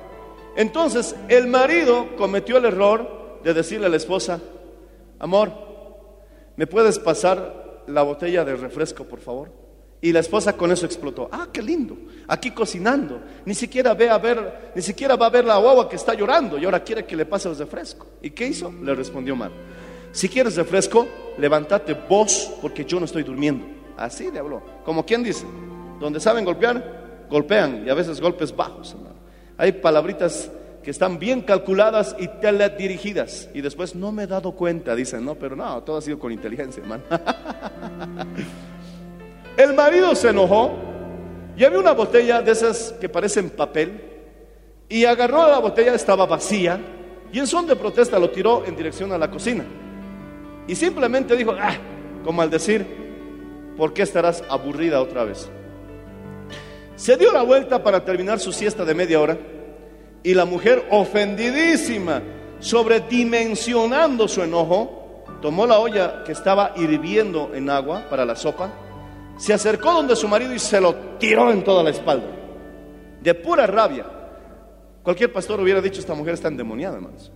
Entonces 0.55 1.15
el 1.29 1.47
marido 1.47 2.15
cometió 2.17 2.57
el 2.57 2.65
error 2.65 3.39
de 3.43 3.53
decirle 3.53 3.87
a 3.87 3.89
la 3.89 3.97
esposa, 3.97 4.39
amor, 5.19 5.51
¿me 6.55 6.67
puedes 6.67 6.99
pasar 6.99 7.83
la 7.87 8.03
botella 8.03 8.43
de 8.43 8.55
refresco, 8.55 9.05
por 9.05 9.19
favor? 9.19 9.51
Y 10.03 10.11
la 10.11 10.19
esposa 10.19 10.57
con 10.57 10.71
eso 10.71 10.87
explotó. 10.87 11.29
Ah, 11.31 11.47
qué 11.53 11.61
lindo. 11.61 11.95
Aquí 12.27 12.51
cocinando. 12.51 13.21
Ni 13.45 13.53
siquiera 13.53 13.93
ve 13.93 14.09
a 14.09 14.17
ver, 14.17 14.71
ni 14.75 14.81
siquiera 14.81 15.15
va 15.15 15.27
a 15.27 15.29
ver 15.29 15.45
la 15.45 15.57
guagua 15.57 15.87
que 15.87 15.95
está 15.95 16.15
llorando 16.15 16.57
y 16.57 16.65
ahora 16.65 16.83
quiere 16.83 17.05
que 17.05 17.15
le 17.15 17.27
pase 17.27 17.47
el 17.49 17.55
refresco. 17.55 18.07
¿Y 18.21 18.31
qué 18.31 18.47
hizo? 18.47 18.73
Le 18.81 18.95
respondió 18.95 19.35
mal. 19.35 19.51
Si 20.11 20.27
quieres 20.27 20.55
refresco, 20.55 21.07
levántate 21.37 21.93
vos 21.93 22.51
porque 22.61 22.83
yo 22.83 22.99
no 22.99 23.05
estoy 23.05 23.21
durmiendo. 23.21 23.65
Así 23.95 24.31
le 24.31 24.39
habló. 24.39 24.63
Como 24.83 25.05
quien 25.05 25.21
dice, 25.21 25.45
donde 25.99 26.19
saben 26.19 26.45
golpear, 26.45 27.27
golpean 27.29 27.83
y 27.85 27.89
a 27.89 27.93
veces 27.93 28.19
golpes 28.19 28.55
bajos. 28.55 28.95
Hay 29.61 29.73
palabritas 29.73 30.49
que 30.81 30.89
están 30.89 31.19
bien 31.19 31.41
calculadas 31.41 32.15
y 32.17 32.27
teledirigidas. 32.27 33.47
Y 33.53 33.61
después 33.61 33.93
no 33.93 34.11
me 34.11 34.23
he 34.23 34.27
dado 34.27 34.53
cuenta, 34.53 34.95
dicen, 34.95 35.23
no, 35.23 35.35
pero 35.35 35.55
no, 35.55 35.83
todo 35.83 35.97
ha 35.97 36.01
sido 36.01 36.17
con 36.17 36.31
inteligencia, 36.31 36.81
hermano. 36.81 37.03
El 39.57 39.75
marido 39.75 40.15
se 40.15 40.29
enojó 40.29 40.71
y 41.55 41.63
había 41.63 41.77
una 41.77 41.91
botella 41.91 42.41
de 42.41 42.51
esas 42.51 42.93
que 42.99 43.07
parecen 43.07 43.51
papel 43.51 44.01
y 44.89 45.05
agarró 45.05 45.47
la 45.47 45.59
botella, 45.59 45.93
estaba 45.93 46.25
vacía 46.25 46.79
y 47.31 47.37
en 47.37 47.45
son 47.45 47.67
de 47.67 47.75
protesta 47.75 48.17
lo 48.17 48.31
tiró 48.31 48.65
en 48.65 48.75
dirección 48.75 49.11
a 49.11 49.17
la 49.19 49.29
cocina. 49.29 49.63
Y 50.65 50.73
simplemente 50.73 51.35
dijo, 51.35 51.51
ah, 51.51 51.75
como 52.23 52.41
al 52.41 52.49
decir, 52.49 52.83
¿por 53.77 53.93
qué 53.93 54.01
estarás 54.01 54.43
aburrida 54.49 54.99
otra 54.99 55.23
vez? 55.23 55.51
Se 57.01 57.17
dio 57.17 57.33
la 57.33 57.41
vuelta 57.41 57.81
para 57.81 58.05
terminar 58.05 58.39
su 58.39 58.51
siesta 58.51 58.85
de 58.85 58.93
media 58.93 59.19
hora 59.19 59.35
y 60.21 60.35
la 60.35 60.45
mujer, 60.45 60.85
ofendidísima, 60.91 62.21
sobredimensionando 62.59 64.27
su 64.27 64.43
enojo, 64.43 65.23
tomó 65.41 65.65
la 65.65 65.79
olla 65.79 66.23
que 66.23 66.31
estaba 66.31 66.73
hirviendo 66.75 67.55
en 67.55 67.71
agua 67.71 68.05
para 68.07 68.23
la 68.23 68.35
sopa 68.35 68.71
se 69.41 69.51
acercó 69.51 69.91
donde 69.91 70.15
su 70.15 70.27
marido 70.27 70.53
y 70.53 70.59
se 70.59 70.79
lo 70.79 70.93
tiró 71.17 71.49
en 71.49 71.63
toda 71.63 71.81
la 71.81 71.89
espalda, 71.89 72.27
de 73.23 73.33
pura 73.33 73.65
rabia. 73.65 74.05
Cualquier 75.01 75.33
pastor 75.33 75.59
hubiera 75.59 75.81
dicho, 75.81 75.99
esta 75.99 76.13
mujer 76.13 76.35
está 76.35 76.49
endemoniada, 76.49 76.97
hermanos. 76.97 77.31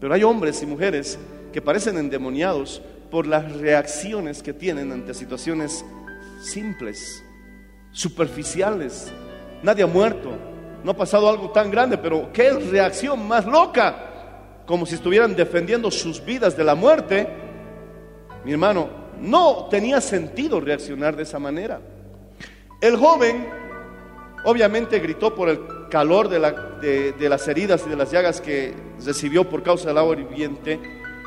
Pero 0.00 0.14
hay 0.14 0.22
hombres 0.22 0.62
y 0.62 0.66
mujeres 0.66 1.18
que 1.52 1.60
parecen 1.60 1.98
endemoniados 1.98 2.80
por 3.10 3.26
las 3.26 3.52
reacciones 3.52 4.42
que 4.42 4.54
tienen 4.54 4.92
ante 4.92 5.12
situaciones 5.12 5.84
simples, 6.40 7.22
superficiales. 7.92 9.12
Nadie 9.62 9.84
ha 9.84 9.86
muerto, 9.86 10.30
no 10.82 10.90
ha 10.90 10.96
pasado 10.96 11.28
algo 11.28 11.50
tan 11.50 11.70
grande, 11.70 11.96
pero 11.98 12.30
qué 12.32 12.50
reacción 12.50 13.26
más 13.28 13.46
loca, 13.46 14.08
como 14.66 14.86
si 14.86 14.94
estuvieran 14.96 15.34
defendiendo 15.36 15.90
sus 15.90 16.24
vidas 16.24 16.56
de 16.56 16.64
la 16.64 16.74
muerte. 16.74 17.28
Mi 18.44 18.52
hermano, 18.52 18.88
no 19.20 19.66
tenía 19.70 20.00
sentido 20.00 20.60
reaccionar 20.60 21.14
de 21.14 21.22
esa 21.22 21.38
manera. 21.38 21.80
El 22.80 22.96
joven 22.96 23.48
obviamente 24.44 24.98
gritó 24.98 25.32
por 25.34 25.48
el 25.48 25.60
calor 25.88 26.28
de, 26.28 26.38
la- 26.40 26.50
de- 26.80 27.12
de 27.12 27.28
las 27.28 27.46
heridas 27.46 27.84
y 27.86 27.90
de 27.90 27.96
las 27.96 28.10
llagas 28.10 28.40
que 28.40 28.74
recibió 29.04 29.48
por 29.48 29.62
causa 29.62 29.86
del 29.88 29.98
agua 29.98 30.16
hirviente. 30.18 30.80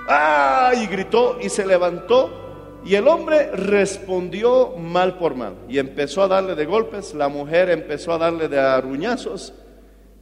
¡Ah! 0.09 0.71
Y 0.75 0.87
gritó 0.87 1.37
y 1.41 1.47
se 1.47 1.65
levantó. 1.65 2.41
Y 2.85 2.93
el 2.93 3.07
hombre 3.07 3.49
respondió 3.51 4.75
mal 4.77 5.17
por 5.17 5.33
mal. 5.35 5.55
Y 5.67 5.79
empezó 5.79 6.21
a 6.21 6.27
darle 6.27 6.53
de 6.53 6.65
golpes. 6.65 7.15
La 7.15 7.27
mujer 7.29 7.71
empezó 7.71 8.13
a 8.13 8.19
darle 8.19 8.47
de 8.47 8.59
aruñazos. 8.59 9.53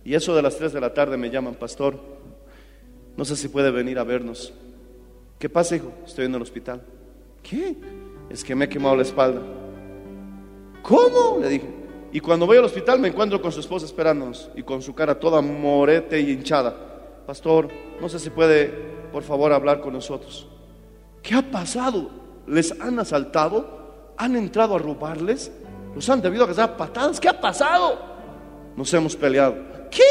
Y 0.06 0.16
eso 0.16 0.34
de 0.34 0.42
las 0.42 0.58
3 0.58 0.72
de 0.72 0.80
la 0.80 0.94
tarde 0.94 1.18
me 1.18 1.30
llaman, 1.30 1.56
pastor. 1.56 2.00
No 3.18 3.26
sé 3.26 3.36
si 3.36 3.50
puede 3.50 3.70
venir 3.70 4.00
a 4.00 4.06
vernos. 4.06 4.54
¿Qué 5.38 5.50
pasa, 5.50 5.76
hijo? 5.76 5.92
Estoy 6.06 6.26
en 6.26 6.36
el 6.36 6.42
hospital. 6.42 6.82
¿Qué? 7.44 7.76
Es 8.30 8.46
que 8.46 8.56
me 8.56 8.66
he 8.66 8.70
quemado 8.70 8.96
la 8.96 9.02
espalda. 9.02 9.42
¿Cómo? 10.82 11.40
Le 11.42 11.50
dije. 11.50 11.68
Y 12.14 12.22
cuando 12.22 12.46
voy 12.46 12.58
al 12.58 12.64
hospital 12.64 13.00
me 13.00 13.10
encuentro 13.10 13.42
con 13.42 13.52
su 13.52 13.60
esposa 13.60 13.86
esperándonos 13.86 14.50
y 14.56 14.64
con 14.64 14.82
su 14.82 14.96
cara 14.96 15.20
toda 15.20 15.42
morete 15.42 16.20
y 16.22 16.32
hinchada. 16.32 17.24
Pastor, 17.28 17.68
no 18.00 18.08
sé 18.08 18.20
si 18.20 18.30
puede, 18.30 18.68
por 19.12 19.24
favor, 19.24 19.52
hablar 19.52 19.82
con 19.82 19.94
nosotros. 19.94 20.48
¿Qué 21.22 21.36
ha 21.36 21.42
pasado? 21.42 22.23
¿Les 22.48 22.80
han 22.80 23.00
asaltado? 23.00 24.14
¿Han 24.18 24.36
entrado 24.36 24.76
a 24.76 24.80
robarles? 24.80 25.52
¿Los 25.96 26.10
han 26.10 26.22
debido 26.22 26.44
agarrar 26.44 26.78
patadas? 26.78 27.20
¿Qué 27.20 27.30
ha 27.30 27.40
pasado? 27.40 28.00
Nos 28.76 28.94
hemos 28.94 29.16
peleado. 29.16 29.56
¿Qué? 29.90 30.02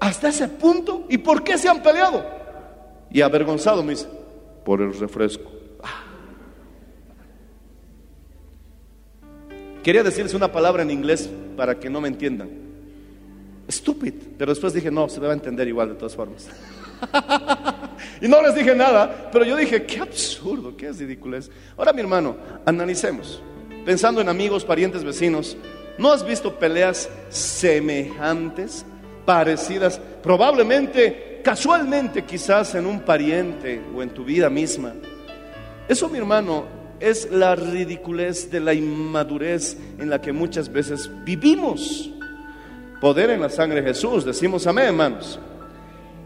¿Hasta 0.00 0.28
ese 0.28 0.48
punto? 0.48 1.04
¿Y 1.08 1.18
por 1.18 1.42
qué 1.42 1.56
se 1.56 1.68
han 1.68 1.82
peleado? 1.82 2.24
Y 3.10 3.20
avergonzado 3.20 3.82
me 3.82 3.92
dice, 3.92 4.08
por 4.64 4.82
el 4.82 4.98
refresco. 4.98 5.50
Quería 9.82 10.02
decirles 10.02 10.34
una 10.34 10.50
palabra 10.50 10.82
en 10.82 10.90
inglés 10.90 11.30
para 11.56 11.78
que 11.78 11.88
no 11.88 12.00
me 12.00 12.08
entiendan. 12.08 12.50
Stupid. 13.70 14.14
Pero 14.36 14.50
después 14.50 14.72
dije, 14.72 14.90
no, 14.90 15.08
se 15.08 15.20
me 15.20 15.26
va 15.26 15.32
a 15.32 15.36
entender 15.36 15.68
igual 15.68 15.90
de 15.90 15.94
todas 15.94 16.16
formas. 16.16 16.48
y 18.20 18.28
no 18.28 18.42
les 18.42 18.54
dije 18.54 18.74
nada, 18.74 19.30
pero 19.32 19.44
yo 19.44 19.56
dije, 19.56 19.84
qué 19.84 20.00
absurdo, 20.00 20.76
qué 20.76 20.92
ridiculez. 20.92 21.50
Ahora, 21.76 21.92
mi 21.92 22.00
hermano, 22.00 22.36
analicemos. 22.64 23.42
Pensando 23.84 24.20
en 24.20 24.28
amigos, 24.28 24.64
parientes, 24.64 25.04
vecinos, 25.04 25.56
¿no 25.98 26.12
has 26.12 26.24
visto 26.26 26.58
peleas 26.58 27.08
semejantes, 27.28 28.84
parecidas? 29.24 30.00
Probablemente, 30.22 31.40
casualmente, 31.44 32.24
quizás 32.24 32.74
en 32.74 32.86
un 32.86 33.00
pariente 33.00 33.80
o 33.94 34.02
en 34.02 34.10
tu 34.10 34.24
vida 34.24 34.50
misma. 34.50 34.92
Eso, 35.88 36.08
mi 36.08 36.18
hermano, 36.18 36.64
es 36.98 37.30
la 37.30 37.54
ridiculez 37.54 38.50
de 38.50 38.60
la 38.60 38.74
inmadurez 38.74 39.76
en 39.98 40.10
la 40.10 40.20
que 40.20 40.32
muchas 40.32 40.72
veces 40.72 41.10
vivimos. 41.24 42.10
Poder 43.00 43.30
en 43.30 43.40
la 43.40 43.50
sangre 43.50 43.82
de 43.82 43.88
Jesús, 43.88 44.24
decimos 44.24 44.66
amén, 44.66 44.86
hermanos. 44.86 45.38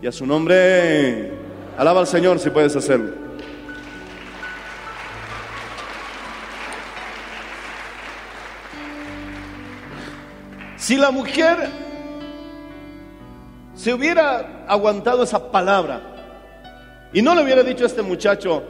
Y 0.01 0.07
a 0.07 0.13
su 0.13 0.25
nombre, 0.25 1.31
alaba 1.77 2.01
al 2.01 2.07
Señor 2.07 2.39
si 2.39 2.51
puedes 2.51 2.75
hacerlo. 2.77 3.13
Si 10.77 10.97
la 10.97 11.11
mujer 11.11 11.69
se 13.75 13.95
hubiera 13.95 14.65
aguantado 14.67 15.23
esa 15.23 15.51
palabra 15.51 16.01
y 17.13 17.23
no 17.23 17.35
le 17.35 17.43
hubiera 17.43 17.63
dicho 17.63 17.85
a 17.85 17.87
este 17.87 18.03
muchacho 18.03 18.63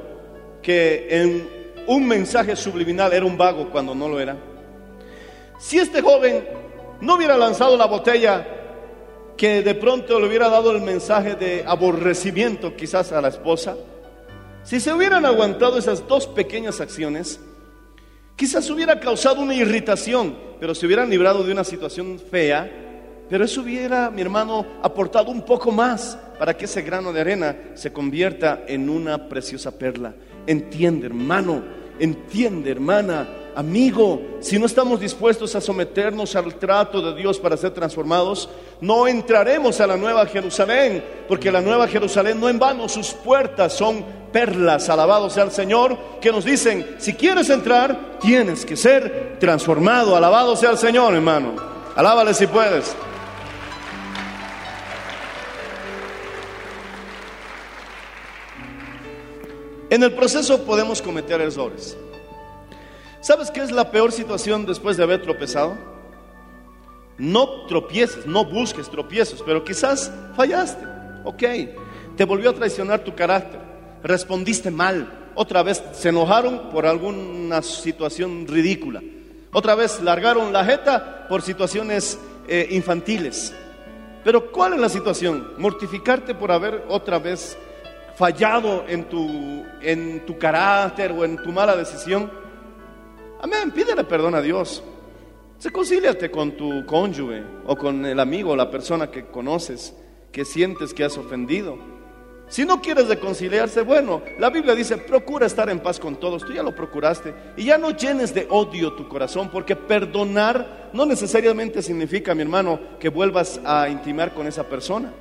que 0.63 1.07
en 1.11 1.49
un 1.87 2.07
mensaje 2.07 2.55
subliminal 2.57 3.13
era 3.13 3.25
un 3.25 3.39
vago 3.39 3.71
cuando 3.71 3.95
no 3.95 4.09
lo 4.09 4.21
era, 4.21 4.37
si 5.59 5.79
este 5.79 6.03
joven 6.03 6.47
no 7.01 7.17
hubiera 7.17 7.37
lanzado 7.37 7.77
la 7.77 7.87
botella 7.87 8.47
que 9.41 9.63
de 9.63 9.75
pronto 9.75 10.21
le 10.21 10.27
hubiera 10.27 10.51
dado 10.51 10.71
el 10.71 10.83
mensaje 10.83 11.35
de 11.35 11.65
aborrecimiento 11.67 12.77
quizás 12.77 13.11
a 13.11 13.23
la 13.23 13.29
esposa, 13.29 13.75
si 14.65 14.81
se 14.81 14.93
hubieran 14.93 15.25
aguantado 15.25 15.79
esas 15.79 16.07
dos 16.07 16.27
pequeñas 16.27 16.79
acciones, 16.83 17.41
quizás 18.37 18.69
hubiera 18.69 19.01
causado 19.01 19.41
una 19.41 19.55
irritación, 19.55 20.37
pero 20.61 20.75
se 20.75 20.85
hubieran 20.85 21.09
librado 21.09 21.43
de 21.43 21.53
una 21.53 21.65
situación 21.65 22.21
fea, 22.31 22.71
pero 23.31 23.43
eso 23.43 23.63
hubiera, 23.63 24.11
mi 24.11 24.21
hermano, 24.21 24.67
aportado 24.83 25.31
un 25.31 25.41
poco 25.41 25.73
más 25.73 26.19
para 26.39 26.55
que 26.55 26.67
ese 26.67 26.83
grano 26.83 27.11
de 27.11 27.23
arena 27.23 27.57
se 27.73 27.95
convierta 27.95 28.65
en 28.69 28.91
una 28.91 29.27
preciosa 29.27 29.79
perla. 29.79 30.15
Entiende, 30.47 31.07
hermano, 31.07 31.65
entiende, 31.99 32.73
hermana, 32.73 33.27
amigo, 33.55 34.21
si 34.41 34.59
no 34.59 34.67
estamos 34.67 35.01
dispuestos 35.01 35.55
a 35.55 35.61
someternos 35.61 36.37
al 36.37 36.55
trato 36.55 37.01
de 37.01 37.21
Dios 37.21 37.39
para 37.39 37.57
ser 37.57 37.73
transformados, 37.73 38.49
no 38.81 39.07
entraremos 39.07 39.81
a 39.81 39.87
la 39.87 39.97
nueva 39.97 40.27
Jerusalén, 40.27 41.05
porque 41.29 41.53
la 41.53 41.61
nueva 41.61 41.89
Jerusalén 41.89 42.41
no 42.41 42.49
en 42.49 42.59
vano, 42.59 42.89
sus 42.89 43.11
puertas 43.13 43.73
son 43.73 44.05
perlas, 44.33 44.89
alabado 44.89 45.31
sea 45.31 45.45
el 45.45 45.51
Señor, 45.51 45.97
que 46.21 46.33
nos 46.33 46.45
dicen, 46.45 46.97
si 46.99 47.15
quieres 47.15 47.51
entrar, 47.51 48.19
tienes 48.21 48.65
que 48.65 48.77
ser 48.77 49.37
transformado, 49.41 50.17
alabado 50.17 50.57
sea 50.57 50.71
el 50.71 50.79
Señor, 50.79 51.15
hermano. 51.15 51.55
Alábale 51.97 52.35
si 52.35 52.47
puedes. 52.47 52.95
En 59.91 60.05
el 60.05 60.13
proceso 60.13 60.65
podemos 60.65 61.03
cometer 61.03 61.41
errores. 61.41 61.97
¿Sabes 63.21 63.51
qué 63.51 63.61
es 63.61 63.71
la 63.71 63.91
peor 63.91 64.13
situación 64.13 64.65
después 64.65 64.97
de 64.97 65.03
haber 65.03 65.21
tropezado? 65.23 65.77
No 67.19 67.67
tropieces, 67.67 68.27
no 68.27 68.47
busques 68.47 68.89
tropiezos, 68.89 69.43
pero 69.45 69.63
quizás 69.63 70.11
fallaste. 70.35 70.87
Ok, 71.25 71.43
te 72.17 72.25
volvió 72.25 72.51
a 72.51 72.55
traicionar 72.55 73.01
tu 73.01 73.15
carácter, 73.15 73.61
respondiste 74.03 74.71
mal, 74.71 75.31
otra 75.35 75.63
vez 75.63 75.83
se 75.93 76.09
enojaron 76.09 76.71
por 76.71 76.87
alguna 76.87 77.61
situación 77.61 78.47
ridícula, 78.49 79.03
otra 79.53 79.75
vez 79.75 80.01
largaron 80.01 80.51
la 80.51 80.65
jeta 80.65 81.27
por 81.29 81.43
situaciones 81.43 82.19
eh, 82.49 82.69
infantiles. 82.71 83.55
Pero 84.25 84.51
¿cuál 84.51 84.75
es 84.75 84.81
la 84.81 84.89
situación? 84.89 85.53
Mortificarte 85.59 86.35
por 86.35 86.53
haber 86.53 86.85
otra 86.89 87.19
vez 87.19 87.59
fallado 88.17 88.85
en 88.89 89.05
tu, 89.05 89.65
en 89.83 90.25
tu 90.27 90.39
carácter 90.39 91.13
o 91.13 91.25
en 91.25 91.37
tu 91.43 91.53
mala 91.53 91.77
decisión. 91.77 92.31
Amén, 93.43 93.71
pídele 93.71 94.05
perdón 94.05 94.35
a 94.35 94.43
Dios. 94.43 94.83
Reconcíliate 95.63 96.31
con 96.31 96.53
tu 96.53 96.85
cónyuge 96.85 97.43
o 97.67 97.75
con 97.75 98.05
el 98.05 98.21
amigo 98.21 98.51
o 98.51 98.57
la 98.57 98.71
persona 98.71 99.11
que 99.11 99.27
conoces, 99.27 99.95
que 100.31 100.45
sientes 100.45 100.93
que 100.93 101.05
has 101.05 101.17
ofendido. 101.17 101.79
Si 102.49 102.65
no 102.65 102.83
quieres 102.83 103.09
reconciliarse, 103.09 103.83
bueno, 103.83 104.23
la 104.39 104.51
Biblia 104.51 104.75
dice, 104.75 104.99
procura 104.99 105.47
estar 105.47 105.71
en 105.71 105.79
paz 105.79 106.01
con 106.01 106.17
todos. 106.17 106.45
Tú 106.45 106.53
ya 106.53 106.65
lo 106.65 106.75
procuraste. 106.75 107.33
Y 107.57 107.67
ya 107.67 107.79
no 107.79 107.91
llenes 107.93 108.35
de 108.35 108.47
odio 108.51 108.95
tu 108.95 109.09
corazón, 109.09 109.51
porque 109.51 109.77
perdonar 109.77 110.91
no 110.93 111.07
necesariamente 111.07 111.81
significa, 111.81 112.35
mi 112.35 112.43
hermano, 112.43 112.81
que 112.99 113.09
vuelvas 113.09 113.61
a 113.65 113.89
intimar 113.89 114.35
con 114.35 114.49
esa 114.49 114.65
persona. 114.65 115.15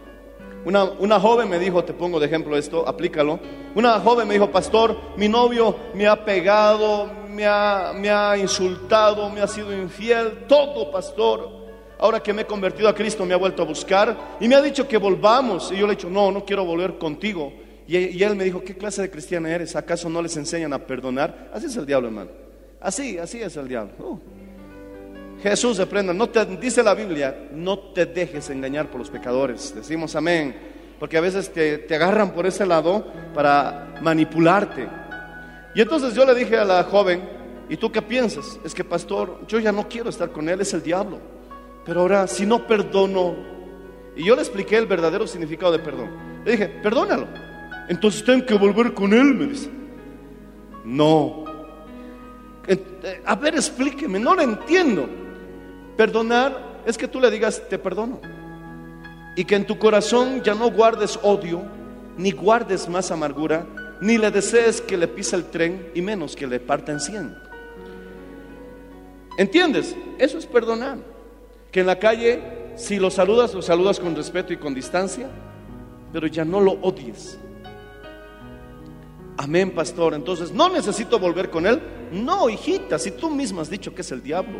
Una, 0.66 0.84
una, 0.84 1.20
joven 1.20 1.50
me 1.50 1.58
dijo, 1.58 1.84
te 1.84 1.94
pongo 1.94 2.20
de 2.20 2.26
ejemplo 2.26 2.58
esto, 2.58 2.88
aplícalo. 2.88 3.40
Una 3.76 4.00
joven 4.00 4.28
me 4.28 4.34
dijo, 4.34 4.52
pastor, 4.52 4.98
mi 5.16 5.30
novio 5.30 5.76
me 5.94 6.06
ha 6.08 6.26
pegado, 6.26 7.10
me 7.30 7.46
ha, 7.46 7.94
me 7.96 8.10
ha 8.10 8.38
insultado, 8.38 9.30
me 9.30 9.42
ha 9.42 9.48
sido 9.48 9.74
infiel, 9.74 10.46
todo, 10.48 10.92
pastor. 10.92 11.60
Ahora 12.00 12.22
que 12.22 12.34
me 12.34 12.44
he 12.44 12.46
convertido 12.46 12.88
a 12.88 12.96
Cristo 12.96 13.26
me 13.26 13.34
ha 13.34 13.38
vuelto 13.38 13.62
a 13.62 13.66
buscar 13.66 14.38
y 14.40 14.48
me 14.48 14.56
ha 14.56 14.62
dicho 14.62 14.88
que 14.88 14.98
volvamos. 14.98 15.72
Y 15.72 15.78
yo 15.78 15.86
le 15.86 15.94
he 15.94 15.96
dicho, 15.96 16.10
no, 16.10 16.32
no 16.32 16.46
quiero 16.46 16.66
volver 16.66 16.98
contigo. 16.98 17.54
Y, 17.88 18.22
él 18.22 18.36
me 18.36 18.44
dijo, 18.44 18.64
¿qué 18.64 18.76
clase 18.76 19.02
de 19.02 19.10
cristiana 19.10 19.50
eres? 19.50 19.76
¿Acaso 19.76 20.10
no 20.10 20.22
les 20.22 20.38
enseñan 20.38 20.72
a 20.74 20.80
perdonar? 20.80 21.50
Así 21.54 21.66
es 21.66 21.76
el 21.76 21.86
diablo, 21.86 22.08
hermano. 22.08 22.30
Así, 22.80 23.18
así 23.18 23.42
es 23.42 23.58
el 23.58 23.68
diablo. 23.68 23.94
Uh. 23.98 24.39
Jesús 25.42 25.78
reprenda, 25.78 26.14
no 26.14 26.30
te, 26.30 26.46
dice 26.46 26.84
la 26.84 26.94
Biblia, 26.94 27.48
no 27.52 27.80
te 27.80 28.06
dejes 28.06 28.50
engañar 28.50 28.90
por 28.90 29.00
los 29.00 29.10
pecadores. 29.10 29.74
Decimos 29.74 30.16
amén, 30.16 30.56
porque 31.00 31.18
a 31.18 31.22
veces 31.22 31.52
te, 31.52 31.78
te, 31.78 31.96
agarran 31.96 32.32
por 32.34 32.46
ese 32.46 32.66
lado 32.66 33.06
para 33.34 33.96
manipularte. 34.02 34.88
Y 35.74 35.82
entonces 35.82 36.14
yo 36.14 36.26
le 36.26 36.36
dije 36.36 36.58
a 36.58 36.66
la 36.66 36.84
joven, 36.84 37.22
¿y 37.70 37.78
tú 37.78 37.92
qué 37.92 38.02
piensas? 38.02 38.60
Es 38.66 38.74
que 38.74 38.84
pastor, 38.84 39.42
yo 39.48 39.60
ya 39.60 39.72
no 39.72 39.88
quiero 39.88 40.10
estar 40.10 40.32
con 40.32 40.50
él, 40.50 40.60
es 40.60 40.74
el 40.74 40.84
diablo. 40.84 41.20
Pero 41.86 42.02
ahora, 42.02 42.28
si 42.28 42.46
no 42.46 42.68
perdono, 42.68 43.36
y 44.16 44.26
yo 44.26 44.36
le 44.36 44.42
expliqué 44.42 44.78
el 44.78 44.88
verdadero 44.88 45.26
significado 45.26 45.72
de 45.72 45.80
perdón. 45.80 46.10
Le 46.44 46.52
dije, 46.52 46.68
perdónalo. 46.68 47.28
Entonces 47.88 48.24
tengo 48.26 48.46
que 48.46 48.56
volver 48.56 48.94
con 48.94 49.14
él, 49.14 49.34
me 49.36 49.46
dice. 49.48 49.70
No. 50.84 51.46
Eh, 52.68 53.22
A 53.26 53.36
ver, 53.36 53.56
explíqueme, 53.56 54.20
no 54.20 54.36
lo 54.36 54.42
entiendo. 54.42 55.08
Perdonar 56.00 56.82
es 56.86 56.98
que 56.98 57.10
tú 57.10 57.20
le 57.20 57.30
digas, 57.30 57.62
te 57.68 57.78
perdono. 57.78 58.22
Y 59.36 59.44
que 59.44 59.58
en 59.58 59.68
tu 59.68 59.78
corazón 59.78 60.42
ya 60.42 60.56
no 60.56 60.72
guardes 60.72 61.20
odio, 61.24 61.62
ni 62.16 62.32
guardes 62.32 62.88
más 62.88 63.12
amargura, 63.12 63.68
ni 64.00 64.18
le 64.18 64.32
desees 64.32 64.80
que 64.80 64.96
le 64.96 65.10
pise 65.10 65.36
el 65.36 65.44
tren, 65.50 65.92
y 65.94 66.02
menos 66.02 66.38
que 66.38 66.48
le 66.48 66.62
parta 66.62 66.94
en 66.94 67.02
cien. 67.02 67.36
¿Entiendes? 69.38 69.94
Eso 70.18 70.38
es 70.38 70.46
perdonar. 70.46 71.00
Que 71.70 71.82
en 71.82 71.88
la 71.88 72.00
calle, 72.00 72.72
si 72.78 72.98
lo 72.98 73.12
saludas, 73.12 73.54
lo 73.54 73.62
saludas 73.62 74.00
con 74.00 74.16
respeto 74.16 74.54
y 74.54 74.58
con 74.58 74.74
distancia, 74.74 75.30
pero 76.14 76.28
ya 76.28 76.46
no 76.46 76.62
lo 76.62 76.80
odies. 76.82 77.38
Amén, 79.36 79.72
pastor. 79.72 80.14
Entonces, 80.14 80.54
¿no 80.54 80.70
necesito 80.70 81.20
volver 81.20 81.50
con 81.50 81.68
él? 81.68 81.82
No, 82.14 82.50
hijita, 82.50 82.98
si 82.98 83.12
tú 83.12 83.30
misma 83.30 83.64
has 83.64 83.70
dicho 83.70 83.94
que 83.94 84.00
es 84.00 84.12
el 84.14 84.24
diablo. 84.24 84.60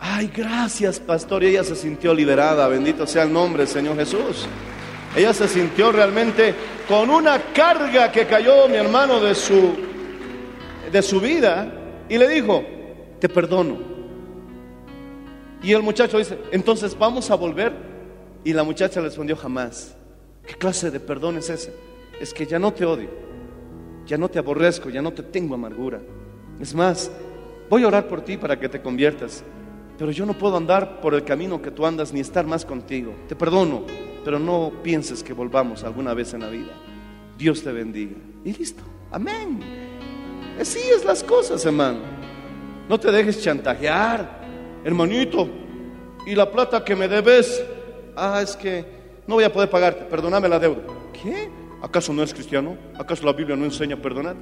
Ay, 0.00 0.32
gracias, 0.34 0.98
pastor. 0.98 1.44
Y 1.44 1.48
ella 1.48 1.62
se 1.62 1.76
sintió 1.76 2.14
liberada. 2.14 2.66
Bendito 2.68 3.06
sea 3.06 3.24
el 3.24 3.32
nombre 3.32 3.64
del 3.64 3.72
Señor 3.72 3.96
Jesús. 3.96 4.46
Ella 5.14 5.34
se 5.34 5.46
sintió 5.46 5.92
realmente 5.92 6.54
con 6.88 7.10
una 7.10 7.38
carga 7.52 8.10
que 8.10 8.26
cayó, 8.26 8.66
mi 8.68 8.76
hermano, 8.76 9.20
de 9.20 9.34
su, 9.34 9.76
de 10.90 11.02
su 11.02 11.20
vida. 11.20 11.72
Y 12.08 12.16
le 12.16 12.28
dijo, 12.28 12.64
te 13.20 13.28
perdono. 13.28 13.78
Y 15.62 15.72
el 15.72 15.82
muchacho 15.82 16.16
dice, 16.16 16.38
entonces 16.50 16.98
vamos 16.98 17.30
a 17.30 17.34
volver. 17.34 17.72
Y 18.42 18.54
la 18.54 18.64
muchacha 18.64 19.00
le 19.00 19.08
respondió, 19.08 19.36
jamás. 19.36 19.94
¿Qué 20.46 20.54
clase 20.54 20.90
de 20.90 20.98
perdón 20.98 21.36
es 21.36 21.50
ese? 21.50 21.74
Es 22.18 22.32
que 22.32 22.46
ya 22.46 22.58
no 22.58 22.72
te 22.72 22.84
odio, 22.86 23.10
ya 24.06 24.16
no 24.16 24.28
te 24.28 24.38
aborrezco, 24.38 24.88
ya 24.88 25.02
no 25.02 25.12
te 25.12 25.22
tengo 25.22 25.54
amargura. 25.54 26.00
Es 26.58 26.74
más, 26.74 27.10
voy 27.68 27.84
a 27.84 27.88
orar 27.88 28.08
por 28.08 28.22
ti 28.22 28.38
para 28.38 28.58
que 28.58 28.68
te 28.68 28.80
conviertas. 28.80 29.44
Pero 30.00 30.12
yo 30.12 30.24
no 30.24 30.32
puedo 30.32 30.56
andar 30.56 30.98
por 31.02 31.14
el 31.14 31.24
camino 31.24 31.60
que 31.60 31.70
tú 31.70 31.84
andas 31.84 32.10
ni 32.10 32.20
estar 32.20 32.46
más 32.46 32.64
contigo. 32.64 33.12
Te 33.28 33.36
perdono, 33.36 33.82
pero 34.24 34.38
no 34.38 34.72
pienses 34.82 35.22
que 35.22 35.34
volvamos 35.34 35.84
alguna 35.84 36.14
vez 36.14 36.32
en 36.32 36.40
la 36.40 36.48
vida. 36.48 36.72
Dios 37.36 37.62
te 37.62 37.70
bendiga. 37.70 38.16
Y 38.42 38.54
listo. 38.54 38.82
Amén. 39.10 39.60
Así 40.58 40.78
es 40.78 41.04
las 41.04 41.22
cosas, 41.22 41.66
hermano. 41.66 41.98
No 42.88 42.98
te 42.98 43.12
dejes 43.12 43.42
chantajear, 43.42 44.40
hermanito. 44.84 45.46
Y 46.26 46.34
la 46.34 46.50
plata 46.50 46.82
que 46.82 46.96
me 46.96 47.06
debes, 47.06 47.62
ah, 48.16 48.40
es 48.42 48.56
que 48.56 48.86
no 49.26 49.34
voy 49.34 49.44
a 49.44 49.52
poder 49.52 49.68
pagarte. 49.68 50.06
Perdóname 50.06 50.48
la 50.48 50.58
deuda. 50.58 50.80
¿Qué? 51.12 51.50
¿Acaso 51.82 52.14
no 52.14 52.22
eres 52.22 52.32
cristiano? 52.32 52.74
¿Acaso 52.98 53.26
la 53.26 53.34
Biblia 53.34 53.54
no 53.54 53.66
enseña 53.66 53.96
a 53.96 54.00
perdonar? 54.00 54.34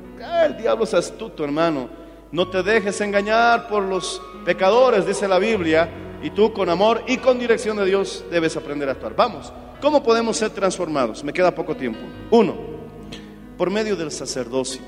El 0.46 0.56
diablo 0.56 0.84
es 0.84 0.94
astuto, 0.94 1.42
hermano. 1.42 1.88
No 2.30 2.48
te 2.48 2.62
dejes 2.62 3.00
engañar 3.00 3.68
por 3.68 3.82
los 3.82 4.20
pecadores, 4.44 5.06
dice 5.06 5.26
la 5.26 5.38
Biblia, 5.38 5.88
y 6.22 6.30
tú 6.30 6.52
con 6.52 6.68
amor 6.68 7.02
y 7.06 7.18
con 7.18 7.38
dirección 7.38 7.76
de 7.78 7.86
Dios 7.86 8.24
debes 8.30 8.56
aprender 8.56 8.88
a 8.88 8.92
actuar. 8.92 9.16
Vamos, 9.16 9.52
¿cómo 9.80 10.02
podemos 10.02 10.36
ser 10.36 10.50
transformados? 10.50 11.24
Me 11.24 11.32
queda 11.32 11.54
poco 11.54 11.74
tiempo. 11.74 12.00
Uno, 12.30 12.54
por 13.56 13.70
medio 13.70 13.96
del 13.96 14.10
sacerdocio. 14.10 14.82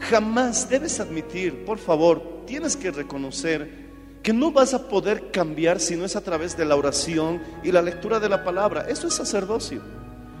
Jamás 0.00 0.68
debes 0.68 1.00
admitir, 1.00 1.64
por 1.64 1.78
favor, 1.78 2.44
tienes 2.46 2.76
que 2.76 2.90
reconocer 2.90 3.86
que 4.22 4.32
no 4.32 4.52
vas 4.52 4.74
a 4.74 4.88
poder 4.88 5.30
cambiar 5.30 5.80
si 5.80 5.96
no 5.96 6.04
es 6.04 6.16
a 6.16 6.20
través 6.20 6.56
de 6.56 6.64
la 6.64 6.76
oración 6.76 7.40
y 7.62 7.72
la 7.72 7.82
lectura 7.82 8.20
de 8.20 8.28
la 8.28 8.44
palabra. 8.44 8.86
Eso 8.88 9.08
es 9.08 9.14
sacerdocio. 9.14 9.80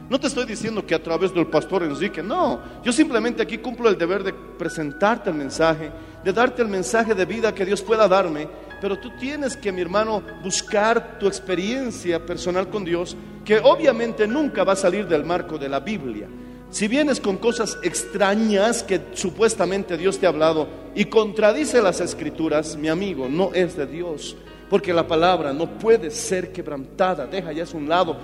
No 0.08 0.20
te 0.20 0.28
estoy 0.28 0.44
diciendo 0.44 0.86
que 0.86 0.94
a 0.94 1.02
través 1.02 1.34
del 1.34 1.48
pastor 1.48 1.82
Enrique, 1.82 2.22
no. 2.22 2.60
Yo 2.84 2.92
simplemente 2.92 3.42
aquí 3.42 3.58
cumplo 3.58 3.88
el 3.88 3.98
deber 3.98 4.22
de 4.22 4.32
presentarte 4.32 5.30
el 5.30 5.36
mensaje, 5.36 5.90
de 6.22 6.32
darte 6.32 6.62
el 6.62 6.68
mensaje 6.68 7.14
de 7.14 7.24
vida 7.24 7.52
que 7.52 7.66
Dios 7.66 7.82
pueda 7.82 8.06
darme, 8.06 8.48
pero 8.80 8.98
tú 8.98 9.10
tienes 9.18 9.56
que, 9.56 9.72
mi 9.72 9.80
hermano, 9.80 10.22
buscar 10.42 11.18
tu 11.18 11.26
experiencia 11.26 12.24
personal 12.24 12.68
con 12.68 12.84
Dios, 12.84 13.16
que 13.44 13.58
obviamente 13.58 14.28
nunca 14.28 14.62
va 14.62 14.74
a 14.74 14.76
salir 14.76 15.08
del 15.08 15.24
marco 15.24 15.58
de 15.58 15.68
la 15.68 15.80
Biblia. 15.80 16.28
Si 16.70 16.88
vienes 16.88 17.20
con 17.20 17.38
cosas 17.38 17.78
extrañas 17.82 18.82
que 18.82 19.00
supuestamente 19.14 19.96
Dios 19.96 20.18
te 20.18 20.26
ha 20.26 20.30
hablado 20.30 20.68
y 20.94 21.06
contradice 21.06 21.80
las 21.80 22.00
escrituras, 22.00 22.76
mi 22.76 22.88
amigo, 22.88 23.28
no 23.28 23.50
es 23.54 23.76
de 23.76 23.86
Dios. 23.86 24.36
Porque 24.68 24.92
la 24.92 25.06
palabra 25.06 25.52
no 25.52 25.78
puede 25.78 26.10
ser 26.10 26.52
quebrantada. 26.52 27.26
Deja 27.26 27.52
ya 27.52 27.62
a 27.62 27.76
un 27.76 27.88
lado. 27.88 28.16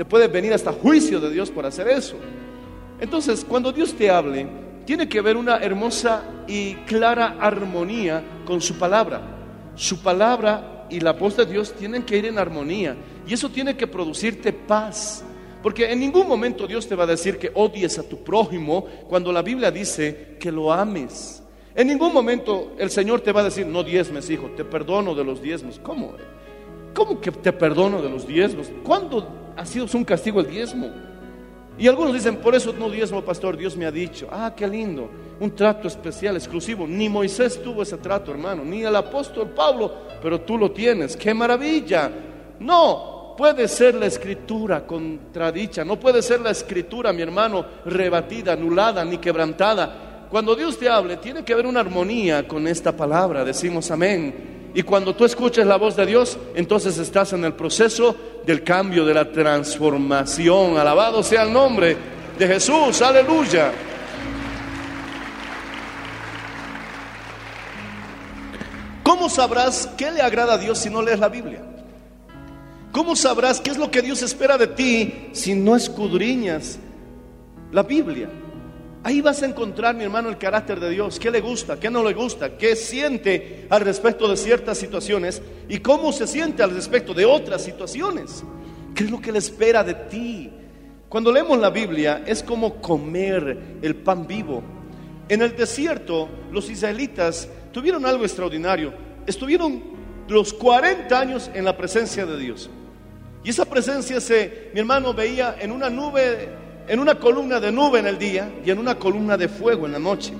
Te 0.00 0.06
puede 0.06 0.28
venir 0.28 0.54
hasta 0.54 0.72
juicio 0.72 1.20
de 1.20 1.30
Dios 1.30 1.50
por 1.50 1.66
hacer 1.66 1.86
eso. 1.86 2.16
Entonces, 3.00 3.44
cuando 3.46 3.70
Dios 3.70 3.92
te 3.92 4.10
hable, 4.10 4.48
tiene 4.86 5.06
que 5.06 5.18
haber 5.18 5.36
una 5.36 5.58
hermosa 5.58 6.22
y 6.48 6.72
clara 6.86 7.36
armonía 7.38 8.24
con 8.46 8.62
su 8.62 8.78
palabra. 8.78 9.20
Su 9.74 10.00
palabra 10.00 10.86
y 10.88 11.00
la 11.00 11.12
voz 11.12 11.36
de 11.36 11.44
Dios 11.44 11.74
tienen 11.74 12.02
que 12.04 12.16
ir 12.16 12.24
en 12.24 12.38
armonía. 12.38 12.96
Y 13.26 13.34
eso 13.34 13.50
tiene 13.50 13.76
que 13.76 13.86
producirte 13.86 14.54
paz. 14.54 15.22
Porque 15.62 15.92
en 15.92 16.00
ningún 16.00 16.26
momento 16.26 16.66
Dios 16.66 16.88
te 16.88 16.94
va 16.94 17.04
a 17.04 17.08
decir 17.08 17.36
que 17.36 17.50
odies 17.52 17.98
a 17.98 18.02
tu 18.02 18.24
prójimo 18.24 18.86
cuando 19.06 19.30
la 19.30 19.42
Biblia 19.42 19.70
dice 19.70 20.38
que 20.40 20.50
lo 20.50 20.72
ames. 20.72 21.42
En 21.74 21.88
ningún 21.88 22.14
momento 22.14 22.72
el 22.78 22.88
Señor 22.88 23.20
te 23.20 23.32
va 23.32 23.42
a 23.42 23.44
decir, 23.44 23.66
no 23.66 23.82
diezmes, 23.82 24.30
hijo, 24.30 24.50
te 24.56 24.64
perdono 24.64 25.14
de 25.14 25.24
los 25.24 25.42
diezmos. 25.42 25.78
¿Cómo? 25.78 26.14
¿Cómo 26.94 27.20
que 27.20 27.30
te 27.30 27.52
perdono 27.52 28.02
de 28.02 28.10
los 28.10 28.26
diezmos? 28.26 28.68
¿Cuándo 28.82 29.52
ha 29.56 29.64
sido 29.64 29.86
un 29.94 30.04
castigo 30.04 30.40
el 30.40 30.48
diezmo? 30.48 30.90
Y 31.78 31.88
algunos 31.88 32.12
dicen, 32.12 32.36
por 32.36 32.54
eso 32.54 32.74
no 32.78 32.90
diezmo, 32.90 33.22
pastor, 33.22 33.56
Dios 33.56 33.76
me 33.76 33.86
ha 33.86 33.90
dicho. 33.90 34.28
Ah, 34.30 34.52
qué 34.54 34.66
lindo, 34.68 35.08
un 35.40 35.54
trato 35.54 35.88
especial, 35.88 36.36
exclusivo. 36.36 36.86
Ni 36.86 37.08
Moisés 37.08 37.62
tuvo 37.62 37.82
ese 37.82 37.96
trato, 37.96 38.32
hermano, 38.32 38.64
ni 38.64 38.82
el 38.82 38.94
apóstol 38.94 39.48
Pablo, 39.48 39.90
pero 40.22 40.42
tú 40.42 40.58
lo 40.58 40.72
tienes. 40.72 41.16
¡Qué 41.16 41.32
maravilla! 41.32 42.10
No, 42.58 43.34
puede 43.38 43.66
ser 43.68 43.94
la 43.94 44.04
escritura 44.04 44.86
contradicha, 44.86 45.82
no 45.82 45.98
puede 45.98 46.20
ser 46.20 46.42
la 46.42 46.50
escritura, 46.50 47.14
mi 47.14 47.22
hermano, 47.22 47.64
rebatida, 47.86 48.52
anulada, 48.52 49.02
ni 49.02 49.16
quebrantada. 49.16 50.26
Cuando 50.30 50.54
Dios 50.54 50.78
te 50.78 50.88
hable, 50.88 51.16
tiene 51.16 51.42
que 51.42 51.54
haber 51.54 51.66
una 51.66 51.80
armonía 51.80 52.46
con 52.46 52.68
esta 52.68 52.94
palabra, 52.94 53.42
decimos 53.42 53.90
amén. 53.90 54.59
Y 54.72 54.82
cuando 54.82 55.14
tú 55.14 55.24
escuches 55.24 55.66
la 55.66 55.76
voz 55.76 55.96
de 55.96 56.06
Dios, 56.06 56.38
entonces 56.54 56.96
estás 56.98 57.32
en 57.32 57.44
el 57.44 57.54
proceso 57.54 58.14
del 58.46 58.62
cambio, 58.62 59.04
de 59.04 59.14
la 59.14 59.30
transformación. 59.30 60.78
Alabado 60.78 61.22
sea 61.22 61.42
el 61.42 61.52
nombre 61.52 61.96
de 62.38 62.46
Jesús, 62.46 63.02
aleluya. 63.02 63.72
¿Cómo 69.02 69.28
sabrás 69.28 69.88
qué 69.98 70.10
le 70.12 70.20
agrada 70.20 70.54
a 70.54 70.58
Dios 70.58 70.78
si 70.78 70.88
no 70.88 71.02
lees 71.02 71.18
la 71.18 71.28
Biblia? 71.28 71.62
¿Cómo 72.92 73.16
sabrás 73.16 73.60
qué 73.60 73.70
es 73.70 73.76
lo 73.76 73.90
que 73.90 74.02
Dios 74.02 74.22
espera 74.22 74.56
de 74.56 74.68
ti 74.68 75.30
si 75.32 75.54
no 75.54 75.74
escudriñas 75.74 76.78
la 77.72 77.82
Biblia? 77.82 78.28
Ahí 79.02 79.22
vas 79.22 79.42
a 79.42 79.46
encontrar, 79.46 79.94
mi 79.94 80.04
hermano, 80.04 80.28
el 80.28 80.36
carácter 80.36 80.78
de 80.78 80.90
Dios, 80.90 81.18
qué 81.18 81.30
le 81.30 81.40
gusta, 81.40 81.80
qué 81.80 81.88
no 81.88 82.04
le 82.04 82.12
gusta, 82.12 82.58
qué 82.58 82.76
siente 82.76 83.66
al 83.70 83.80
respecto 83.80 84.28
de 84.28 84.36
ciertas 84.36 84.76
situaciones 84.76 85.40
y 85.70 85.78
cómo 85.78 86.12
se 86.12 86.26
siente 86.26 86.62
al 86.62 86.72
respecto 86.72 87.14
de 87.14 87.24
otras 87.24 87.64
situaciones. 87.64 88.44
¿Qué 88.94 89.04
es 89.04 89.10
lo 89.10 89.18
que 89.18 89.32
le 89.32 89.38
espera 89.38 89.82
de 89.82 89.94
ti? 89.94 90.50
Cuando 91.08 91.32
leemos 91.32 91.58
la 91.58 91.70
Biblia 91.70 92.22
es 92.26 92.42
como 92.42 92.74
comer 92.80 93.78
el 93.80 93.96
pan 93.96 94.26
vivo. 94.26 94.62
En 95.30 95.40
el 95.40 95.56
desierto 95.56 96.28
los 96.52 96.68
israelitas 96.68 97.48
tuvieron 97.72 98.04
algo 98.04 98.24
extraordinario. 98.24 98.92
Estuvieron 99.26 99.82
los 100.28 100.52
40 100.52 101.18
años 101.18 101.50
en 101.54 101.64
la 101.64 101.76
presencia 101.76 102.26
de 102.26 102.38
Dios. 102.38 102.68
Y 103.42 103.50
esa 103.50 103.64
presencia 103.64 104.20
se, 104.20 104.70
mi 104.74 104.80
hermano, 104.80 105.14
veía 105.14 105.56
en 105.58 105.72
una 105.72 105.88
nube 105.88 106.59
en 106.88 107.00
una 107.00 107.14
columna 107.16 107.60
de 107.60 107.72
nube 107.72 107.98
en 107.98 108.06
el 108.06 108.18
día 108.18 108.52
y 108.64 108.70
en 108.70 108.78
una 108.78 108.96
columna 108.96 109.36
de 109.36 109.48
fuego 109.48 109.86
en 109.86 109.92
la 109.92 109.98
noche. 109.98 110.32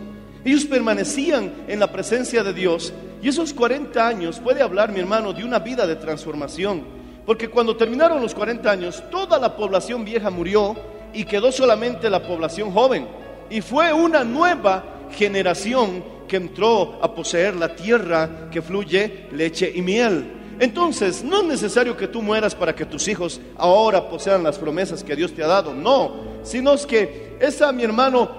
Ellos 0.44 0.64
permanecían 0.64 1.52
en 1.68 1.80
la 1.80 1.92
presencia 1.92 2.42
de 2.42 2.52
Dios 2.52 2.92
y 3.22 3.28
esos 3.28 3.52
40 3.52 4.06
años 4.06 4.40
puede 4.40 4.62
hablar, 4.62 4.90
mi 4.90 5.00
hermano, 5.00 5.32
de 5.32 5.44
una 5.44 5.58
vida 5.58 5.86
de 5.86 5.96
transformación. 5.96 6.82
Porque 7.26 7.48
cuando 7.48 7.76
terminaron 7.76 8.22
los 8.22 8.34
40 8.34 8.70
años, 8.70 9.02
toda 9.10 9.38
la 9.38 9.54
población 9.56 10.04
vieja 10.04 10.30
murió 10.30 10.76
y 11.12 11.24
quedó 11.24 11.52
solamente 11.52 12.08
la 12.08 12.22
población 12.22 12.72
joven. 12.72 13.06
Y 13.50 13.60
fue 13.60 13.92
una 13.92 14.24
nueva 14.24 14.84
generación 15.10 16.02
que 16.26 16.36
entró 16.36 16.98
a 17.02 17.14
poseer 17.14 17.56
la 17.56 17.74
tierra 17.74 18.48
que 18.50 18.62
fluye 18.62 19.26
leche 19.32 19.70
y 19.74 19.82
miel. 19.82 20.56
Entonces, 20.60 21.24
no 21.24 21.40
es 21.40 21.46
necesario 21.46 21.96
que 21.96 22.06
tú 22.06 22.22
mueras 22.22 22.54
para 22.54 22.74
que 22.74 22.84
tus 22.84 23.08
hijos 23.08 23.40
ahora 23.56 24.08
posean 24.08 24.42
las 24.42 24.58
promesas 24.58 25.02
que 25.02 25.16
Dios 25.16 25.32
te 25.32 25.42
ha 25.42 25.46
dado. 25.46 25.74
No, 25.74 26.29
sino 26.42 26.74
es 26.74 26.86
que 26.86 27.36
esa, 27.40 27.72
mi 27.72 27.84
hermano, 27.84 28.30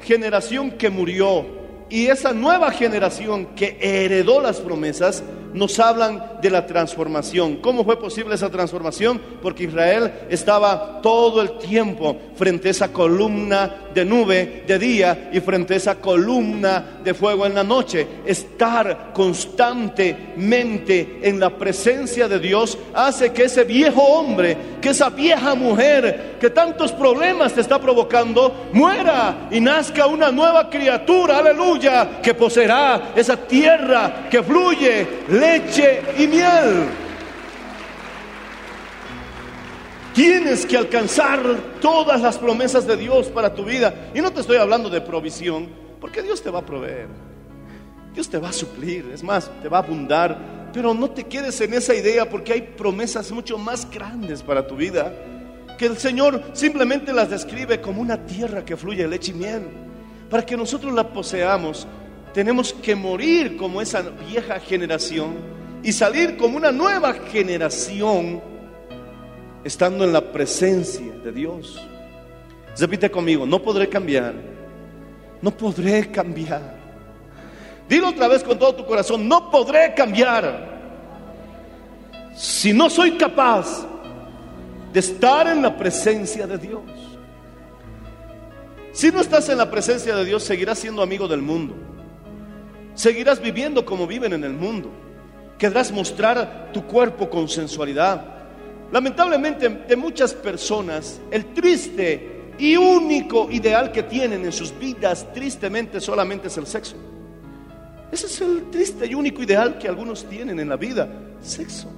generación 0.00 0.72
que 0.72 0.90
murió 0.90 1.46
y 1.90 2.06
esa 2.06 2.32
nueva 2.32 2.70
generación 2.70 3.46
que 3.56 3.78
heredó 3.80 4.40
las 4.40 4.60
promesas, 4.60 5.22
nos 5.54 5.78
hablan 5.78 6.22
de 6.40 6.50
la 6.50 6.66
transformación. 6.66 7.56
¿Cómo 7.56 7.84
fue 7.84 7.98
posible 7.98 8.34
esa 8.34 8.50
transformación? 8.50 9.20
Porque 9.42 9.64
Israel 9.64 10.12
estaba 10.30 11.00
todo 11.02 11.42
el 11.42 11.58
tiempo 11.58 12.16
frente 12.36 12.68
a 12.68 12.70
esa 12.70 12.92
columna 12.92 13.88
de 13.94 14.04
nube 14.04 14.64
de 14.66 14.78
día 14.78 15.30
y 15.32 15.40
frente 15.40 15.74
a 15.74 15.78
esa 15.78 15.96
columna 15.96 17.00
de 17.02 17.14
fuego 17.14 17.46
en 17.46 17.54
la 17.54 17.64
noche. 17.64 18.06
Estar 18.24 19.12
constantemente 19.12 21.18
en 21.22 21.40
la 21.40 21.50
presencia 21.50 22.28
de 22.28 22.38
Dios 22.38 22.78
hace 22.94 23.32
que 23.32 23.44
ese 23.44 23.64
viejo 23.64 24.02
hombre, 24.02 24.56
que 24.80 24.90
esa 24.90 25.10
vieja 25.10 25.54
mujer 25.54 26.36
que 26.38 26.50
tantos 26.50 26.92
problemas 26.92 27.52
te 27.52 27.60
está 27.60 27.80
provocando, 27.80 28.68
muera 28.72 29.48
y 29.50 29.60
nazca 29.60 30.06
una 30.06 30.30
nueva 30.30 30.70
criatura, 30.70 31.38
aleluya, 31.38 32.20
que 32.22 32.34
poseerá 32.34 33.12
esa 33.16 33.36
tierra 33.36 34.28
que 34.30 34.42
fluye 34.42 35.06
leche 35.38 36.02
y 36.18 36.26
miel. 36.26 36.88
Tienes 40.14 40.66
que 40.66 40.76
alcanzar 40.76 41.40
todas 41.80 42.20
las 42.20 42.38
promesas 42.38 42.86
de 42.86 42.96
Dios 42.96 43.28
para 43.28 43.54
tu 43.54 43.64
vida. 43.64 44.10
Y 44.14 44.20
no 44.20 44.32
te 44.32 44.40
estoy 44.40 44.56
hablando 44.56 44.90
de 44.90 45.00
provisión, 45.00 45.68
porque 46.00 46.22
Dios 46.22 46.42
te 46.42 46.50
va 46.50 46.58
a 46.58 46.66
proveer. 46.66 47.06
Dios 48.14 48.28
te 48.28 48.38
va 48.38 48.48
a 48.48 48.52
suplir, 48.52 49.08
es 49.14 49.22
más, 49.22 49.48
te 49.62 49.68
va 49.68 49.78
a 49.78 49.82
abundar. 49.82 50.70
Pero 50.72 50.92
no 50.92 51.10
te 51.10 51.24
quedes 51.24 51.60
en 51.60 51.72
esa 51.72 51.94
idea 51.94 52.28
porque 52.28 52.52
hay 52.52 52.62
promesas 52.62 53.30
mucho 53.30 53.58
más 53.58 53.88
grandes 53.88 54.42
para 54.42 54.66
tu 54.66 54.74
vida. 54.74 55.12
Que 55.78 55.86
el 55.86 55.96
Señor 55.96 56.42
simplemente 56.52 57.12
las 57.12 57.30
describe 57.30 57.80
como 57.80 58.02
una 58.02 58.26
tierra 58.26 58.64
que 58.64 58.76
fluye 58.76 59.06
leche 59.06 59.30
y 59.30 59.34
miel. 59.34 59.62
Para 60.28 60.44
que 60.44 60.56
nosotros 60.56 60.92
la 60.92 61.12
poseamos, 61.12 61.86
tenemos 62.32 62.72
que 62.72 62.94
morir 62.94 63.56
como 63.56 63.80
esa 63.80 64.02
vieja 64.02 64.60
generación 64.60 65.36
y 65.82 65.92
salir 65.92 66.36
como 66.36 66.56
una 66.56 66.72
nueva 66.72 67.14
generación 67.14 68.40
estando 69.64 70.04
en 70.04 70.12
la 70.12 70.20
presencia 70.20 71.12
de 71.24 71.32
Dios. 71.32 71.80
Repite 72.78 73.10
conmigo, 73.10 73.44
no 73.46 73.60
podré 73.60 73.88
cambiar, 73.88 74.34
no 75.42 75.50
podré 75.50 76.10
cambiar. 76.10 76.76
Dilo 77.88 78.08
otra 78.08 78.28
vez 78.28 78.44
con 78.44 78.58
todo 78.58 78.74
tu 78.74 78.86
corazón, 78.86 79.26
no 79.26 79.50
podré 79.50 79.94
cambiar 79.94 80.78
si 82.36 82.72
no 82.72 82.88
soy 82.88 83.12
capaz 83.12 83.86
de 84.92 85.00
estar 85.00 85.46
en 85.48 85.60
la 85.60 85.76
presencia 85.76 86.46
de 86.46 86.58
Dios. 86.58 86.82
Si 88.92 89.10
no 89.10 89.20
estás 89.20 89.48
en 89.48 89.58
la 89.58 89.70
presencia 89.70 90.14
de 90.14 90.24
Dios, 90.24 90.42
seguirás 90.44 90.78
siendo 90.78 91.02
amigo 91.02 91.26
del 91.26 91.42
mundo. 91.42 91.74
Seguirás 92.98 93.40
viviendo 93.40 93.84
como 93.84 94.06
viven 94.06 94.32
en 94.32 94.42
el 94.42 94.52
mundo. 94.52 94.90
Querrás 95.56 95.92
mostrar 95.92 96.70
tu 96.72 96.84
cuerpo 96.84 97.30
con 97.30 97.48
sensualidad 97.48 98.38
Lamentablemente 98.90 99.68
de 99.68 99.96
muchas 99.96 100.32
personas, 100.32 101.20
el 101.30 101.52
triste 101.52 102.54
y 102.58 102.76
único 102.76 103.50
ideal 103.50 103.92
que 103.92 104.02
tienen 104.02 104.44
en 104.44 104.52
sus 104.52 104.76
vidas, 104.78 105.26
tristemente 105.34 106.00
solamente 106.00 106.48
es 106.48 106.56
el 106.56 106.66
sexo. 106.66 106.96
Ese 108.10 108.26
es 108.26 108.40
el 108.40 108.70
triste 108.70 109.06
y 109.06 109.14
único 109.14 109.42
ideal 109.42 109.78
que 109.78 109.88
algunos 109.88 110.24
tienen 110.24 110.58
en 110.58 110.70
la 110.70 110.76
vida, 110.76 111.06
sexo, 111.42 111.90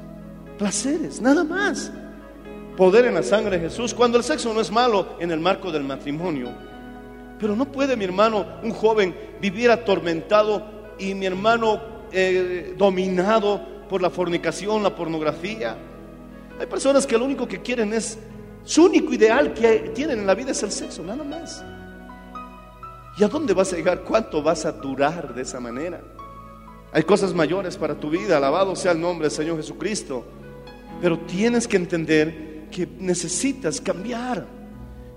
placeres, 0.58 1.20
nada 1.20 1.44
más. 1.44 1.92
Poder 2.76 3.04
en 3.04 3.14
la 3.14 3.22
sangre 3.22 3.58
de 3.58 3.68
Jesús, 3.68 3.94
cuando 3.94 4.18
el 4.18 4.24
sexo 4.24 4.52
no 4.52 4.60
es 4.60 4.70
malo 4.72 5.14
en 5.20 5.30
el 5.30 5.38
marco 5.38 5.70
del 5.70 5.84
matrimonio. 5.84 6.48
Pero 7.38 7.54
no 7.54 7.70
puede 7.70 7.96
mi 7.96 8.04
hermano, 8.04 8.46
un 8.64 8.72
joven, 8.72 9.14
vivir 9.40 9.70
atormentado 9.70 10.79
y 11.00 11.14
mi 11.14 11.26
hermano 11.26 11.80
eh, 12.12 12.74
dominado 12.76 13.60
por 13.88 14.02
la 14.02 14.10
fornicación, 14.10 14.82
la 14.82 14.94
pornografía, 14.94 15.76
hay 16.58 16.66
personas 16.66 17.06
que 17.06 17.16
lo 17.16 17.24
único 17.24 17.48
que 17.48 17.60
quieren 17.60 17.92
es, 17.92 18.18
su 18.64 18.84
único 18.84 19.14
ideal 19.14 19.54
que 19.54 19.90
tienen 19.94 20.20
en 20.20 20.26
la 20.26 20.34
vida 20.34 20.50
es 20.50 20.62
el 20.62 20.70
sexo, 20.70 21.02
nada 21.02 21.24
más. 21.24 21.64
¿Y 23.16 23.24
a 23.24 23.28
dónde 23.28 23.54
vas 23.54 23.72
a 23.72 23.76
llegar? 23.76 24.02
¿Cuánto 24.02 24.42
vas 24.42 24.64
a 24.64 24.72
durar 24.72 25.34
de 25.34 25.42
esa 25.42 25.58
manera? 25.58 26.00
Hay 26.92 27.02
cosas 27.04 27.32
mayores 27.34 27.76
para 27.76 27.94
tu 27.94 28.10
vida, 28.10 28.36
alabado 28.36 28.76
sea 28.76 28.92
el 28.92 29.00
nombre 29.00 29.28
del 29.28 29.36
Señor 29.36 29.56
Jesucristo. 29.56 30.24
Pero 31.00 31.18
tienes 31.20 31.66
que 31.66 31.76
entender 31.76 32.66
que 32.70 32.86
necesitas 32.98 33.80
cambiar. 33.80 34.46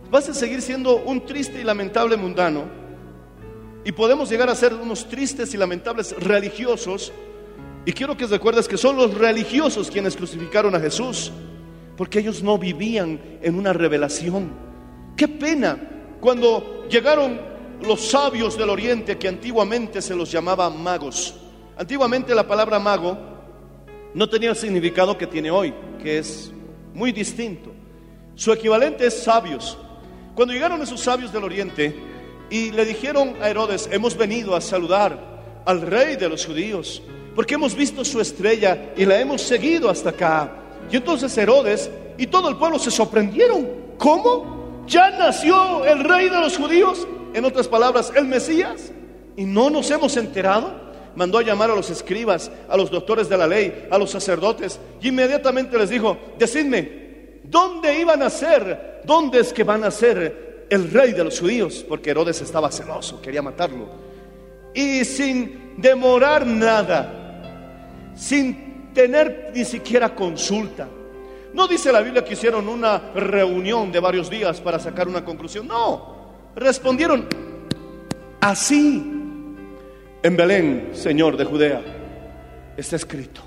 Vas 0.09 0.29
a 0.29 0.33
seguir 0.33 0.61
siendo 0.61 0.97
un 0.97 1.25
triste 1.25 1.59
y 1.59 1.63
lamentable 1.63 2.15
mundano. 2.15 2.82
Y 3.85 3.91
podemos 3.91 4.29
llegar 4.29 4.49
a 4.49 4.55
ser 4.55 4.73
unos 4.73 5.07
tristes 5.07 5.53
y 5.53 5.57
lamentables 5.57 6.15
religiosos 6.17 7.11
y 7.85 7.91
quiero 7.91 8.15
que 8.15 8.27
recuerdes 8.27 8.67
que 8.67 8.77
son 8.77 8.95
los 8.95 9.13
religiosos 9.13 9.91
quienes 9.91 10.15
crucificaron 10.15 10.73
a 10.73 10.79
Jesús, 10.79 11.31
porque 11.97 12.19
ellos 12.19 12.41
no 12.41 12.57
vivían 12.57 13.19
en 13.41 13.55
una 13.55 13.73
revelación. 13.73 14.51
Qué 15.17 15.27
pena 15.27 15.77
cuando 16.21 16.87
llegaron 16.89 17.41
los 17.81 18.07
sabios 18.09 18.57
del 18.57 18.69
oriente 18.69 19.17
que 19.17 19.27
antiguamente 19.27 20.01
se 20.01 20.15
los 20.15 20.31
llamaba 20.31 20.69
magos. 20.69 21.35
Antiguamente 21.77 22.33
la 22.33 22.47
palabra 22.47 22.79
mago 22.79 23.17
no 24.13 24.29
tenía 24.29 24.51
el 24.51 24.55
significado 24.55 25.17
que 25.17 25.27
tiene 25.27 25.51
hoy, 25.51 25.73
que 26.01 26.19
es 26.19 26.53
muy 26.93 27.11
distinto. 27.11 27.73
Su 28.35 28.53
equivalente 28.53 29.05
es 29.05 29.23
sabios. 29.23 29.77
Cuando 30.35 30.53
llegaron 30.53 30.81
esos 30.81 31.01
sabios 31.01 31.33
del 31.33 31.43
oriente 31.43 31.93
y 32.49 32.71
le 32.71 32.85
dijeron 32.85 33.35
a 33.41 33.49
Herodes, 33.49 33.89
hemos 33.91 34.15
venido 34.17 34.55
a 34.55 34.61
saludar 34.61 35.17
al 35.65 35.81
rey 35.81 36.15
de 36.15 36.29
los 36.29 36.45
judíos, 36.45 37.01
porque 37.35 37.55
hemos 37.55 37.75
visto 37.75 38.05
su 38.05 38.19
estrella 38.19 38.93
y 38.95 39.05
la 39.05 39.19
hemos 39.19 39.41
seguido 39.41 39.89
hasta 39.89 40.09
acá. 40.09 40.51
Y 40.91 40.97
entonces 40.97 41.35
Herodes 41.37 41.89
y 42.17 42.27
todo 42.27 42.49
el 42.49 42.57
pueblo 42.57 42.77
se 42.79 42.91
sorprendieron. 42.91 43.67
¿Cómo? 43.97 44.83
¿Ya 44.87 45.11
nació 45.11 45.85
el 45.85 46.03
rey 46.03 46.29
de 46.29 46.39
los 46.39 46.57
judíos? 46.57 47.07
En 47.33 47.45
otras 47.45 47.67
palabras, 47.67 48.11
el 48.15 48.25
Mesías. 48.25 48.91
¿Y 49.35 49.45
no 49.45 49.69
nos 49.69 49.89
hemos 49.89 50.15
enterado? 50.17 50.81
Mandó 51.15 51.39
a 51.39 51.43
llamar 51.43 51.71
a 51.71 51.75
los 51.75 51.89
escribas, 51.89 52.51
a 52.69 52.77
los 52.77 52.91
doctores 52.91 53.29
de 53.29 53.37
la 53.37 53.47
ley, 53.47 53.87
a 53.89 53.97
los 53.97 54.11
sacerdotes, 54.11 54.79
y 55.01 55.09
inmediatamente 55.09 55.77
les 55.77 55.89
dijo, 55.89 56.17
decidme, 56.37 57.39
¿dónde 57.43 57.99
iban 57.99 58.21
a 58.23 58.29
ser? 58.29 59.01
¿Dónde 59.05 59.39
es 59.39 59.53
que 59.53 59.63
van 59.63 59.83
a 59.83 59.91
ser 59.91 60.52
el 60.69 60.91
rey 60.91 61.13
de 61.13 61.23
los 61.23 61.39
judíos? 61.39 61.85
Porque 61.87 62.11
Herodes 62.11 62.41
estaba 62.41 62.71
celoso, 62.71 63.21
quería 63.21 63.41
matarlo. 63.41 63.87
Y 64.73 65.05
sin 65.05 65.73
demorar 65.77 66.45
nada, 66.45 68.11
sin 68.15 68.91
tener 68.93 69.51
ni 69.53 69.65
siquiera 69.65 70.13
consulta. 70.15 70.87
No 71.53 71.67
dice 71.67 71.91
la 71.91 72.01
Biblia 72.01 72.25
que 72.25 72.33
hicieron 72.33 72.67
una 72.67 73.11
reunión 73.13 73.91
de 73.91 73.99
varios 73.99 74.29
días 74.29 74.59
para 74.59 74.79
sacar 74.79 75.07
una 75.07 75.23
conclusión. 75.23 75.67
No, 75.67 76.51
respondieron 76.55 77.27
así. 78.41 79.09
En 80.23 80.37
Belén, 80.37 80.89
Señor 80.93 81.35
de 81.37 81.45
Judea, 81.45 81.81
está 82.77 82.95
escrito. 82.95 83.41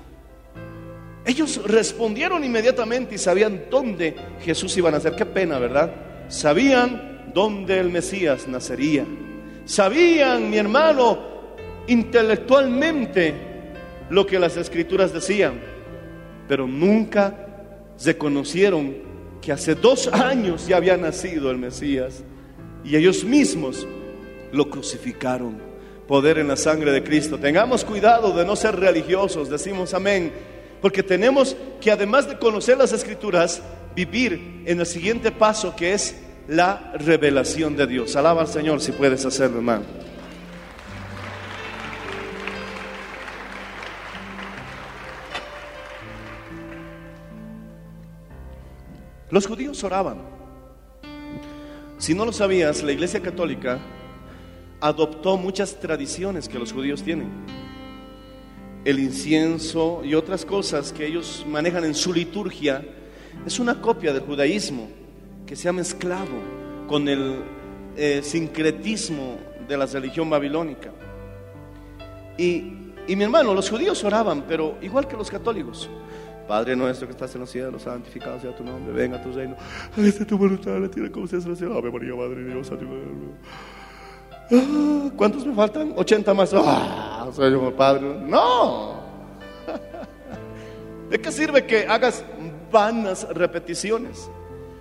Ellos 1.25 1.61
respondieron 1.65 2.43
inmediatamente 2.43 3.15
y 3.15 3.17
sabían 3.17 3.63
dónde 3.69 4.15
Jesús 4.41 4.77
iba 4.77 4.87
a 4.87 4.93
nacer. 4.93 5.13
Qué 5.15 5.25
pena, 5.25 5.59
¿verdad? 5.59 5.91
Sabían 6.27 7.31
dónde 7.33 7.79
el 7.79 7.89
Mesías 7.89 8.47
nacería. 8.47 9.05
Sabían, 9.65 10.49
mi 10.49 10.57
hermano, 10.57 11.19
intelectualmente 11.87 13.33
lo 14.09 14.25
que 14.25 14.39
las 14.39 14.57
escrituras 14.57 15.13
decían, 15.13 15.59
pero 16.47 16.67
nunca 16.67 17.47
se 17.95 18.17
conocieron 18.17 18.95
que 19.41 19.51
hace 19.51 19.75
dos 19.75 20.07
años 20.07 20.67
ya 20.67 20.77
había 20.77 20.97
nacido 20.97 21.51
el 21.51 21.57
Mesías 21.57 22.23
y 22.83 22.95
ellos 22.95 23.23
mismos 23.23 23.87
lo 24.51 24.69
crucificaron. 24.69 25.61
Poder 26.07 26.37
en 26.37 26.47
la 26.47 26.55
sangre 26.55 26.91
de 26.91 27.03
Cristo. 27.03 27.37
Tengamos 27.37 27.83
cuidado 27.83 28.31
de 28.31 28.45
no 28.45 28.55
ser 28.55 28.77
religiosos, 28.77 29.49
decimos 29.49 29.93
amén, 29.93 30.31
porque 30.81 31.03
tenemos 31.03 31.57
que 31.81 31.91
además 31.91 32.29
de 32.29 32.37
conocer 32.37 32.77
las 32.77 32.93
escrituras, 32.93 33.61
vivir 33.97 34.61
en 34.67 34.79
el 34.79 34.85
siguiente 34.85 35.31
paso 35.31 35.75
que 35.75 35.93
es 35.93 36.15
la 36.47 36.93
revelación 36.99 37.75
de 37.75 37.87
Dios. 37.87 38.15
Alaba 38.15 38.41
al 38.41 38.47
Señor 38.47 38.79
si 38.79 38.91
puedes 38.91 39.25
hacerlo, 39.25 39.57
hermano. 39.57 39.85
Los 49.31 49.47
judíos 49.47 49.83
oraban. 49.83 50.19
Si 51.97 52.13
no 52.13 52.23
lo 52.23 52.31
sabías, 52.31 52.83
la 52.83 52.91
Iglesia 52.91 53.19
Católica 53.19 53.79
adoptó 54.79 55.37
muchas 55.37 55.79
tradiciones 55.79 56.47
que 56.47 56.59
los 56.59 56.71
judíos 56.71 57.01
tienen. 57.01 57.29
El 58.85 58.99
incienso 58.99 60.03
y 60.05 60.13
otras 60.13 60.45
cosas 60.45 60.93
que 60.93 61.07
ellos 61.07 61.43
manejan 61.47 61.83
en 61.83 61.95
su 61.95 62.13
liturgia 62.13 62.85
es 63.45 63.59
una 63.59 63.81
copia 63.81 64.13
del 64.13 64.23
judaísmo 64.23 64.87
que 65.45 65.55
se 65.55 65.69
ha 65.69 65.73
mezclado 65.73 66.31
con 66.87 67.07
el 67.07 67.43
eh, 67.95 68.21
sincretismo 68.23 69.37
de 69.67 69.77
la 69.77 69.85
religión 69.85 70.29
babilónica. 70.29 70.91
Y, 72.37 72.93
y 73.07 73.15
mi 73.15 73.23
hermano, 73.23 73.53
los 73.53 73.69
judíos 73.69 74.03
oraban, 74.03 74.43
pero 74.47 74.77
igual 74.81 75.07
que 75.07 75.17
los 75.17 75.29
católicos, 75.29 75.89
Padre 76.47 76.75
nuestro 76.75 77.07
que 77.07 77.11
estás 77.11 77.33
en 77.35 77.41
los 77.41 77.49
cielos, 77.49 77.81
santificado 77.81 78.39
sea 78.39 78.55
tu 78.55 78.63
nombre, 78.63 78.93
venga 78.93 79.17
a 79.17 79.21
tu 79.21 79.31
reino. 79.31 79.55
Hágase 79.97 80.25
tu 80.25 80.37
voluntad 80.37 80.75
en 80.75 80.83
la 80.83 80.89
tierra 80.89 81.11
como 81.11 81.27
se 81.27 81.37
hace 81.37 81.45
en 81.45 81.51
la 81.51 81.57
cielo. 81.57 81.77
Ave 81.77 81.91
María, 81.91 82.15
Madre 82.15 82.43
Dios. 82.43 82.71
Ah, 84.49 85.09
¿Cuántos 85.15 85.45
me 85.45 85.53
faltan? 85.53 85.93
80 85.95 86.33
más. 86.33 86.53
Ah, 86.53 87.27
Señor 87.33 87.73
Padre. 87.73 88.21
No. 88.27 89.01
¿De 91.09 91.19
qué 91.19 91.31
sirve 91.31 91.65
que 91.65 91.85
hagas 91.85 92.23
vanas 92.71 93.27
repeticiones? 93.29 94.29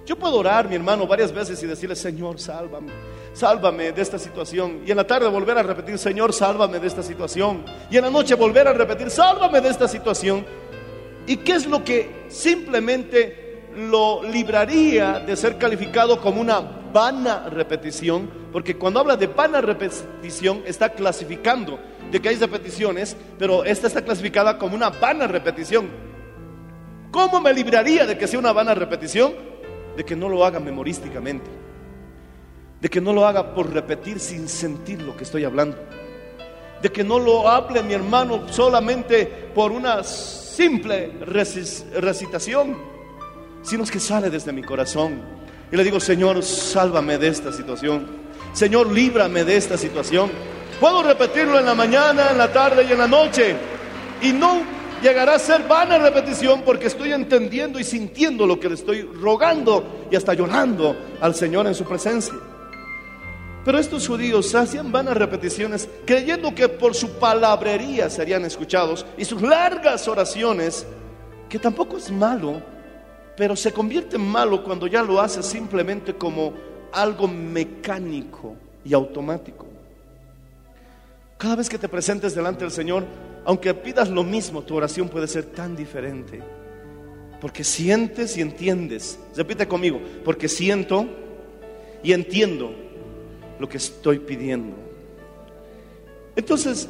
Yo 0.07 0.17
puedo 0.17 0.37
orar, 0.37 0.69
mi 0.69 0.77
hermano, 0.77 1.05
varias 1.05 1.33
veces 1.33 1.61
y 1.65 1.67
decirle, 1.67 1.97
Señor, 1.97 2.39
sálvame, 2.39 2.93
sálvame 3.33 3.91
de 3.91 4.01
esta 4.01 4.21
situación. 4.21 4.83
Y 4.87 4.93
en 4.93 4.97
la 4.97 5.07
tarde 5.07 5.29
volver 5.29 5.59
a 5.59 5.65
repetir, 5.65 5.99
Señor, 5.99 6.33
sálvame 6.33 6.79
de 6.79 6.87
esta 6.87 7.03
situación. 7.03 7.65
Y 7.91 7.97
en 7.97 8.05
la 8.05 8.11
noche 8.11 8.37
volver 8.37 8.69
a 8.69 8.73
repetir, 8.73 9.11
sálvame 9.11 9.61
de 9.61 9.69
esta 9.69 9.89
situación. 9.89 10.47
¿Y 11.27 11.39
qué 11.39 11.55
es 11.55 11.67
lo 11.67 11.83
que 11.83 12.27
simplemente 12.29 13.65
lo 13.77 14.23
libraría 14.23 15.19
de 15.19 15.35
ser 15.35 15.59
calificado 15.59 16.21
como 16.21 16.41
una 16.41 16.61
vana 16.61 17.49
repetición? 17.51 18.31
Porque 18.53 18.77
cuando 18.77 19.01
habla 19.01 19.17
de 19.17 19.27
vana 19.27 19.61
repetición 19.61 20.63
está 20.67 20.91
clasificando 20.91 21.81
de 22.13 22.23
que 22.23 22.29
hay 22.29 22.37
repeticiones, 22.37 23.17
pero 23.41 23.65
esta 23.65 23.89
está 23.89 24.03
clasificada 24.03 24.57
como 24.57 24.77
una 24.77 24.91
vana 24.91 25.27
repetición. 25.27 26.06
¿Cómo 27.17 27.41
me 27.41 27.55
libraría 27.55 28.05
de 28.05 28.19
que 28.19 28.27
sea 28.27 28.39
una 28.39 28.53
vana 28.53 28.75
repetición? 28.75 29.33
De 29.97 30.05
que 30.05 30.15
no 30.15 30.29
lo 30.29 30.45
haga 30.45 30.61
memorísticamente. 30.61 31.47
De 32.79 32.91
que 32.91 33.01
no 33.01 33.15
lo 33.15 33.27
haga 33.27 33.55
por 33.55 33.73
repetir 33.73 34.21
sin 34.21 34.47
sentir 34.51 35.01
lo 35.01 35.17
que 35.17 35.25
estoy 35.25 35.43
hablando. 35.45 35.79
De 36.83 36.93
que 36.93 37.03
no 37.03 37.19
lo 37.19 37.49
hable 37.49 37.83
mi 37.83 37.95
hermano 37.95 38.47
solamente 38.53 39.25
por 39.55 39.73
una 39.73 40.05
simple 40.05 41.13
recitación, 41.25 42.77
sino 43.63 43.85
que 43.87 43.99
sale 43.99 44.29
desde 44.29 44.53
mi 44.53 44.63
corazón. 44.63 45.19
Y 45.73 45.77
le 45.77 45.85
digo, 45.85 45.99
Señor, 45.99 46.43
sálvame 46.43 47.17
de 47.17 47.29
esta 47.29 47.51
situación. 47.51 48.09
Señor, 48.53 48.93
líbrame 48.93 49.43
de 49.43 49.57
esta 49.57 49.79
situación. 49.79 50.31
Puedo 50.79 51.03
repetirlo 51.03 51.59
en 51.59 51.65
la 51.65 51.75
mañana, 51.75 52.33
en 52.33 52.37
la 52.37 52.53
tarde 52.53 52.85
y 52.87 52.93
en 52.93 52.99
la 52.99 53.09
noche. 53.09 53.57
Y 54.21 54.35
no 54.35 54.76
llegará 55.03 55.35
a 55.35 55.39
ser 55.39 55.63
vana 55.67 55.99
repetición 55.99 56.63
porque 56.63 56.87
estoy 56.87 57.13
entendiendo 57.13 57.79
y 57.79 57.85
sintiendo 57.85 58.47
lo 58.47 58.59
que 58.59 58.69
le 58.69 58.75
estoy 58.75 59.03
rogando 59.03 60.07
y 60.11 60.17
hasta 60.17 60.35
llorando 60.35 60.97
al 61.21 61.35
Señor 61.35 61.67
en 61.67 61.75
su 61.75 61.85
presencia. 61.85 62.35
Pero 63.65 63.79
estos 63.79 64.07
judíos 64.07 64.55
hacían 64.55 64.93
vanas 64.93 65.17
repeticiones 65.17 65.89
creyendo 66.05 66.55
que 66.55 66.69
por 66.69 66.95
su 66.95 67.19
palabrería 67.19 68.09
serían 68.09 68.45
escuchados 68.45 69.05
y 69.19 69.25
sus 69.25 69.43
largas 69.43 70.07
oraciones, 70.07 70.87
que 71.49 71.59
tampoco 71.59 71.97
es 71.97 72.11
malo, 72.11 72.63
pero 73.37 73.57
se 73.57 73.73
convierte 73.73 74.17
en 74.17 74.27
malo 74.27 74.63
cuando 74.63 74.87
ya 74.87 75.03
lo 75.03 75.21
hace 75.21 75.43
simplemente 75.43 76.15
como 76.15 76.55
algo 76.93 77.27
mecánico 77.27 78.55
y 78.85 78.95
automático. 78.95 79.67
Cada 81.37 81.57
vez 81.57 81.69
que 81.69 81.77
te 81.77 81.89
presentes 81.89 82.35
delante 82.35 82.61
del 82.61 82.71
Señor, 82.71 83.05
aunque 83.47 83.73
pidas 83.75 84.11
lo 84.11 84.25
mismo, 84.25 84.63
tu 84.63 84.75
oración 84.75 85.09
puede 85.09 85.29
ser 85.29 85.45
tan 85.45 85.77
diferente. 85.77 86.43
Porque 87.41 87.63
sientes 87.63 88.37
y 88.37 88.41
entiendes. 88.41 89.21
Repite 89.37 89.69
conmigo, 89.69 90.01
porque 90.25 90.49
siento 90.49 91.07
y 92.03 92.13
entiendo 92.13 92.75
lo 93.61 93.69
que 93.69 93.77
estoy 93.77 94.19
pidiendo. 94.19 94.77
Entonces, 96.35 96.89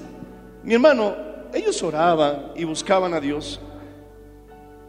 mi 0.63 0.73
hermano, 0.73 1.15
ellos 1.53 1.83
oraban 1.83 2.53
y 2.57 2.65
buscaban 2.65 3.13
a 3.13 3.21
Dios, 3.21 3.61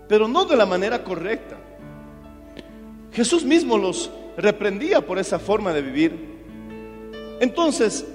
pero 0.07 0.30
no 0.30 0.45
de 0.45 0.55
la 0.55 0.65
manera 0.65 1.03
correcta. 1.03 1.57
Jesús 3.11 3.43
mismo 3.43 3.78
los 3.78 4.09
reprendía 4.38 5.05
por 5.05 5.20
esa 5.20 5.38
forma 5.38 5.74
de 5.74 5.82
vivir. 5.82 6.38
Entonces, 7.41 8.05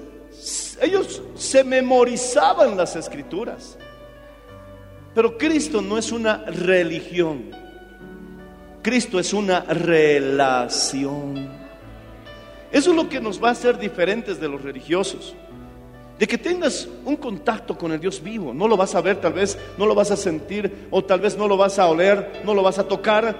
ellos 0.83 1.21
se 1.35 1.63
memorizaban 1.63 2.75
las 2.75 2.95
escrituras. 2.95 3.77
Pero 5.13 5.37
Cristo 5.37 5.81
no 5.81 5.97
es 5.97 6.11
una 6.11 6.43
religión. 6.45 7.51
Cristo 8.81 9.19
es 9.19 9.33
una 9.33 9.61
relación. 9.61 11.49
Eso 12.71 12.89
es 12.89 12.95
lo 12.95 13.07
que 13.07 13.21
nos 13.21 13.41
va 13.41 13.49
a 13.49 13.51
hacer 13.51 13.77
diferentes 13.77 14.39
de 14.39 14.47
los 14.49 14.61
religiosos. 14.61 15.35
De 16.17 16.27
que 16.27 16.37
tengas 16.37 16.87
un 17.05 17.15
contacto 17.15 17.77
con 17.77 17.91
el 17.91 17.99
Dios 17.99 18.21
vivo. 18.21 18.53
No 18.53 18.67
lo 18.67 18.75
vas 18.75 18.95
a 18.95 19.01
ver, 19.01 19.21
tal 19.21 19.33
vez 19.33 19.57
no 19.77 19.85
lo 19.85 19.95
vas 19.95 20.11
a 20.11 20.17
sentir, 20.17 20.87
o 20.89 21.03
tal 21.03 21.19
vez 21.19 21.37
no 21.37 21.47
lo 21.47 21.55
vas 21.55 21.79
a 21.79 21.87
oler, 21.87 22.41
no 22.43 22.53
lo 22.53 22.63
vas 22.63 22.79
a 22.79 22.87
tocar. 22.87 23.35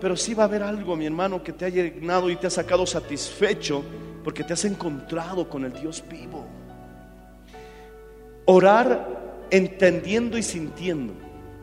Pero 0.00 0.16
sí 0.16 0.34
va 0.34 0.44
a 0.44 0.46
haber 0.46 0.62
algo, 0.62 0.96
mi 0.96 1.06
hermano, 1.06 1.42
que 1.42 1.52
te 1.52 1.66
ha 1.66 1.68
llenado 1.68 2.30
y 2.30 2.36
te 2.36 2.46
ha 2.46 2.50
sacado 2.50 2.86
satisfecho 2.86 3.84
porque 4.24 4.44
te 4.44 4.52
has 4.52 4.64
encontrado 4.64 5.48
con 5.48 5.64
el 5.64 5.72
Dios 5.72 6.02
vivo. 6.08 6.57
Orar 8.50 9.46
entendiendo 9.50 10.38
y 10.38 10.42
sintiendo 10.42 11.12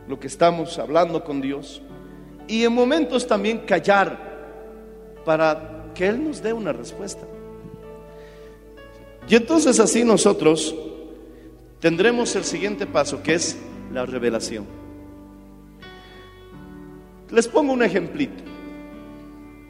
lo 0.06 0.20
que 0.20 0.28
estamos 0.28 0.78
hablando 0.78 1.24
con 1.24 1.40
Dios. 1.40 1.82
Y 2.46 2.62
en 2.62 2.72
momentos 2.72 3.26
también 3.26 3.58
callar 3.66 4.16
para 5.24 5.90
que 5.94 6.06
Él 6.06 6.22
nos 6.22 6.40
dé 6.40 6.52
una 6.52 6.72
respuesta. 6.72 7.26
Y 9.28 9.34
entonces 9.34 9.80
así 9.80 10.04
nosotros 10.04 10.76
tendremos 11.80 12.36
el 12.36 12.44
siguiente 12.44 12.86
paso, 12.86 13.20
que 13.20 13.34
es 13.34 13.58
la 13.92 14.06
revelación. 14.06 14.64
Les 17.30 17.48
pongo 17.48 17.72
un 17.72 17.82
ejemplito. 17.82 18.44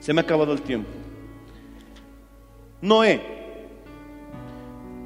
Se 0.01 0.13
me 0.13 0.21
ha 0.21 0.25
acabado 0.25 0.53
el 0.53 0.61
tiempo. 0.61 0.91
Noé. 2.83 3.35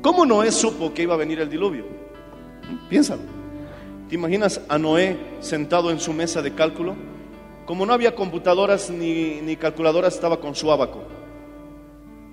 ¿Cómo 0.02 0.26
Noé 0.26 0.50
supo 0.50 0.92
que 0.92 1.02
iba 1.02 1.14
a 1.14 1.18
venir 1.18 1.38
el 1.38 1.48
diluvio? 1.48 1.99
Piénsalo. 2.88 3.22
¿Te 4.08 4.16
imaginas 4.16 4.60
a 4.68 4.78
Noé 4.78 5.16
sentado 5.40 5.90
en 5.90 6.00
su 6.00 6.12
mesa 6.12 6.42
de 6.42 6.52
cálculo? 6.54 6.96
Como 7.64 7.86
no 7.86 7.92
había 7.92 8.14
computadoras 8.14 8.90
ni, 8.90 9.40
ni 9.40 9.56
calculadoras, 9.56 10.14
estaba 10.14 10.40
con 10.40 10.56
su 10.56 10.72
abaco, 10.72 11.04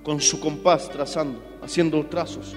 con 0.04 0.20
su 0.20 0.40
compás 0.40 0.90
trazando, 0.90 1.40
haciendo 1.62 2.04
trazos. 2.08 2.56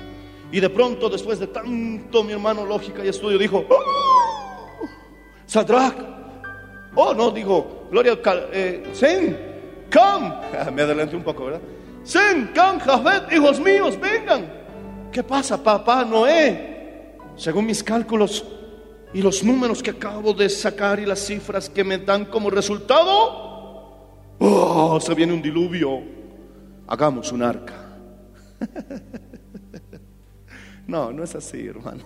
Y 0.50 0.60
de 0.60 0.70
pronto, 0.70 1.10
después 1.10 1.38
de 1.38 1.48
tanto, 1.48 2.24
mi 2.24 2.32
hermano, 2.32 2.64
lógica 2.64 3.04
y 3.04 3.08
estudio, 3.08 3.36
dijo, 3.36 3.64
¡Oh! 3.68 4.86
Sadrach, 5.44 5.96
oh, 6.94 7.12
no, 7.12 7.30
dijo, 7.30 7.86
Gloria, 7.90 8.18
eh, 8.52 8.84
Zen, 8.94 9.36
come, 9.92 10.32
me 10.72 10.82
adelanté 10.82 11.16
un 11.16 11.22
poco, 11.22 11.44
¿verdad? 11.44 11.60
Zen, 12.04 12.52
come, 12.54 12.80
Jafet, 12.80 13.32
hijos 13.32 13.60
míos, 13.60 13.98
vengan. 14.00 14.50
¿Qué 15.12 15.22
pasa, 15.22 15.62
papá 15.62 16.04
Noé? 16.04 16.79
Según 17.40 17.64
mis 17.64 17.82
cálculos 17.82 18.44
y 19.14 19.22
los 19.22 19.42
números 19.42 19.82
que 19.82 19.92
acabo 19.92 20.34
de 20.34 20.50
sacar 20.50 21.00
y 21.00 21.06
las 21.06 21.20
cifras 21.20 21.70
que 21.70 21.82
me 21.82 21.96
dan 21.96 22.26
como 22.26 22.50
resultado, 22.50 24.36
oh, 24.38 25.00
se 25.00 25.14
viene 25.14 25.32
un 25.32 25.40
diluvio. 25.40 26.02
Hagamos 26.86 27.32
un 27.32 27.42
arca. 27.42 27.96
No, 30.86 31.12
no 31.12 31.22
es 31.22 31.36
así, 31.36 31.68
hermano. 31.68 32.02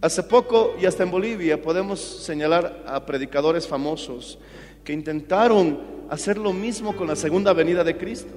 Hace 0.00 0.22
poco 0.22 0.76
y 0.80 0.86
hasta 0.86 1.02
en 1.02 1.10
Bolivia 1.10 1.60
podemos 1.60 1.98
señalar 1.98 2.84
a 2.86 3.04
predicadores 3.04 3.66
famosos 3.66 4.38
que 4.84 4.92
intentaron 4.92 5.80
hacer 6.08 6.38
lo 6.38 6.52
mismo 6.52 6.94
con 6.94 7.08
la 7.08 7.16
segunda 7.16 7.52
venida 7.52 7.82
de 7.82 7.96
Cristo. 7.96 8.32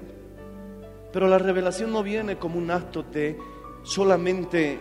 Pero 1.14 1.28
la 1.28 1.38
revelación 1.38 1.92
no 1.92 2.02
viene 2.02 2.40
como 2.40 2.58
un 2.58 2.72
acto 2.72 3.04
de 3.04 3.38
solamente 3.84 4.80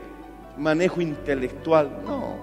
manejo 0.56 1.00
intelectual, 1.00 2.02
no. 2.04 2.36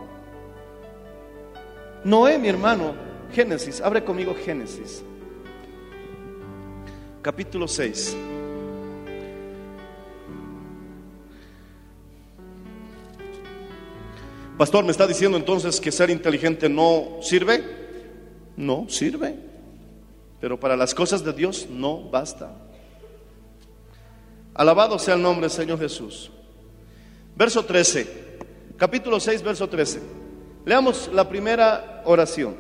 Noé, 2.03 2.38
mi 2.38 2.49
hermano, 2.49 2.93
Génesis, 3.32 3.82
abre 3.82 4.03
conmigo 4.03 4.36
Génesis, 4.36 5.03
capítulo 7.22 7.68
6. 7.68 8.18
Pastor, 14.57 14.86
¿me 14.86 14.91
está 14.91 15.07
diciendo 15.07 15.36
entonces 15.38 15.82
que 15.82 15.91
ser 15.91 16.09
inteligente 16.09 16.70
no 16.70 17.18
sirve? 17.22 17.64
No 18.55 18.86
sirve. 18.88 19.36
Pero 20.39 20.59
para 20.59 20.78
las 20.78 20.93
cosas 20.93 21.24
de 21.24 21.34
Dios 21.34 21.68
no 21.70 22.09
basta. 22.09 22.55
Alabado 24.53 24.99
sea 24.99 25.16
el 25.16 25.22
nombre 25.22 25.47
del 25.47 25.51
Señor 25.51 25.80
Jesús. 25.80 26.32
Verso 27.36 27.65
13, 27.65 28.07
capítulo 28.77 29.19
6, 29.19 29.41
verso 29.41 29.67
13. 29.67 29.99
Leamos 30.65 31.09
la 31.13 31.27
primera 31.27 32.01
oración, 32.05 32.55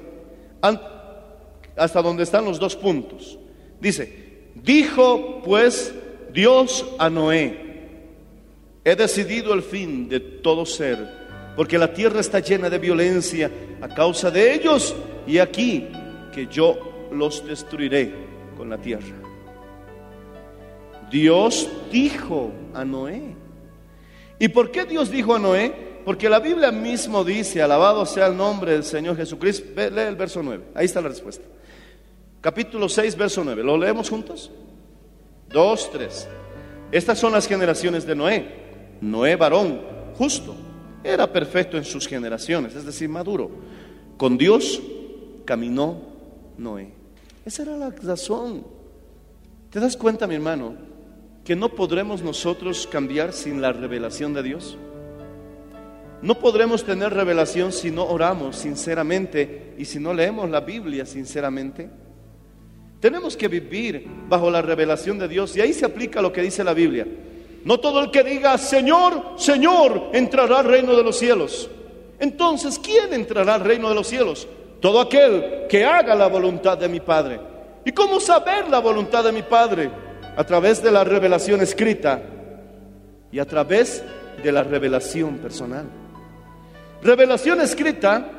hasta 1.75 2.01
donde 2.01 2.23
están 2.23 2.45
los 2.45 2.59
dos 2.59 2.75
puntos. 2.75 3.37
Dice, 3.79 4.49
dijo 4.55 5.41
pues 5.43 5.93
Dios 6.31 6.85
a 6.97 7.09
Noé, 7.09 7.89
he 8.83 8.95
decidido 8.95 9.53
el 9.53 9.61
fin 9.61 10.09
de 10.09 10.19
todo 10.19 10.65
ser 10.65 11.23
porque 11.55 11.77
la 11.77 11.93
tierra 11.93 12.19
está 12.19 12.39
llena 12.39 12.69
de 12.69 12.79
violencia 12.79 13.51
a 13.81 13.87
causa 13.87 14.31
de 14.31 14.53
ellos, 14.53 14.95
y 15.27 15.37
aquí 15.37 15.87
que 16.33 16.47
yo 16.47 17.07
los 17.11 17.45
destruiré 17.45 18.13
con 18.57 18.69
la 18.69 18.77
tierra. 18.77 19.15
Dios 21.11 21.69
dijo 21.91 22.51
a 22.73 22.83
Noé. 22.83 23.42
¿Y 24.43 24.49
por 24.49 24.71
qué 24.71 24.83
Dios 24.83 25.09
dijo 25.09 25.33
a 25.33 25.39
Noé? 25.39 25.73
Porque 26.03 26.27
la 26.27 26.41
Biblia 26.41 26.69
mismo 26.69 27.23
dice, 27.23 27.61
alabado 27.61 28.05
sea 28.05 28.27
el 28.27 28.35
nombre 28.35 28.73
del 28.73 28.83
Señor 28.83 29.15
Jesucristo. 29.15 29.69
Lee 29.73 30.01
el 30.01 30.17
verso 30.17 30.43
9, 30.43 30.65
ahí 30.75 30.83
está 30.83 30.99
la 30.99 31.07
respuesta. 31.07 31.45
Capítulo 32.41 32.89
6, 32.89 33.15
verso 33.15 33.41
9. 33.41 33.63
¿Lo 33.63 33.77
leemos 33.77 34.09
juntos? 34.09 34.51
Dos, 35.47 35.89
tres. 35.93 36.27
Estas 36.91 37.19
son 37.19 37.31
las 37.31 37.47
generaciones 37.47 38.05
de 38.05 38.17
Noé. 38.17 38.45
Noé 38.99 39.37
varón, 39.37 39.79
justo, 40.17 40.57
era 41.05 41.31
perfecto 41.31 41.77
en 41.77 41.85
sus 41.85 42.05
generaciones, 42.05 42.75
es 42.75 42.85
decir, 42.85 43.07
maduro. 43.07 43.49
Con 44.17 44.37
Dios 44.37 44.81
caminó 45.45 46.01
Noé. 46.57 46.91
Esa 47.45 47.61
era 47.61 47.77
la 47.77 47.91
razón. 47.91 48.67
¿Te 49.69 49.79
das 49.79 49.95
cuenta, 49.95 50.27
mi 50.27 50.35
hermano, 50.35 50.75
que 51.43 51.55
no 51.55 51.69
podremos 51.69 52.21
nosotros 52.21 52.87
cambiar 52.87 53.33
sin 53.33 53.61
la 53.61 53.73
revelación 53.73 54.33
de 54.33 54.43
Dios? 54.43 54.77
No 56.21 56.39
podremos 56.39 56.85
tener 56.85 57.13
revelación 57.13 57.73
si 57.73 57.91
no 57.91 58.05
oramos 58.05 58.55
sinceramente 58.55 59.73
y 59.77 59.83
si 59.83 59.99
no 59.99 60.13
leemos 60.13 60.49
la 60.49 60.61
Biblia 60.61 61.05
sinceramente. 61.05 61.89
Tenemos 63.01 63.35
que 63.35 63.49
vivir 63.49 64.07
bajo 64.29 64.49
la 64.49 64.61
revelación 64.61 65.19
de 65.19 65.27
Dios 65.27 65.57
y 65.57 65.61
ahí 65.61 65.73
se 65.73 65.85
aplica 65.85 66.21
lo 66.21 66.31
que 66.31 66.41
dice 66.41 66.63
la 66.63 66.73
Biblia. 66.73 67.05
No 67.65 67.77
todo 67.77 68.01
el 68.01 68.09
que 68.09 68.23
diga 68.23 68.57
Señor, 68.57 69.33
Señor, 69.35 70.11
entrará 70.13 70.59
al 70.59 70.65
reino 70.65 70.95
de 70.95 71.03
los 71.03 71.17
cielos. 71.17 71.69
Entonces, 72.19 72.79
¿quién 72.79 73.11
entrará 73.11 73.55
al 73.55 73.61
reino 73.61 73.89
de 73.89 73.95
los 73.95 74.07
cielos? 74.07 74.47
Todo 74.79 75.01
aquel 75.01 75.65
que 75.69 75.83
haga 75.83 76.15
la 76.15 76.27
voluntad 76.27 76.77
de 76.77 76.87
mi 76.87 77.01
Padre. 77.01 77.39
¿Y 77.83 77.91
cómo 77.91 78.21
saber 78.21 78.69
la 78.69 78.79
voluntad 78.79 79.25
de 79.25 79.33
mi 79.33 79.41
Padre? 79.41 79.89
A 80.35 80.43
través 80.43 80.81
de 80.81 80.91
la 80.91 81.03
revelación 81.03 81.61
escrita 81.61 82.21
y 83.31 83.39
a 83.39 83.45
través 83.45 84.03
de 84.41 84.51
la 84.51 84.63
revelación 84.63 85.37
personal. 85.37 85.85
Revelación 87.01 87.61
escrita 87.61 88.29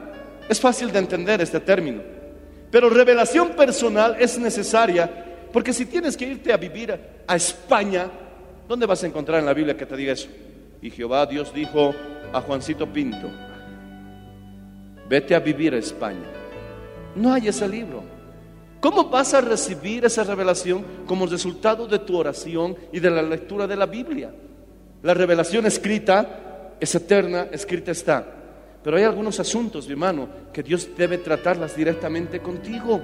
es 0.49 0.61
fácil 0.61 0.91
de 0.91 0.99
entender 0.99 1.41
este 1.41 1.61
término, 1.61 2.03
pero 2.71 2.89
revelación 2.89 3.51
personal 3.51 4.17
es 4.19 4.39
necesaria 4.39 5.25
porque 5.53 5.73
si 5.73 5.87
tienes 5.87 6.17
que 6.17 6.27
irte 6.27 6.53
a 6.53 6.57
vivir 6.57 6.99
a 7.27 7.37
España, 7.37 8.11
¿dónde 8.69 8.87
vas 8.87 9.05
a 9.05 9.07
encontrar 9.07 9.39
en 9.39 9.47
la 9.47 9.55
Biblia 9.55 9.77
que 9.77 9.87
te 9.87 9.97
diga 9.97 10.13
eso? 10.13 10.29
Y 10.83 10.91
Jehová 10.91 11.27
Dios 11.27 11.55
dijo 11.55 11.95
a 12.33 12.41
Juancito 12.41 12.93
Pinto, 12.93 13.31
vete 15.09 15.35
a 15.35 15.39
vivir 15.39 15.75
a 15.75 15.79
España. 15.79 16.27
No 17.15 17.33
hay 17.33 17.49
ese 17.49 17.69
libro. 17.69 18.14
¿Cómo 18.85 19.05
vas 19.05 19.33
a 19.33 19.41
recibir 19.41 20.05
esa 20.05 20.25
revelación 20.25 20.85
como 21.07 21.25
resultado 21.25 21.87
de 21.87 22.01
tu 22.01 22.19
oración 22.19 22.77
y 22.93 23.01
de 23.01 23.11
la 23.11 23.23
lectura 23.23 23.67
de 23.67 23.77
la 23.77 23.87
Biblia? 23.87 24.31
La 25.03 25.15
revelación 25.15 25.65
escrita 25.65 26.75
es 26.79 26.95
eterna, 26.95 27.49
escrita 27.51 27.93
está. 27.93 28.27
Pero 28.83 28.99
hay 28.99 29.05
algunos 29.05 29.41
asuntos, 29.41 29.87
mi 29.87 29.93
hermano, 29.93 30.29
que 30.53 30.63
Dios 30.63 30.91
debe 30.99 31.17
tratarlas 31.17 31.75
directamente 31.75 32.41
contigo. 32.41 33.01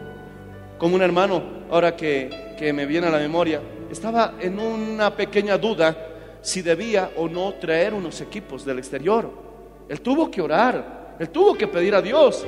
Como 0.77 0.97
un 0.97 1.01
hermano, 1.01 1.43
ahora 1.71 1.97
que, 1.97 2.55
que 2.59 2.75
me 2.75 2.85
viene 2.85 3.07
a 3.07 3.11
la 3.11 3.19
memoria, 3.19 3.63
estaba 3.91 4.35
en 4.39 4.59
una 4.59 5.17
pequeña 5.17 5.57
duda 5.57 5.97
si 6.43 6.61
debía 6.61 7.13
o 7.17 7.27
no 7.27 7.55
traer 7.55 7.95
unos 7.95 8.21
equipos 8.21 8.67
del 8.67 8.81
exterior. 8.81 9.31
Él 9.89 10.03
tuvo 10.03 10.31
que 10.31 10.43
orar, 10.43 11.17
él 11.19 11.31
tuvo 11.31 11.55
que 11.55 11.69
pedir 11.69 11.95
a 11.95 12.03
Dios. 12.03 12.45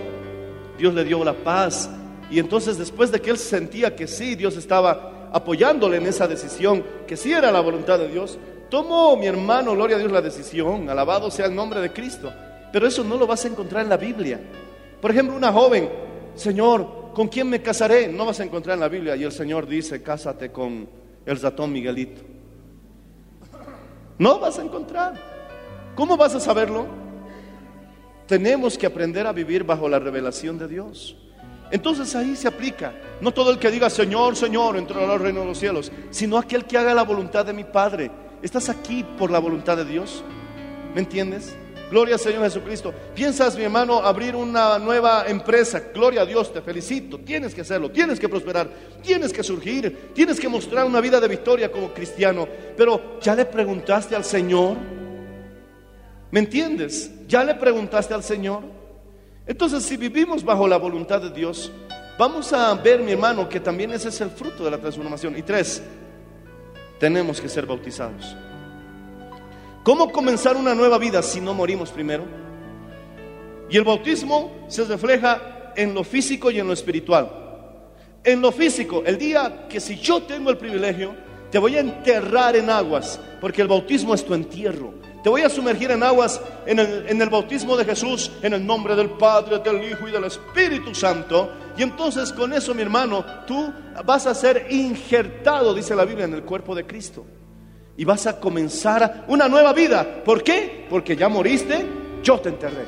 Dios 0.77 0.93
le 0.93 1.03
dio 1.03 1.25
la 1.25 1.33
paz. 1.33 1.89
Y 2.33 2.39
entonces 2.39 2.79
después 2.79 3.13
de 3.13 3.21
que 3.21 3.29
él 3.29 3.37
sentía 3.37 3.95
que 3.95 4.07
sí, 4.07 4.35
Dios 4.37 4.57
estaba 4.57 5.29
apoyándole 5.35 5.99
en 5.99 6.07
esa 6.07 6.27
decisión, 6.27 6.83
que 7.07 7.15
sí 7.15 7.31
era 7.31 7.53
la 7.53 7.61
voluntad 7.61 7.99
de 7.99 8.09
Dios, 8.09 8.39
tomó 8.71 9.15
mi 9.19 9.27
hermano, 9.27 9.75
gloria 9.75 9.97
a 9.97 9.99
Dios, 9.99 10.11
la 10.11 10.23
decisión, 10.23 10.89
alabado 10.89 11.31
sea 11.31 11.45
el 11.45 11.55
nombre 11.55 11.83
de 11.83 11.93
Cristo. 11.93 12.33
Pero 12.73 12.87
eso 12.87 13.05
no 13.05 13.19
lo 13.19 13.27
vas 13.27 13.45
a 13.45 13.49
encontrar 13.49 13.83
en 13.83 13.91
la 13.91 13.99
Biblia. 13.99 14.41
Por 14.99 15.11
ejemplo, 15.11 15.37
una 15.37 15.53
joven, 15.53 15.91
Señor, 16.35 17.13
¿con 17.13 17.29
quién 17.29 17.51
me 17.51 17.61
casaré? 17.61 18.09
No 18.09 18.25
vas 18.25 18.41
a 18.41 18.45
encontrar 18.45 18.77
en 18.77 18.81
la 18.81 18.89
Biblia. 18.89 19.15
Y 19.15 19.25
el 19.25 19.33
Señor 19.33 19.67
dice, 19.67 20.03
cásate 20.03 20.51
con 20.51 20.89
el 21.27 21.39
ratón 21.39 21.71
Miguelito. 21.71 22.23
No 24.19 24.39
vas 24.39 24.59
a 24.59 24.63
encontrar. 24.63 25.21
¿Cómo 25.95 26.17
vas 26.17 26.35
a 26.35 26.41
saberlo? 26.41 26.87
Tenemos 28.27 28.79
que 28.79 28.87
aprender 28.87 29.27
a 29.27 29.33
vivir 29.33 29.65
bajo 29.65 29.87
la 29.87 29.99
revelación 29.99 30.57
de 30.57 30.69
Dios. 30.69 31.19
Entonces 31.73 32.15
ahí 32.15 32.37
se 32.37 32.47
aplica. 32.47 32.93
No 33.21 33.33
todo 33.33 33.51
el 33.51 33.59
que 33.59 33.71
diga 33.71 33.89
Señor, 33.91 34.37
Señor, 34.37 34.77
entrará 34.77 35.15
al 35.15 35.21
reino 35.21 35.41
de 35.41 35.47
los 35.47 35.59
cielos, 35.59 35.91
sino 36.11 36.37
aquel 36.37 36.67
que 36.67 36.77
haga 36.77 36.95
la 36.95 37.03
voluntad 37.03 37.47
de 37.47 37.55
mi 37.55 37.65
Padre. 37.65 38.11
¿Estás 38.43 38.69
aquí 38.69 39.05
por 39.19 39.31
la 39.31 39.39
voluntad 39.39 39.79
de 39.79 39.87
Dios? 39.87 40.23
¿Me 40.95 41.01
entiendes? 41.01 41.57
Gloria 41.91 42.15
al 42.15 42.21
Señor 42.21 42.43
Jesucristo. 42.43 42.93
¿Piensas, 43.15 43.57
mi 43.57 43.65
hermano, 43.65 43.99
abrir 43.99 44.37
una 44.37 44.79
nueva 44.79 45.25
empresa? 45.27 45.83
Gloria 45.95 46.23
a 46.23 46.27
Dios, 46.27 46.53
te 46.53 46.61
felicito. 46.61 47.19
Tienes 47.19 47.55
que 47.55 47.63
hacerlo, 47.63 47.91
tienes 47.91 48.21
que 48.21 48.29
prosperar, 48.29 48.69
tienes 49.03 49.33
que 49.33 49.43
surgir, 49.43 50.11
tienes 50.15 50.39
que 50.39 50.49
mostrar 50.49 50.85
una 50.85 51.01
vida 51.01 51.21
de 51.21 51.29
victoria 51.29 51.73
como 51.73 51.93
cristiano. 51.93 52.47
Pero, 52.77 53.19
¿ya 53.21 53.35
le 53.35 53.47
preguntaste 53.47 54.15
al 54.15 54.25
Señor? 54.25 54.77
¿Me 56.31 56.41
entiendes? 56.41 57.11
¿Ya 57.29 57.45
le 57.45 57.55
preguntaste 57.55 58.13
al 58.13 58.23
Señor? 58.23 58.82
Entonces, 59.47 59.83
si 59.85 59.97
vivimos 59.97 60.45
bajo 60.45 60.69
la 60.69 60.77
voluntad 60.77 61.21
de 61.21 61.31
Dios, 61.31 61.73
vamos 62.19 62.53
a 62.53 62.75
ver, 62.75 63.01
mi 63.01 63.13
hermano, 63.13 63.49
que 63.49 63.61
también 63.61 63.93
ese 63.93 64.09
es 64.09 64.21
el 64.21 64.31
fruto 64.31 64.65
de 64.65 64.71
la 64.71 64.79
transformación. 64.79 65.37
Y 65.37 65.43
tres, 65.43 65.83
tenemos 66.99 67.41
que 67.41 67.49
ser 67.49 67.67
bautizados. 67.67 68.37
¿Cómo 69.83 70.13
comenzar 70.13 70.57
una 70.57 70.75
nueva 70.75 70.97
vida 70.99 71.23
si 71.23 71.41
no 71.41 71.55
morimos 71.55 71.91
primero? 71.91 72.25
Y 73.69 73.77
el 73.77 73.85
bautismo 73.85 74.67
se 74.69 74.85
refleja 74.85 75.73
en 75.75 75.95
lo 75.95 76.05
físico 76.05 76.51
y 76.51 76.61
en 76.61 76.69
lo 76.69 76.73
espiritual. 76.73 77.29
En 78.23 78.41
lo 78.41 78.53
físico, 78.53 79.03
el 79.05 79.19
día 79.19 79.67
que 79.69 79.81
si 79.81 79.97
yo 79.97 80.23
tengo 80.23 80.51
el 80.51 80.59
privilegio, 80.59 81.17
te 81.51 81.59
voy 81.59 81.77
a 81.77 81.81
enterrar 81.81 82.55
en 82.55 82.71
aguas, 82.71 83.19
porque 83.41 83.63
el 83.63 83.69
bautismo 83.69 84.15
es 84.15 84.25
tu 84.25 84.35
entierro. 84.35 84.95
Te 85.23 85.29
voy 85.29 85.43
a 85.43 85.49
sumergir 85.49 85.91
en 85.93 86.03
aguas 86.03 86.41
en 86.67 86.79
el, 86.81 87.31
bautismo 87.31 87.77
de 87.77 87.85
Jesús, 87.85 88.33
en 88.43 88.55
el 88.55 88.67
nombre 88.67 88.97
del 88.97 89.11
Padre, 89.11 89.61
del 89.61 89.85
Hijo 89.85 90.09
y 90.09 90.11
del 90.11 90.25
Espíritu 90.25 90.93
Santo. 90.95 91.53
Y 91.77 91.83
entonces 91.85 92.33
con 92.33 92.53
eso, 92.53 92.75
mi 92.75 92.83
hermano, 92.83 93.25
tú 93.47 93.73
vas 94.05 94.27
a 94.27 94.35
ser 94.35 94.67
injertado, 94.71 95.75
dice 95.75 95.95
la 95.95 96.05
Biblia, 96.05 96.25
en 96.25 96.35
el 96.35 96.43
cuerpo 96.43 96.75
de 96.75 96.85
Cristo. 96.85 97.25
Y 97.97 98.05
vas 98.05 98.27
a 98.27 98.41
comenzar 98.41 99.25
una 99.29 99.49
nueva 99.49 99.73
vida. 99.73 100.25
¿Por 100.25 100.43
qué? 100.43 100.87
Porque 100.91 101.15
ya 101.15 101.29
moriste, 101.29 101.87
yo 102.25 102.41
te 102.41 102.49
enterré. 102.49 102.85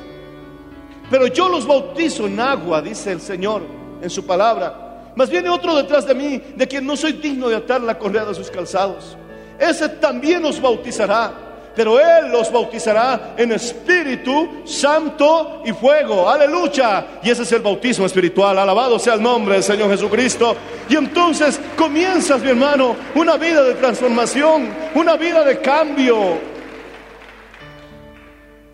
Pero 1.09 1.27
yo 1.27 1.47
los 1.47 1.65
bautizo 1.65 2.27
en 2.27 2.37
agua, 2.41 2.81
dice 2.81 3.13
el 3.13 3.21
Señor 3.21 3.61
en 4.01 4.09
su 4.09 4.25
palabra. 4.25 5.13
Mas 5.15 5.29
viene 5.29 5.47
otro 5.49 5.73
detrás 5.73 6.05
de 6.05 6.13
mí, 6.13 6.41
de 6.55 6.67
quien 6.67 6.85
no 6.85 6.97
soy 6.97 7.13
digno 7.13 7.47
de 7.47 7.55
atar 7.55 7.79
la 7.79 7.97
correa 7.97 8.25
de 8.25 8.33
sus 8.33 8.51
calzados. 8.51 9.15
Ese 9.57 9.87
también 9.87 10.43
os 10.43 10.59
bautizará 10.59 11.44
pero 11.75 11.99
Él 11.99 12.31
los 12.31 12.51
bautizará 12.51 13.33
en 13.37 13.51
Espíritu 13.51 14.61
Santo 14.65 15.61
y 15.65 15.73
fuego. 15.73 16.29
Aleluya. 16.29 17.19
Y 17.21 17.29
ese 17.29 17.43
es 17.43 17.51
el 17.51 17.61
bautismo 17.61 18.05
espiritual. 18.05 18.57
Alabado 18.57 18.97
sea 18.97 19.15
el 19.15 19.21
nombre 19.21 19.55
del 19.55 19.63
Señor 19.63 19.89
Jesucristo. 19.89 20.55
Y 20.87 20.95
entonces 20.95 21.59
comienzas, 21.77 22.41
mi 22.41 22.49
hermano, 22.49 22.95
una 23.15 23.37
vida 23.37 23.63
de 23.63 23.73
transformación, 23.73 24.69
una 24.95 25.17
vida 25.17 25.43
de 25.43 25.59
cambio. 25.59 26.39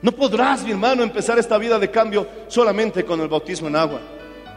No 0.02 0.12
podrás, 0.12 0.64
mi 0.64 0.72
hermano, 0.72 1.04
empezar 1.04 1.38
esta 1.40 1.58
vida 1.58 1.78
de 1.78 1.90
cambio 1.90 2.28
solamente 2.48 3.04
con 3.04 3.20
el 3.22 3.28
bautismo 3.28 3.68
en 3.68 3.76
agua. 3.76 4.00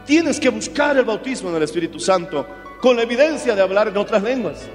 Tienes 0.05 0.39
que 0.39 0.49
buscar 0.49 0.97
el 0.97 1.05
bautismo 1.05 1.49
en 1.49 1.55
el 1.55 1.63
Espíritu 1.63 1.99
Santo 1.99 2.45
con 2.79 2.95
la 2.95 3.03
evidencia 3.03 3.55
de 3.55 3.61
hablar 3.61 3.87
en 3.87 3.97
otras 3.97 4.21
lenguas. 4.21 4.67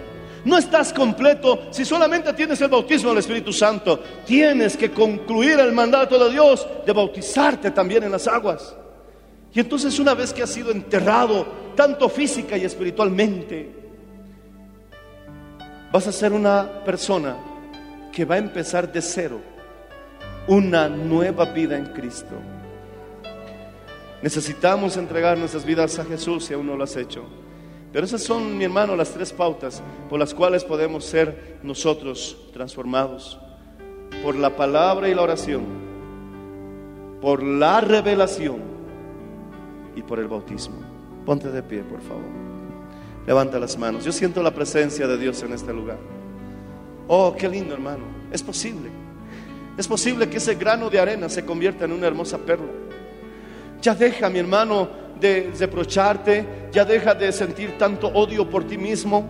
No 0.44 0.56
estás 0.56 0.92
completo 0.92 1.68
si 1.70 1.84
solamente 1.84 2.32
tienes 2.32 2.60
el 2.60 2.68
bautismo 2.68 3.10
del 3.10 3.18
Espíritu 3.18 3.52
Santo. 3.52 4.02
Tienes 4.24 4.76
que 4.76 4.90
concluir 4.90 5.58
el 5.60 5.72
mandato 5.72 6.18
de 6.22 6.30
Dios 6.30 6.66
de 6.86 6.92
bautizarte 6.92 7.70
también 7.70 8.04
en 8.04 8.12
las 8.12 8.26
aguas. 8.26 8.74
Y 9.52 9.60
entonces 9.60 9.98
una 9.98 10.14
vez 10.14 10.32
que 10.32 10.42
has 10.42 10.50
sido 10.50 10.70
enterrado, 10.70 11.46
tanto 11.74 12.08
física 12.08 12.56
y 12.56 12.64
espiritualmente, 12.64 13.70
vas 15.92 16.06
a 16.06 16.12
ser 16.12 16.32
una 16.32 16.84
persona 16.84 17.36
que 18.12 18.24
va 18.24 18.36
a 18.36 18.38
empezar 18.38 18.90
de 18.90 19.02
cero 19.02 19.40
una 20.46 20.88
nueva 20.88 21.44
vida 21.46 21.76
en 21.76 21.86
Cristo. 21.86 22.34
Necesitamos 24.22 24.96
entregar 24.96 25.38
nuestras 25.38 25.64
vidas 25.64 25.98
a 25.98 26.04
Jesús 26.04 26.44
si 26.44 26.54
aún 26.54 26.66
no 26.66 26.76
lo 26.76 26.84
has 26.84 26.96
hecho. 26.96 27.24
Pero 27.92 28.04
esas 28.04 28.22
son, 28.22 28.56
mi 28.56 28.64
hermano, 28.64 28.94
las 28.94 29.10
tres 29.10 29.32
pautas 29.32 29.82
por 30.08 30.18
las 30.18 30.32
cuales 30.32 30.64
podemos 30.64 31.04
ser 31.04 31.58
nosotros 31.62 32.36
transformados. 32.52 33.38
Por 34.22 34.36
la 34.36 34.54
palabra 34.54 35.08
y 35.08 35.14
la 35.14 35.22
oración, 35.22 35.64
por 37.20 37.42
la 37.42 37.80
revelación 37.80 38.60
y 39.96 40.02
por 40.02 40.18
el 40.18 40.28
bautismo. 40.28 40.76
Ponte 41.24 41.50
de 41.50 41.62
pie, 41.62 41.82
por 41.82 42.00
favor. 42.00 42.24
Levanta 43.26 43.58
las 43.58 43.76
manos. 43.78 44.04
Yo 44.04 44.12
siento 44.12 44.42
la 44.42 44.52
presencia 44.52 45.06
de 45.06 45.18
Dios 45.18 45.42
en 45.42 45.52
este 45.52 45.72
lugar. 45.72 45.98
Oh, 47.08 47.34
qué 47.36 47.48
lindo, 47.48 47.74
hermano. 47.74 48.04
Es 48.30 48.42
posible. 48.42 48.90
Es 49.76 49.88
posible 49.88 50.28
que 50.28 50.36
ese 50.36 50.54
grano 50.54 50.90
de 50.90 51.00
arena 51.00 51.28
se 51.28 51.44
convierta 51.44 51.84
en 51.84 51.92
una 51.92 52.06
hermosa 52.06 52.38
perla. 52.38 52.70
Ya 53.80 53.94
deja, 53.94 54.28
mi 54.28 54.38
hermano, 54.38 54.88
de 55.18 55.52
reprocharte, 55.58 56.46
ya 56.72 56.84
deja 56.84 57.14
de 57.14 57.32
sentir 57.32 57.76
tanto 57.78 58.08
odio 58.08 58.48
por 58.48 58.64
ti 58.64 58.78
mismo. 58.78 59.24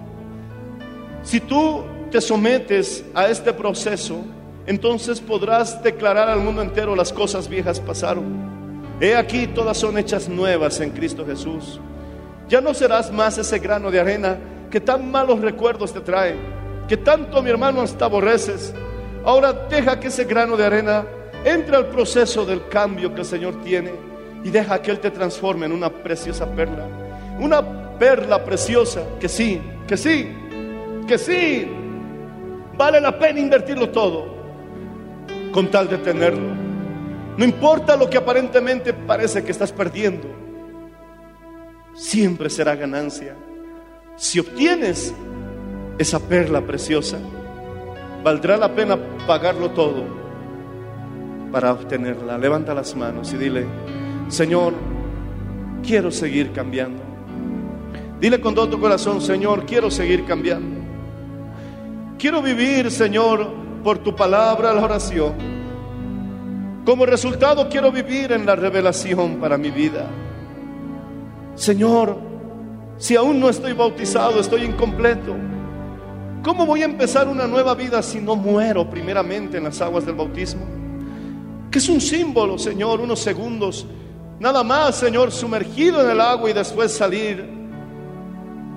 Si 1.22 1.40
tú 1.40 1.82
te 2.10 2.20
sometes 2.20 3.04
a 3.14 3.28
este 3.28 3.52
proceso, 3.52 4.24
entonces 4.66 5.20
podrás 5.20 5.82
declarar 5.82 6.28
al 6.28 6.40
mundo 6.40 6.62
entero 6.62 6.94
las 6.94 7.12
cosas 7.12 7.48
viejas 7.48 7.80
pasaron. 7.80 8.50
He 9.00 9.16
aquí, 9.16 9.46
todas 9.46 9.78
son 9.78 9.96
hechas 9.96 10.28
nuevas 10.28 10.80
en 10.80 10.90
Cristo 10.90 11.24
Jesús. 11.24 11.80
Ya 12.48 12.60
no 12.60 12.74
serás 12.74 13.12
más 13.12 13.38
ese 13.38 13.58
grano 13.58 13.90
de 13.90 14.00
arena 14.00 14.38
que 14.70 14.80
tan 14.80 15.10
malos 15.10 15.40
recuerdos 15.40 15.92
te 15.92 16.00
trae, 16.00 16.36
que 16.88 16.96
tanto 16.96 17.42
mi 17.42 17.50
hermano 17.50 17.80
hasta 17.80 18.04
aborreces. 18.04 18.74
Ahora 19.24 19.52
deja 19.52 19.98
que 19.98 20.08
ese 20.08 20.24
grano 20.24 20.56
de 20.56 20.66
arena 20.66 21.06
entre 21.44 21.76
al 21.76 21.86
proceso 21.86 22.44
del 22.44 22.68
cambio 22.68 23.14
que 23.14 23.20
el 23.20 23.26
Señor 23.26 23.62
tiene 23.62 24.09
y 24.44 24.50
deja 24.50 24.80
que 24.80 24.90
Él 24.90 25.00
te 25.00 25.10
transforme 25.10 25.66
en 25.66 25.72
una 25.72 25.90
preciosa 25.90 26.46
perla. 26.50 26.86
Una 27.38 27.98
perla 27.98 28.44
preciosa 28.44 29.02
que 29.18 29.28
sí, 29.28 29.60
que 29.86 29.96
sí, 29.96 30.30
que 31.06 31.18
sí, 31.18 31.68
vale 32.76 33.00
la 33.00 33.18
pena 33.18 33.40
invertirlo 33.40 33.90
todo 33.90 34.40
con 35.52 35.70
tal 35.70 35.88
de 35.88 35.98
tenerlo. 35.98 36.54
No 37.36 37.44
importa 37.44 37.96
lo 37.96 38.08
que 38.08 38.18
aparentemente 38.18 38.92
parece 38.92 39.44
que 39.44 39.52
estás 39.52 39.72
perdiendo, 39.72 40.28
siempre 41.94 42.50
será 42.50 42.74
ganancia. 42.74 43.34
Si 44.16 44.38
obtienes 44.38 45.14
esa 45.98 46.18
perla 46.20 46.60
preciosa, 46.60 47.18
valdrá 48.22 48.56
la 48.56 48.74
pena 48.74 48.98
pagarlo 49.26 49.70
todo 49.70 50.04
para 51.52 51.72
obtenerla. 51.72 52.38
Levanta 52.38 52.74
las 52.74 52.94
manos 52.94 53.32
y 53.32 53.36
dile, 53.36 53.66
Señor, 54.30 54.74
quiero 55.84 56.10
seguir 56.10 56.52
cambiando. 56.52 57.02
Dile 58.20 58.40
con 58.40 58.54
todo 58.54 58.68
tu 58.68 58.80
corazón, 58.80 59.20
Señor, 59.20 59.66
quiero 59.66 59.90
seguir 59.90 60.24
cambiando. 60.24 60.80
Quiero 62.16 62.40
vivir, 62.40 62.90
Señor, 62.92 63.52
por 63.82 63.98
tu 63.98 64.14
palabra, 64.14 64.72
la 64.72 64.84
oración. 64.84 65.34
Como 66.84 67.06
resultado 67.06 67.68
quiero 67.68 67.90
vivir 67.90 68.30
en 68.30 68.46
la 68.46 68.54
revelación 68.54 69.36
para 69.36 69.58
mi 69.58 69.70
vida. 69.70 70.08
Señor, 71.56 72.16
si 72.98 73.16
aún 73.16 73.40
no 73.40 73.48
estoy 73.48 73.72
bautizado, 73.72 74.40
estoy 74.40 74.62
incompleto. 74.62 75.34
¿Cómo 76.44 76.66
voy 76.66 76.82
a 76.82 76.86
empezar 76.86 77.26
una 77.26 77.48
nueva 77.48 77.74
vida 77.74 78.00
si 78.00 78.20
no 78.20 78.36
muero 78.36 78.88
primeramente 78.88 79.58
en 79.58 79.64
las 79.64 79.80
aguas 79.80 80.06
del 80.06 80.14
bautismo? 80.14 80.62
Que 81.70 81.78
es 81.78 81.88
un 81.88 82.00
símbolo, 82.00 82.58
Señor, 82.58 83.00
unos 83.00 83.18
segundos. 83.18 83.86
Nada 84.40 84.64
más, 84.64 84.96
Señor, 84.96 85.30
sumergido 85.32 86.02
en 86.02 86.10
el 86.10 86.20
agua 86.20 86.48
y 86.48 86.54
después 86.54 86.92
salir, 86.92 87.46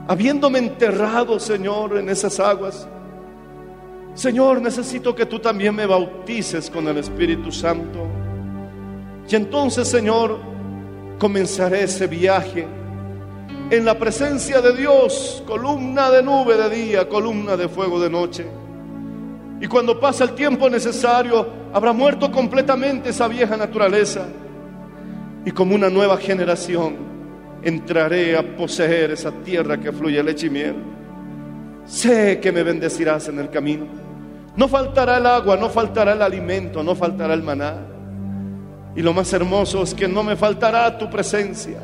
habiéndome 0.09 0.59
enterrado, 0.59 1.39
Señor, 1.39 1.97
en 1.97 2.09
esas 2.09 2.37
aguas. 2.41 2.85
Señor, 4.13 4.61
necesito 4.61 5.15
que 5.15 5.25
tú 5.25 5.39
también 5.39 5.73
me 5.73 5.85
bautices 5.85 6.69
con 6.69 6.85
el 6.89 6.97
Espíritu 6.97 7.49
Santo. 7.49 8.05
Y 9.29 9.35
entonces, 9.37 9.87
Señor, 9.87 10.37
comenzaré 11.17 11.83
ese 11.83 12.07
viaje 12.07 12.67
en 13.69 13.85
la 13.85 13.97
presencia 13.97 14.59
de 14.59 14.75
Dios, 14.75 15.41
columna 15.47 16.11
de 16.11 16.21
nube 16.21 16.57
de 16.57 16.69
día, 16.69 17.07
columna 17.07 17.55
de 17.55 17.69
fuego 17.69 18.01
de 18.01 18.09
noche. 18.09 18.45
Y 19.61 19.67
cuando 19.67 19.97
pasa 19.97 20.25
el 20.25 20.35
tiempo 20.35 20.69
necesario, 20.69 21.47
habrá 21.71 21.93
muerto 21.93 22.29
completamente 22.29 23.11
esa 23.11 23.29
vieja 23.29 23.55
naturaleza. 23.55 24.27
Y 25.45 25.51
como 25.51 25.75
una 25.75 25.89
nueva 25.89 26.17
generación, 26.17 26.95
entraré 27.63 28.37
a 28.37 28.55
poseer 28.55 29.11
esa 29.11 29.31
tierra 29.31 29.79
que 29.79 29.91
fluye 29.91 30.21
leche 30.23 30.47
y 30.47 30.49
miel. 30.49 30.75
Sé 31.85 32.39
que 32.39 32.51
me 32.51 32.63
bendecirás 32.63 33.27
en 33.27 33.39
el 33.39 33.49
camino. 33.49 33.85
No 34.55 34.67
faltará 34.67 35.17
el 35.17 35.25
agua, 35.25 35.57
no 35.57 35.69
faltará 35.69 36.13
el 36.13 36.21
alimento, 36.21 36.83
no 36.83 36.95
faltará 36.95 37.33
el 37.33 37.43
maná. 37.43 37.75
Y 38.95 39.01
lo 39.01 39.13
más 39.13 39.33
hermoso 39.33 39.83
es 39.83 39.93
que 39.93 40.07
no 40.07 40.23
me 40.23 40.35
faltará 40.35 40.97
tu 40.97 41.09
presencia. 41.09 41.79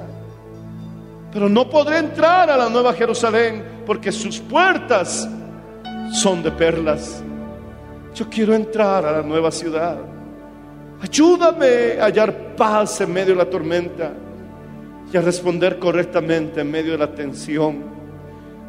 Pero 1.31 1.49
no 1.49 1.69
podré 1.69 1.97
entrar 1.97 2.49
a 2.49 2.57
la 2.57 2.69
nueva 2.69 2.93
Jerusalén 2.93 3.63
porque 3.85 4.11
sus 4.11 4.39
puertas 4.39 5.27
son 6.13 6.43
de 6.43 6.51
perlas. 6.51 7.23
Yo 8.15 8.29
quiero 8.29 8.53
entrar 8.53 9.05
a 9.05 9.11
la 9.11 9.21
nueva 9.21 9.51
ciudad. 9.51 9.97
Ayúdame 11.01 11.99
a 11.99 12.05
hallar 12.05 12.55
paz 12.55 13.01
en 13.01 13.13
medio 13.13 13.33
de 13.33 13.43
la 13.43 13.49
tormenta 13.49 14.11
y 15.11 15.17
a 15.17 15.21
responder 15.21 15.79
correctamente 15.79 16.61
en 16.61 16.69
medio 16.69 16.91
de 16.91 16.97
la 16.97 17.13
tensión. 17.13 17.83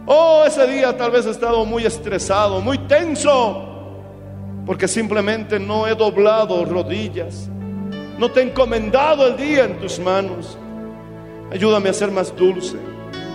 Oh, 0.07 0.45
ese 0.47 0.67
día 0.67 0.97
tal 0.97 1.11
vez 1.11 1.27
he 1.27 1.31
estado 1.31 1.65
muy 1.65 1.85
estresado, 1.85 2.61
muy 2.61 2.79
tenso 2.79 3.67
porque 4.65 4.87
simplemente 4.87 5.59
no 5.59 5.87
he 5.87 5.95
doblado 5.95 6.65
rodillas. 6.65 7.49
No 8.19 8.31
te 8.31 8.41
he 8.41 8.45
encomendado 8.45 9.27
el 9.27 9.37
día 9.37 9.65
en 9.65 9.81
tus 9.81 9.99
manos. 9.99 10.57
Ayúdame 11.51 11.89
a 11.89 11.93
ser 11.93 12.11
más 12.11 12.35
dulce. 12.37 12.77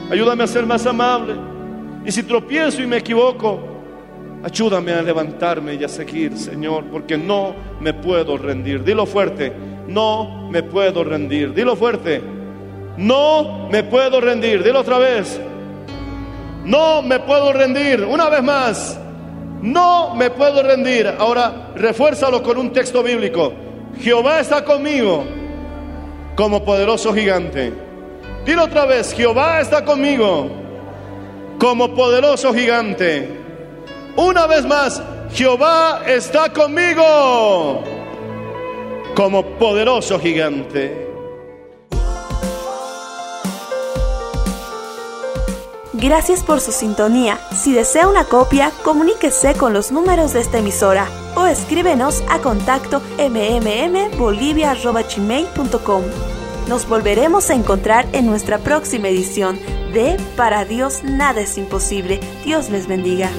Ayúdame 0.10 0.44
a 0.44 0.48
ser 0.48 0.66
más 0.66 0.86
amable. 0.86 1.36
Y 2.06 2.12
si 2.12 2.24
tropiezo 2.24 2.82
y 2.82 2.88
me 2.88 2.98
equivoco, 2.98 3.60
ayúdame 4.46 4.94
a 4.94 5.02
levantarme 5.02 5.74
y 5.74 5.84
a 5.84 5.90
seguir, 5.90 6.38
Señor, 6.38 6.84
porque 6.92 7.18
no 7.18 7.56
me 7.80 7.96
puedo 7.96 8.38
rendir. 8.38 8.84
Dilo 8.84 9.08
fuerte, 9.08 9.52
no 9.88 10.50
me 10.52 10.62
puedo 10.62 11.04
rendir. 11.04 11.52
Dilo 11.52 11.76
fuerte, 11.76 12.22
no 12.98 13.68
me 13.72 13.84
puedo 13.84 14.22
rendir. 14.22 14.64
Dilo 14.64 14.82
otra 14.82 15.00
vez, 15.00 15.42
no 16.64 17.02
me 17.02 17.20
puedo 17.20 17.54
rendir. 17.54 18.04
Una 18.04 18.30
vez 18.30 18.44
más, 18.44 19.00
no 19.64 20.14
me 20.14 20.30
puedo 20.30 20.62
rendir. 20.62 21.08
Ahora 21.18 21.72
refuérzalo 21.76 22.44
con 22.44 22.60
un 22.60 22.72
texto 22.72 23.02
bíblico. 23.02 23.52
Jehová 24.00 24.42
está 24.42 24.64
conmigo 24.64 25.26
como 26.36 26.64
poderoso 26.64 27.16
gigante. 27.16 27.74
Dilo 28.46 28.66
otra 28.66 28.86
vez, 28.86 29.12
Jehová 29.12 29.60
está 29.60 29.84
conmigo 29.84 30.52
como 31.58 31.96
poderoso 31.96 32.54
gigante. 32.54 33.45
Una 34.16 34.48
vez 34.48 34.66
más, 34.66 35.04
Jehová 35.34 36.02
está 36.08 36.54
conmigo 36.54 37.84
como 39.14 39.44
poderoso 39.58 40.18
gigante. 40.20 41.06
Gracias 45.94 46.44
por 46.44 46.62
su 46.62 46.72
sintonía. 46.72 47.40
Si 47.52 47.74
desea 47.74 48.08
una 48.08 48.26
copia, 48.26 48.72
comuníquese 48.84 49.56
con 49.56 49.74
los 49.74 49.92
números 49.92 50.34
de 50.34 50.42
esta 50.42 50.60
emisora 50.60 51.08
o 51.36 51.48
escríbenos 51.48 52.24
a 52.30 52.40
contacto 52.40 53.02
mmmbolivia.com. 53.18 56.04
Nos 56.68 56.88
volveremos 56.88 57.50
a 57.50 57.56
encontrar 57.56 58.06
en 58.14 58.26
nuestra 58.26 58.60
próxima 58.60 59.08
edición 59.08 59.60
de 59.94 60.18
Para 60.36 60.66
Dios 60.66 61.04
nada 61.04 61.42
es 61.42 61.58
imposible. 61.58 62.20
Dios 62.44 62.70
les 62.70 62.88
bendiga. 62.88 63.30